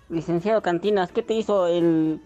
Licenciado 0.09 0.61
Cantinas, 0.61 1.11
¿qué 1.11 1.23
te 1.23 1.33
hizo 1.33 1.67
el. 1.67 2.21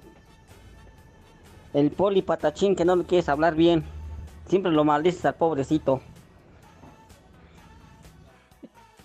El 1.74 1.92
poli 1.92 2.24
patachín 2.24 2.76
que 2.76 2.84
no 2.84 2.96
le 2.96 3.04
quieres 3.06 3.30
hablar 3.30 3.54
bien? 3.54 3.86
Siempre 4.48 4.72
lo 4.72 4.84
maldices 4.84 5.24
al 5.26 5.36
pobrecito. 5.36 6.02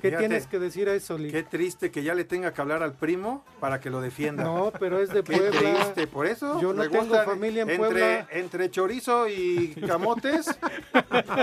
¿Qué 0.04 0.10
Fíjate, 0.10 0.28
tienes 0.28 0.46
que 0.46 0.58
decir 0.58 0.86
a 0.90 0.94
eso, 0.94 1.16
Lick? 1.16 1.32
Qué 1.32 1.42
triste 1.44 1.90
que 1.90 2.02
ya 2.02 2.14
le 2.14 2.24
tenga 2.24 2.52
que 2.52 2.60
hablar 2.60 2.82
al 2.82 2.92
primo 2.92 3.42
para 3.58 3.80
que 3.80 3.88
lo 3.88 4.02
defienda. 4.02 4.44
No, 4.44 4.70
pero 4.78 5.00
es 5.00 5.08
de 5.08 5.22
Qué 5.24 5.38
Puebla. 5.38 5.58
triste, 5.58 6.06
por 6.06 6.26
eso. 6.26 6.60
Yo 6.60 6.74
no 6.74 6.86
tengo 6.90 7.16
familia 7.24 7.62
en 7.62 7.70
entre, 7.70 7.88
Puebla. 7.88 8.26
Entre 8.30 8.70
chorizo 8.70 9.26
y 9.28 9.74
camotes. 9.86 10.46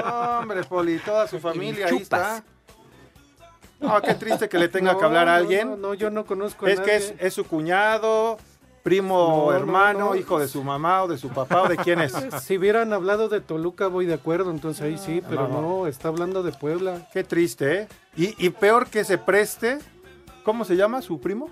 No, 0.03 0.39
hombre, 0.41 0.63
Poli, 0.63 0.99
toda 0.99 1.27
su 1.27 1.39
familia 1.39 1.87
ahí 1.87 1.97
está. 1.97 2.43
No, 3.79 3.99
qué 3.99 4.13
triste 4.13 4.47
que 4.47 4.59
le 4.59 4.67
tenga 4.67 4.93
No, 4.93 4.99
que 4.99 5.05
hablar 5.05 5.27
a 5.27 5.35
alguien. 5.37 5.69
No, 5.71 5.77
no, 5.77 5.93
yo 5.95 6.11
no 6.11 6.23
conozco 6.25 6.67
a 6.67 6.69
es 6.69 6.79
que 6.81 6.91
nadie. 6.91 6.97
es, 6.97 7.13
es 7.17 7.33
su 7.33 7.45
cuñado, 7.45 8.37
primo, 8.83 9.45
No, 9.47 9.51
no, 9.51 9.57
hermano, 9.57 9.99
no. 10.11 10.15
hijo 10.15 10.39
de 10.39 10.47
su 10.47 10.63
mamá 10.63 11.03
o 11.03 11.07
de 11.07 11.17
su 11.17 11.29
papá 11.29 11.61
o 11.63 11.67
de 11.67 11.77
quién 11.77 11.99
es. 12.01 12.13
Si 12.43 12.57
hubieran 12.57 12.91
hablado 12.93 13.29
de 13.29 13.41
Toluca, 13.41 13.87
voy 13.87 14.05
de 14.05 14.13
acuerdo, 14.15 14.51
entonces 14.51 14.81
ahí 14.83 14.97
sí, 14.97 15.21
pero 15.29 15.47
no, 15.47 15.61
no, 15.61 15.61
no. 15.79 15.87
está 15.87 16.07
hablando 16.07 16.43
de 16.43 16.51
Puebla. 16.51 17.07
Qué 17.13 17.23
triste, 17.23 17.81
¿eh? 17.81 17.87
Y, 18.15 18.45
y 18.45 18.49
peor 18.49 18.87
que 18.87 19.03
se 19.03 19.17
preste. 19.17 19.79
¿Cómo 20.43 20.65
se 20.65 20.75
llama 20.75 21.01
su 21.01 21.19
primo? 21.19 21.49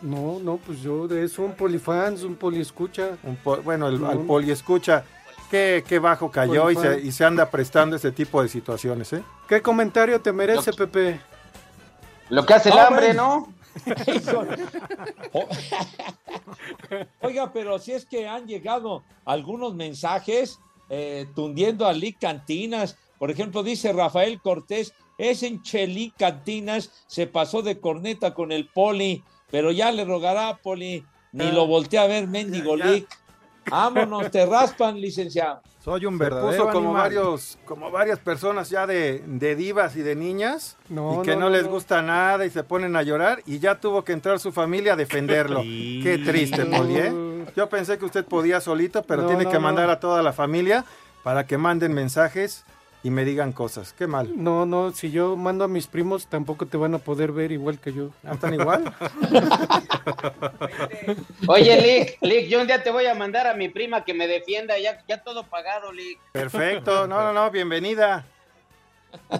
No, 0.00 0.38
no, 0.42 0.56
pues 0.56 0.80
yo 0.80 1.06
es 1.06 1.38
un 1.38 1.52
polifans, 1.52 2.22
un 2.24 2.34
poliescucha. 2.34 3.10
Un 3.22 3.36
po- 3.36 3.58
bueno, 3.62 3.86
el, 3.88 4.00
No. 4.00 4.08
al 4.08 4.18
poli 4.20 4.50
escucha. 4.50 5.04
Qué, 5.50 5.84
qué 5.86 5.98
bajo 5.98 6.30
cayó 6.30 6.70
y 6.70 6.76
se, 6.76 7.00
y 7.00 7.12
se 7.12 7.24
anda 7.26 7.50
prestando 7.50 7.94
ese 7.96 8.10
tipo 8.10 8.42
de 8.42 8.48
situaciones, 8.48 9.12
¿eh? 9.12 9.22
¿Qué 9.46 9.60
comentario 9.60 10.18
te 10.20 10.32
merece, 10.32 10.72
Pepe? 10.72 11.20
Lo 12.30 12.46
que 12.46 12.54
hace 12.54 12.70
el 12.70 12.78
hambre. 12.78 13.12
¿no? 13.12 13.52
Oiga, 17.20 17.52
pero 17.52 17.78
si 17.78 17.92
es 17.92 18.04
que 18.04 18.28
han 18.28 18.46
llegado 18.46 19.02
algunos 19.24 19.74
mensajes 19.74 20.58
eh, 20.94 21.26
tundiendo 21.34 21.86
a 21.86 21.94
Lick 21.94 22.18
Cantinas. 22.18 22.98
Por 23.18 23.30
ejemplo, 23.30 23.62
dice 23.62 23.94
Rafael 23.94 24.42
Cortés, 24.42 24.92
es 25.16 25.42
en 25.42 25.62
Chelí 25.62 26.12
Cantinas, 26.18 26.90
se 27.06 27.26
pasó 27.26 27.62
de 27.62 27.80
corneta 27.80 28.34
con 28.34 28.52
el 28.52 28.68
Poli, 28.68 29.24
pero 29.50 29.70
ya 29.70 29.90
le 29.90 30.04
rogará 30.04 30.48
a 30.48 30.58
Poli, 30.58 31.02
ni 31.32 31.50
lo 31.50 31.66
voltea 31.66 32.02
a 32.02 32.08
ver, 32.08 32.26
mendigo. 32.26 32.76
Lick. 32.76 33.08
Vámonos, 33.70 34.30
te 34.30 34.44
raspan, 34.44 35.00
licenciado. 35.00 35.62
Soy 35.82 36.06
un 36.06 36.16
verdadero 36.16 36.48
Puso 36.50 36.64
como 36.70 36.90
animal. 36.90 37.02
varios, 37.02 37.58
como 37.64 37.90
varias 37.90 38.18
personas 38.20 38.70
ya 38.70 38.86
de, 38.86 39.20
de 39.26 39.56
divas 39.56 39.96
y 39.96 40.02
de 40.02 40.14
niñas 40.14 40.76
No, 40.88 41.20
y 41.20 41.26
que 41.26 41.32
no, 41.34 41.40
no, 41.40 41.46
no, 41.46 41.50
les 41.56 41.64
no. 41.64 41.70
gusta 41.70 42.02
nada 42.02 42.46
y 42.46 42.50
se 42.50 42.62
ponen 42.62 42.94
a 42.94 43.02
llorar 43.02 43.42
y 43.46 43.58
ya 43.58 43.80
tuvo 43.80 44.04
que 44.04 44.12
entrar 44.12 44.38
su 44.38 44.52
familia 44.52 44.92
a 44.92 44.96
defenderlo. 44.96 45.60
Qué 45.62 46.22
triste, 46.24 46.64
Poli, 46.66 46.96
¿eh? 46.98 47.12
Yo 47.56 47.68
pensé 47.68 47.98
que 47.98 48.04
usted 48.04 48.24
podía 48.24 48.60
solito, 48.60 49.02
pero 49.02 49.22
No, 49.22 49.28
tiene 49.28 49.44
no, 49.44 49.50
que 49.50 49.58
mandar 49.58 49.86
no. 49.86 49.92
a 49.92 49.98
toda 50.00 50.22
la 50.22 50.32
familia 50.32 50.84
para 51.24 51.46
que 51.46 51.58
manden 51.58 51.92
mensajes 51.94 52.64
y 53.02 53.10
me 53.10 53.24
digan 53.24 53.52
cosas. 53.52 53.92
Qué 53.92 54.06
mal. 54.06 54.30
No, 54.36 54.66
no, 54.66 54.92
si 54.92 55.10
yo 55.10 55.36
mando 55.36 55.64
a 55.64 55.68
mis 55.68 55.86
primos, 55.86 56.26
tampoco 56.26 56.66
te 56.66 56.76
van 56.76 56.94
a 56.94 56.98
poder 56.98 57.32
ver 57.32 57.52
igual 57.52 57.78
que 57.78 57.92
yo. 57.92 58.10
¿Ah, 58.24 58.32
¿Están 58.32 58.54
igual? 58.54 58.84
Oye, 61.48 61.80
Lick, 61.80 62.18
Lick, 62.20 62.48
yo 62.48 62.60
un 62.60 62.66
día 62.66 62.82
te 62.82 62.90
voy 62.90 63.06
a 63.06 63.14
mandar 63.14 63.46
a 63.46 63.54
mi 63.54 63.68
prima 63.68 64.04
que 64.04 64.14
me 64.14 64.28
defienda, 64.28 64.78
ya, 64.78 65.02
ya 65.08 65.22
todo 65.22 65.44
pagado, 65.44 65.92
Lick. 65.92 66.18
Perfecto. 66.32 67.06
No, 67.06 67.22
no, 67.22 67.32
no, 67.32 67.50
bienvenida. 67.50 68.24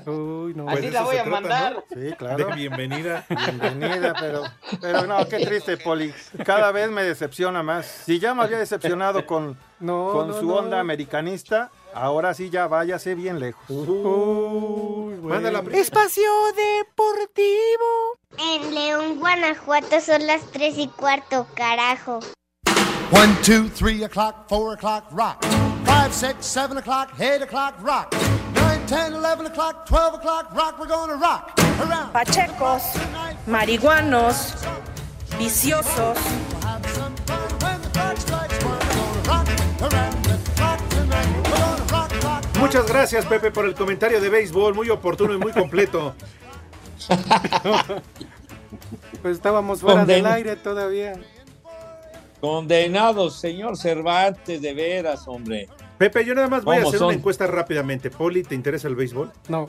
Uy, 0.07 0.55
no. 0.55 0.69
Así 0.69 0.91
la 0.91 1.03
voy 1.03 1.17
a 1.17 1.25
mandar. 1.25 1.85
Sí, 1.93 2.13
claro. 2.19 2.47
De 2.47 2.55
bienvenida. 2.55 3.25
Bienvenida, 3.29 4.15
pero, 4.19 4.43
pero 4.81 5.07
no, 5.07 5.27
qué 5.29 5.45
triste, 5.45 5.77
Poli. 5.77 6.13
Cada 6.45 6.73
vez 6.73 6.91
me 6.91 7.03
decepciona 7.03 7.63
más. 7.63 7.87
Si 7.87 8.19
ya 8.19 8.35
me 8.35 8.43
había 8.43 8.59
decepcionado 8.59 9.27
con, 9.27 9.57
No, 9.81 10.11
con 10.13 10.29
no, 10.29 10.41
su 10.41 10.47
no. 10.47 10.55
onda 10.55 10.81
americanista, 10.81 11.71
ahora 11.95 12.35
sí 12.35 12.51
ya 12.51 12.67
váyase 12.69 13.15
bien 13.15 13.41
lejos. 13.41 13.69
Mándala 15.23 15.63
Espacio 15.73 16.31
Deportivo. 16.57 18.19
En 18.39 18.75
León, 18.75 19.19
Guanajuato 19.19 20.01
son 20.01 20.27
las 20.27 20.43
3 20.53 20.79
y 20.79 20.89
cuarto, 20.89 21.47
carajo. 21.55 22.21
One, 23.11 23.35
two, 23.45 23.69
three 23.69 24.03
o'clock, 24.05 24.49
four 24.49 24.73
o'clock, 24.73 25.05
rock. 25.13 25.45
Five, 25.85 26.13
six, 26.15 26.47
seven 26.47 26.79
o'clock, 26.79 27.11
eight 27.21 27.43
o'clock, 27.43 27.75
rock. 27.83 28.09
Pachecos, 32.13 32.83
marihuanos, 33.47 34.55
viciosos. 35.39 36.19
Muchas 42.61 42.87
gracias, 42.87 43.25
Pepe, 43.27 43.51
por 43.51 43.67
el 43.67 43.75
comentario 43.75 44.21
de 44.21 44.31
béisbol, 44.31 44.75
muy 44.75 44.89
oportuno 44.91 45.35
y 45.35 45.39
muy 45.39 45.53
completo. 45.53 46.15
Pues 49.21 49.37
estábamos 49.37 49.81
fuera 49.81 50.05
del 50.05 50.27
aire 50.27 50.57
todavía. 50.57 51.15
Condenados, 52.41 53.39
señor 53.39 53.77
Cervantes, 53.77 54.61
de 54.61 54.75
veras, 54.75 55.29
hombre. 55.29 55.69
Pepe, 56.03 56.25
yo 56.25 56.35
nada 56.35 56.49
más 56.49 56.65
voy 56.65 56.75
a 56.75 56.81
¿Cómo 56.81 56.89
hacer 56.89 56.99
son? 56.99 57.09
una 57.11 57.17
encuesta 57.17 57.47
rápidamente. 57.47 58.11
Poli, 58.11 58.43
¿te 58.43 58.57
interesa 58.57 58.89
el 58.89 58.97
béisbol? 58.97 59.31
No. 59.49 59.69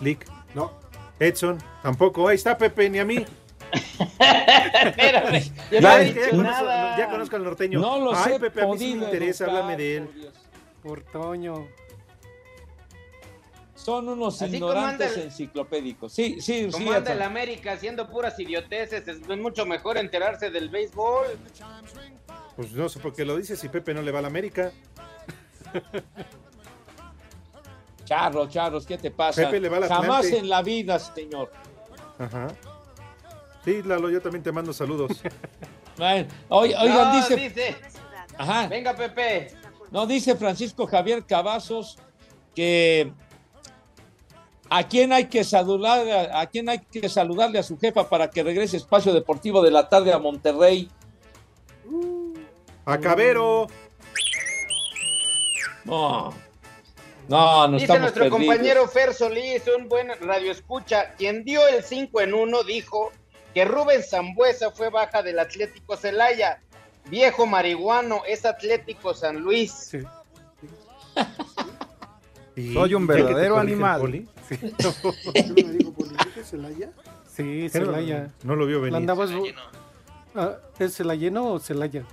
Lick, 0.00 0.24
no. 0.54 0.72
Edson, 1.20 1.58
tampoco. 1.82 2.26
Ahí 2.26 2.36
está 2.36 2.56
Pepe, 2.56 2.88
ni 2.88 3.00
a 3.00 3.04
mí. 3.04 3.16
Espérame, 3.70 5.42
yo 5.70 5.80
no 5.82 5.88
Ya, 5.88 6.00
he 6.00 6.06
ya 6.06 6.20
dicho 6.22 6.30
conozco, 6.36 6.64
nada. 6.64 6.96
ya 6.96 7.10
conozco 7.10 7.36
al 7.36 7.44
norteño. 7.44 7.80
No 7.80 7.98
los 8.00 8.16
Ay, 8.26 8.32
he 8.36 8.40
Pepe, 8.40 8.62
a 8.62 8.66
mí 8.66 8.78
sí 8.78 8.94
me 8.94 9.04
interesa, 9.04 9.44
educar, 9.44 9.60
háblame 9.62 9.76
de 9.82 9.96
él. 9.98 10.08
por 10.82 11.02
Toño. 11.02 11.68
Son 13.74 14.08
unos 14.08 14.40
Así 14.40 14.54
ignorantes 14.56 15.14
el- 15.18 15.24
enciclopédicos. 15.24 16.14
Sí, 16.14 16.40
sí, 16.40 16.70
Como 16.72 16.88
sí. 16.88 16.94
anda 16.94 17.12
el. 17.12 17.20
América 17.20 17.72
haciendo 17.72 18.08
puras 18.08 18.40
idioteces, 18.40 19.06
es 19.06 19.20
mucho 19.36 19.66
mejor 19.66 19.98
enterarse 19.98 20.48
del 20.48 20.70
béisbol. 20.70 21.26
Pues 22.56 22.72
no 22.72 22.88
sé 22.88 23.00
por 23.00 23.12
qué 23.12 23.26
lo 23.26 23.36
dices 23.36 23.58
si 23.58 23.68
Pepe 23.68 23.92
no 23.92 24.00
le 24.00 24.10
va 24.12 24.20
a 24.20 24.22
la 24.22 24.28
América. 24.28 24.72
Charros, 28.04 28.50
charros, 28.50 28.86
¿qué 28.86 28.98
te 28.98 29.10
pasa? 29.10 29.44
Pepe 29.44 29.60
le 29.60 29.68
va 29.68 29.78
al 29.78 29.88
Jamás 29.88 30.26
en 30.26 30.48
la 30.48 30.62
vida, 30.62 30.98
señor. 30.98 31.50
Ajá. 32.18 32.48
Sí, 33.64 33.82
Lalo, 33.82 34.10
yo 34.10 34.20
también 34.20 34.42
te 34.42 34.52
mando 34.52 34.72
saludos. 34.72 35.22
Bueno, 35.96 36.26
oigan, 36.48 36.88
No, 36.88 37.14
dice, 37.14 37.36
dice. 37.36 37.76
Ajá. 38.36 38.66
Venga, 38.66 38.96
Pepe. 38.96 39.52
No, 39.92 40.08
dice 40.08 40.34
Francisco 40.34 40.88
Javier 40.88 41.24
Cavazos 41.24 41.98
que 42.52 43.12
a 44.68 44.82
quién 44.88 45.12
hay 45.12 45.26
que 45.26 45.44
saludar, 45.44 46.08
a, 46.08 46.40
a 46.40 46.46
quién 46.48 46.68
hay 46.68 46.80
que 46.80 47.08
saludarle 47.08 47.60
a 47.60 47.62
su 47.62 47.78
jefa 47.78 48.08
para 48.08 48.28
que 48.28 48.42
regrese 48.42 48.76
espacio 48.76 49.12
deportivo 49.12 49.62
de 49.62 49.70
la 49.70 49.88
tarde 49.88 50.12
a 50.12 50.18
Monterrey. 50.18 50.90
A 52.86 52.98
Cabero. 52.98 53.68
No, 55.84 56.32
no, 57.28 57.66
no 57.68 57.72
Dice 57.74 57.84
estamos 57.84 58.02
nuestro 58.02 58.24
perdidos. 58.24 58.46
compañero 58.46 58.88
Fer 58.88 59.14
Solís, 59.14 59.62
un 59.78 59.88
buen 59.88 60.08
radioescucha, 60.20 61.14
quien 61.16 61.44
dio 61.44 61.66
el 61.68 61.82
5 61.82 62.20
en 62.20 62.34
1, 62.34 62.62
dijo 62.64 63.10
que 63.54 63.64
Rubén 63.64 64.02
Zambuesa 64.02 64.70
fue 64.72 64.90
baja 64.90 65.22
del 65.22 65.38
Atlético 65.38 65.96
Celaya. 65.96 66.60
Viejo 67.06 67.46
marihuano, 67.46 68.22
es 68.26 68.44
Atlético 68.46 69.12
San 69.14 69.40
Luis. 69.40 69.92
Soy 72.72 72.94
un 72.94 73.06
verdadero 73.06 73.58
animal. 73.58 74.00
Sí, 77.26 77.68
Pero 77.72 77.86
Celaya. 77.86 78.30
no 78.44 78.54
lo 78.54 78.66
vio 78.66 78.78
venir. 78.80 78.92
¿La 78.92 78.98
andabas 78.98 79.32
bu- 79.32 79.52
Ah, 80.36 80.56
¿Es 80.78 80.96
Celayeno 80.96 81.52
o 81.52 81.58
Celaya? 81.58 82.04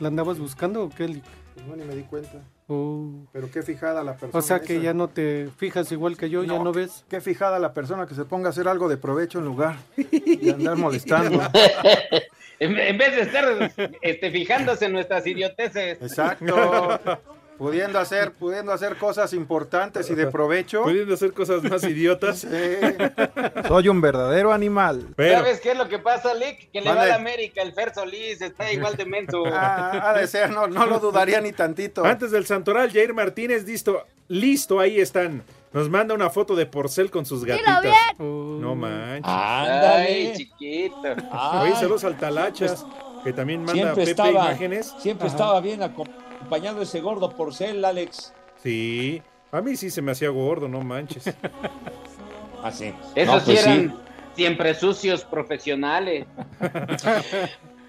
¿La 0.00 0.08
andabas 0.08 0.38
buscando 0.38 0.84
o 0.84 0.88
qué? 0.90 1.08
Lick? 1.08 1.24
No, 1.68 1.76
ni 1.76 1.84
me 1.84 1.94
di 1.94 2.02
cuenta. 2.02 2.40
Oh. 2.68 3.26
Pero 3.32 3.50
qué 3.50 3.62
fijada 3.62 4.02
la 4.02 4.16
persona. 4.16 4.38
O 4.38 4.42
sea 4.42 4.60
que 4.60 4.74
esa. 4.74 4.82
ya 4.82 4.94
no 4.94 5.08
te 5.08 5.48
fijas 5.56 5.90
igual 5.92 6.16
que 6.16 6.28
yo, 6.28 6.42
ya 6.42 6.58
no 6.58 6.72
ves. 6.72 7.04
Qué 7.08 7.20
fijada 7.20 7.58
la 7.58 7.72
persona 7.72 8.06
que 8.06 8.14
se 8.14 8.24
ponga 8.24 8.48
a 8.48 8.50
hacer 8.50 8.66
algo 8.66 8.88
de 8.88 8.96
provecho 8.96 9.38
en 9.38 9.44
lugar 9.44 9.76
de 9.96 10.52
andar 10.52 10.76
molestando. 10.76 11.40
En, 12.58 12.76
en 12.78 12.98
vez 12.98 13.14
de 13.14 13.22
estar 13.22 13.72
este, 14.02 14.30
fijándose 14.30 14.86
en 14.86 14.92
nuestras 14.92 15.26
idioteces. 15.26 16.02
Exacto. 16.02 17.00
Pudiendo 17.58 17.98
hacer, 17.98 18.32
pudiendo 18.32 18.72
hacer 18.72 18.96
cosas 18.96 19.32
importantes 19.32 20.10
y 20.10 20.14
de 20.14 20.26
provecho. 20.26 20.82
Pudiendo 20.82 21.14
hacer 21.14 21.32
cosas 21.32 21.62
más 21.62 21.82
idiotas. 21.84 22.46
Soy 23.68 23.88
un 23.88 24.00
verdadero 24.00 24.52
animal. 24.52 25.08
¿Sabes 25.16 25.60
qué 25.60 25.72
es 25.72 25.78
lo 25.78 25.88
que 25.88 25.98
pasa, 25.98 26.34
Lick? 26.34 26.70
Que 26.70 26.80
le 26.80 26.88
va 26.88 26.96
Mande. 26.96 27.10
a 27.12 27.14
la 27.14 27.20
América, 27.20 27.62
el 27.62 27.72
Fer 27.72 27.94
Solís, 27.94 28.40
está 28.42 28.70
igual 28.72 28.96
de 28.96 29.04
menso. 29.06 29.42
Ah, 29.58 30.14
de 30.18 30.26
ser, 30.26 30.50
no, 30.50 30.66
no 30.66 30.86
lo 30.86 30.98
dudaría 31.00 31.40
ni 31.40 31.52
tantito. 31.52 32.04
Antes 32.04 32.30
del 32.30 32.46
Santoral, 32.46 32.92
Jair 32.92 33.14
Martínez, 33.14 33.64
listo, 33.64 34.04
listo, 34.28 34.78
ahí 34.80 35.00
están. 35.00 35.42
Nos 35.72 35.88
manda 35.90 36.14
una 36.14 36.30
foto 36.30 36.54
de 36.54 36.66
Porcel 36.66 37.10
con 37.10 37.26
sus 37.26 37.44
gatitas. 37.44 37.82
No 38.18 38.74
manches. 38.74 39.24
Ay, 39.32 40.32
chiquito. 40.36 41.02
Oye, 41.60 41.74
saludos 41.76 42.04
al 42.04 42.16
Talachas, 42.16 42.86
que 43.24 43.32
también 43.32 43.60
manda 43.60 43.72
Siempre 43.74 43.94
Pepe 44.04 44.10
estaba, 44.10 44.30
imágenes. 44.30 44.94
siempre 44.98 45.26
Ajá. 45.26 45.36
estaba 45.36 45.60
bien 45.60 45.82
acompañado 45.82 46.25
ese 46.82 47.00
gordo 47.00 47.30
porcel, 47.30 47.84
Alex. 47.84 48.32
Sí, 48.62 49.22
a 49.52 49.60
mí 49.60 49.76
sí 49.76 49.90
se 49.90 50.02
me 50.02 50.12
hacía 50.12 50.30
gordo, 50.30 50.68
no 50.68 50.80
manches. 50.82 51.24
Así. 52.62 52.92
Esos 53.14 53.34
No, 53.36 53.44
pues 53.44 53.58
sí 53.60 53.64
eran 53.64 53.88
sí. 53.90 53.94
siempre 54.34 54.74
sucios 54.74 55.24
profesionales. 55.24 56.26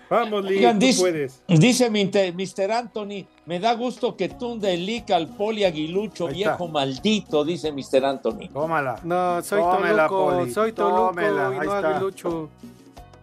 Vamos, 0.10 0.46
Lee, 0.46 0.58
Oigan, 0.60 0.80
tú 0.80 0.86
dice, 0.86 1.02
puedes. 1.02 1.44
dice 1.48 1.90
Mr. 1.90 2.72
Anthony, 2.72 3.28
me 3.46 3.60
da 3.60 3.74
gusto 3.74 4.16
que 4.16 4.30
tunde 4.30 4.74
el 4.74 4.86
lic 4.86 5.12
al 5.12 5.28
poli 5.36 5.66
aguilucho, 5.66 6.28
Ahí 6.28 6.36
viejo 6.36 6.52
está. 6.66 6.68
maldito, 6.68 7.44
dice 7.44 7.74
Mr. 7.74 8.06
Anthony. 8.06 8.48
Tómala. 8.54 9.00
No, 9.04 9.42
soy 9.44 9.60
Tómela, 9.62 10.08
Toluco, 10.08 10.30
Poli, 10.38 10.54
soy 10.54 10.72
Toluco 10.72 11.08
tómela, 11.08 11.50
y 11.52 11.60
ahí 11.60 11.68
no 11.68 11.76
está. 11.76 11.90
aguilucho. 11.90 12.50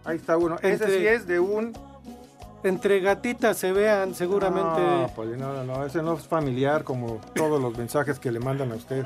Ahí 0.03 0.17
está 0.17 0.37
uno. 0.37 0.57
Ese 0.61 0.99
sí 0.99 1.07
es 1.07 1.25
de 1.25 1.39
un. 1.39 1.73
Entre 2.65 2.99
gatitas 2.99 3.57
se 3.57 3.71
vean 3.71 4.15
seguramente. 4.15 4.81
No, 4.81 5.11
Poli, 5.15 5.37
no, 5.37 5.53
no, 5.53 5.63
no, 5.63 5.85
ese 5.85 6.01
no 6.01 6.15
es 6.15 6.27
familiar 6.27 6.83
como 6.83 7.21
todos 7.35 7.61
los 7.61 7.77
mensajes 7.77 8.17
que 8.17 8.31
le 8.31 8.39
mandan 8.39 8.71
a 8.71 8.75
usted. 8.75 9.05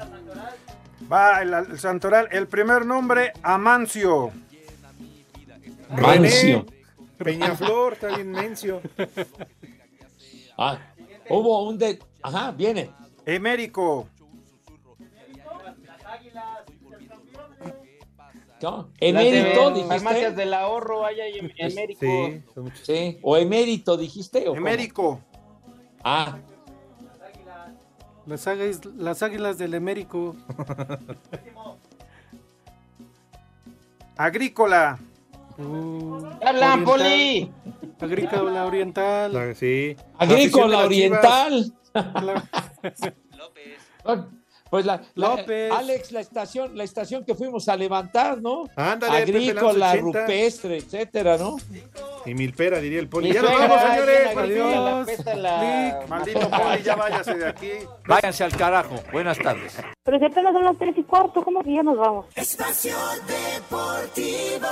Va, 1.11 1.41
el, 1.41 1.53
el 1.53 1.77
Santoral, 1.77 2.29
el 2.31 2.47
primer 2.47 2.85
nombre, 2.85 3.33
Amancio. 3.43 4.31
Mancio. 5.89 6.65
Peñaflor, 7.17 7.93
está 7.93 8.07
bien 8.15 8.31
mencio. 8.31 8.81
Ah, 10.57 10.77
hubo 11.29 11.67
un 11.67 11.77
de... 11.77 11.99
Ajá, 12.21 12.51
viene. 12.51 12.91
Emérico. 13.25 14.07
¿No? 18.61 18.89
Emérito, 18.99 19.71
dijiste. 19.71 19.87
Farmacias 19.95 20.35
del 20.35 20.53
ahorro, 20.53 21.05
hay 21.05 21.21
ahí 21.21 21.37
en 21.39 21.51
en 21.57 21.71
Américo. 21.71 22.01
Sí. 22.01 22.43
Sí, 22.83 23.17
o 23.21 23.37
emérito 23.37 23.95
dijiste. 23.97 24.41
¿o 24.47 24.53
cómo? 24.53 24.57
Emérico. 24.57 25.19
Ah, 26.03 26.37
Las, 28.25 28.47
águilas, 28.47 28.85
las 28.97 29.23
águilas 29.23 29.57
del 29.57 29.73
Emérico. 29.73 30.35
Agrícola. 34.17 34.99
Uh, 35.57 36.25
¡Hablan, 36.45 36.85
oriental. 36.85 36.85
Poli! 36.85 37.51
Agrícola 38.01 38.65
oriental. 38.65 39.55
Sí. 39.55 39.95
agrícola 40.17 40.79
oriental. 40.79 41.73
La- 41.93 42.43
Pues 44.69 44.85
la, 44.85 45.01
la- 45.15 45.29
López. 45.35 45.71
Alex, 45.71 46.11
la 46.11 46.19
estación, 46.19 46.77
la 46.77 46.83
estación 46.83 47.25
que 47.25 47.33
fuimos 47.35 47.67
a 47.69 47.75
levantar, 47.75 48.41
¿no? 48.41 48.63
Ándale, 48.75 49.17
Agrícola, 49.17 49.91
80. 49.91 49.95
rupestre, 50.01 50.77
etcétera, 50.77 51.37
¿no? 51.37 51.57
Y 52.25 52.33
milpera, 52.35 52.79
diría 52.79 52.99
el 52.99 53.07
poli. 53.09 53.33
Ya 53.33 53.41
nos 53.41 53.51
vamos, 53.51 53.81
señores. 53.81 55.05
pesta 55.05 55.35
la- 55.35 55.99
Maldito 56.07 56.49
Poli, 56.49 56.83
ya 56.83 56.95
váyase 56.95 57.33
de 57.35 57.47
aquí. 57.47 57.71
Váyanse 58.07 58.43
al 58.43 58.55
carajo. 58.55 58.95
Buenas 59.11 59.37
tardes. 59.39 59.75
Pero 60.03 60.19
si 60.19 60.25
apenas 60.25 60.53
son 60.53 60.63
las 60.63 60.77
tres 60.77 60.93
y 60.97 61.03
cuarto, 61.03 61.43
¿cómo 61.43 61.63
que 61.63 61.73
ya 61.73 61.83
nos 61.83 61.97
vamos? 61.97 62.25
Espacio 62.35 62.95
Deportivo. 63.27 64.67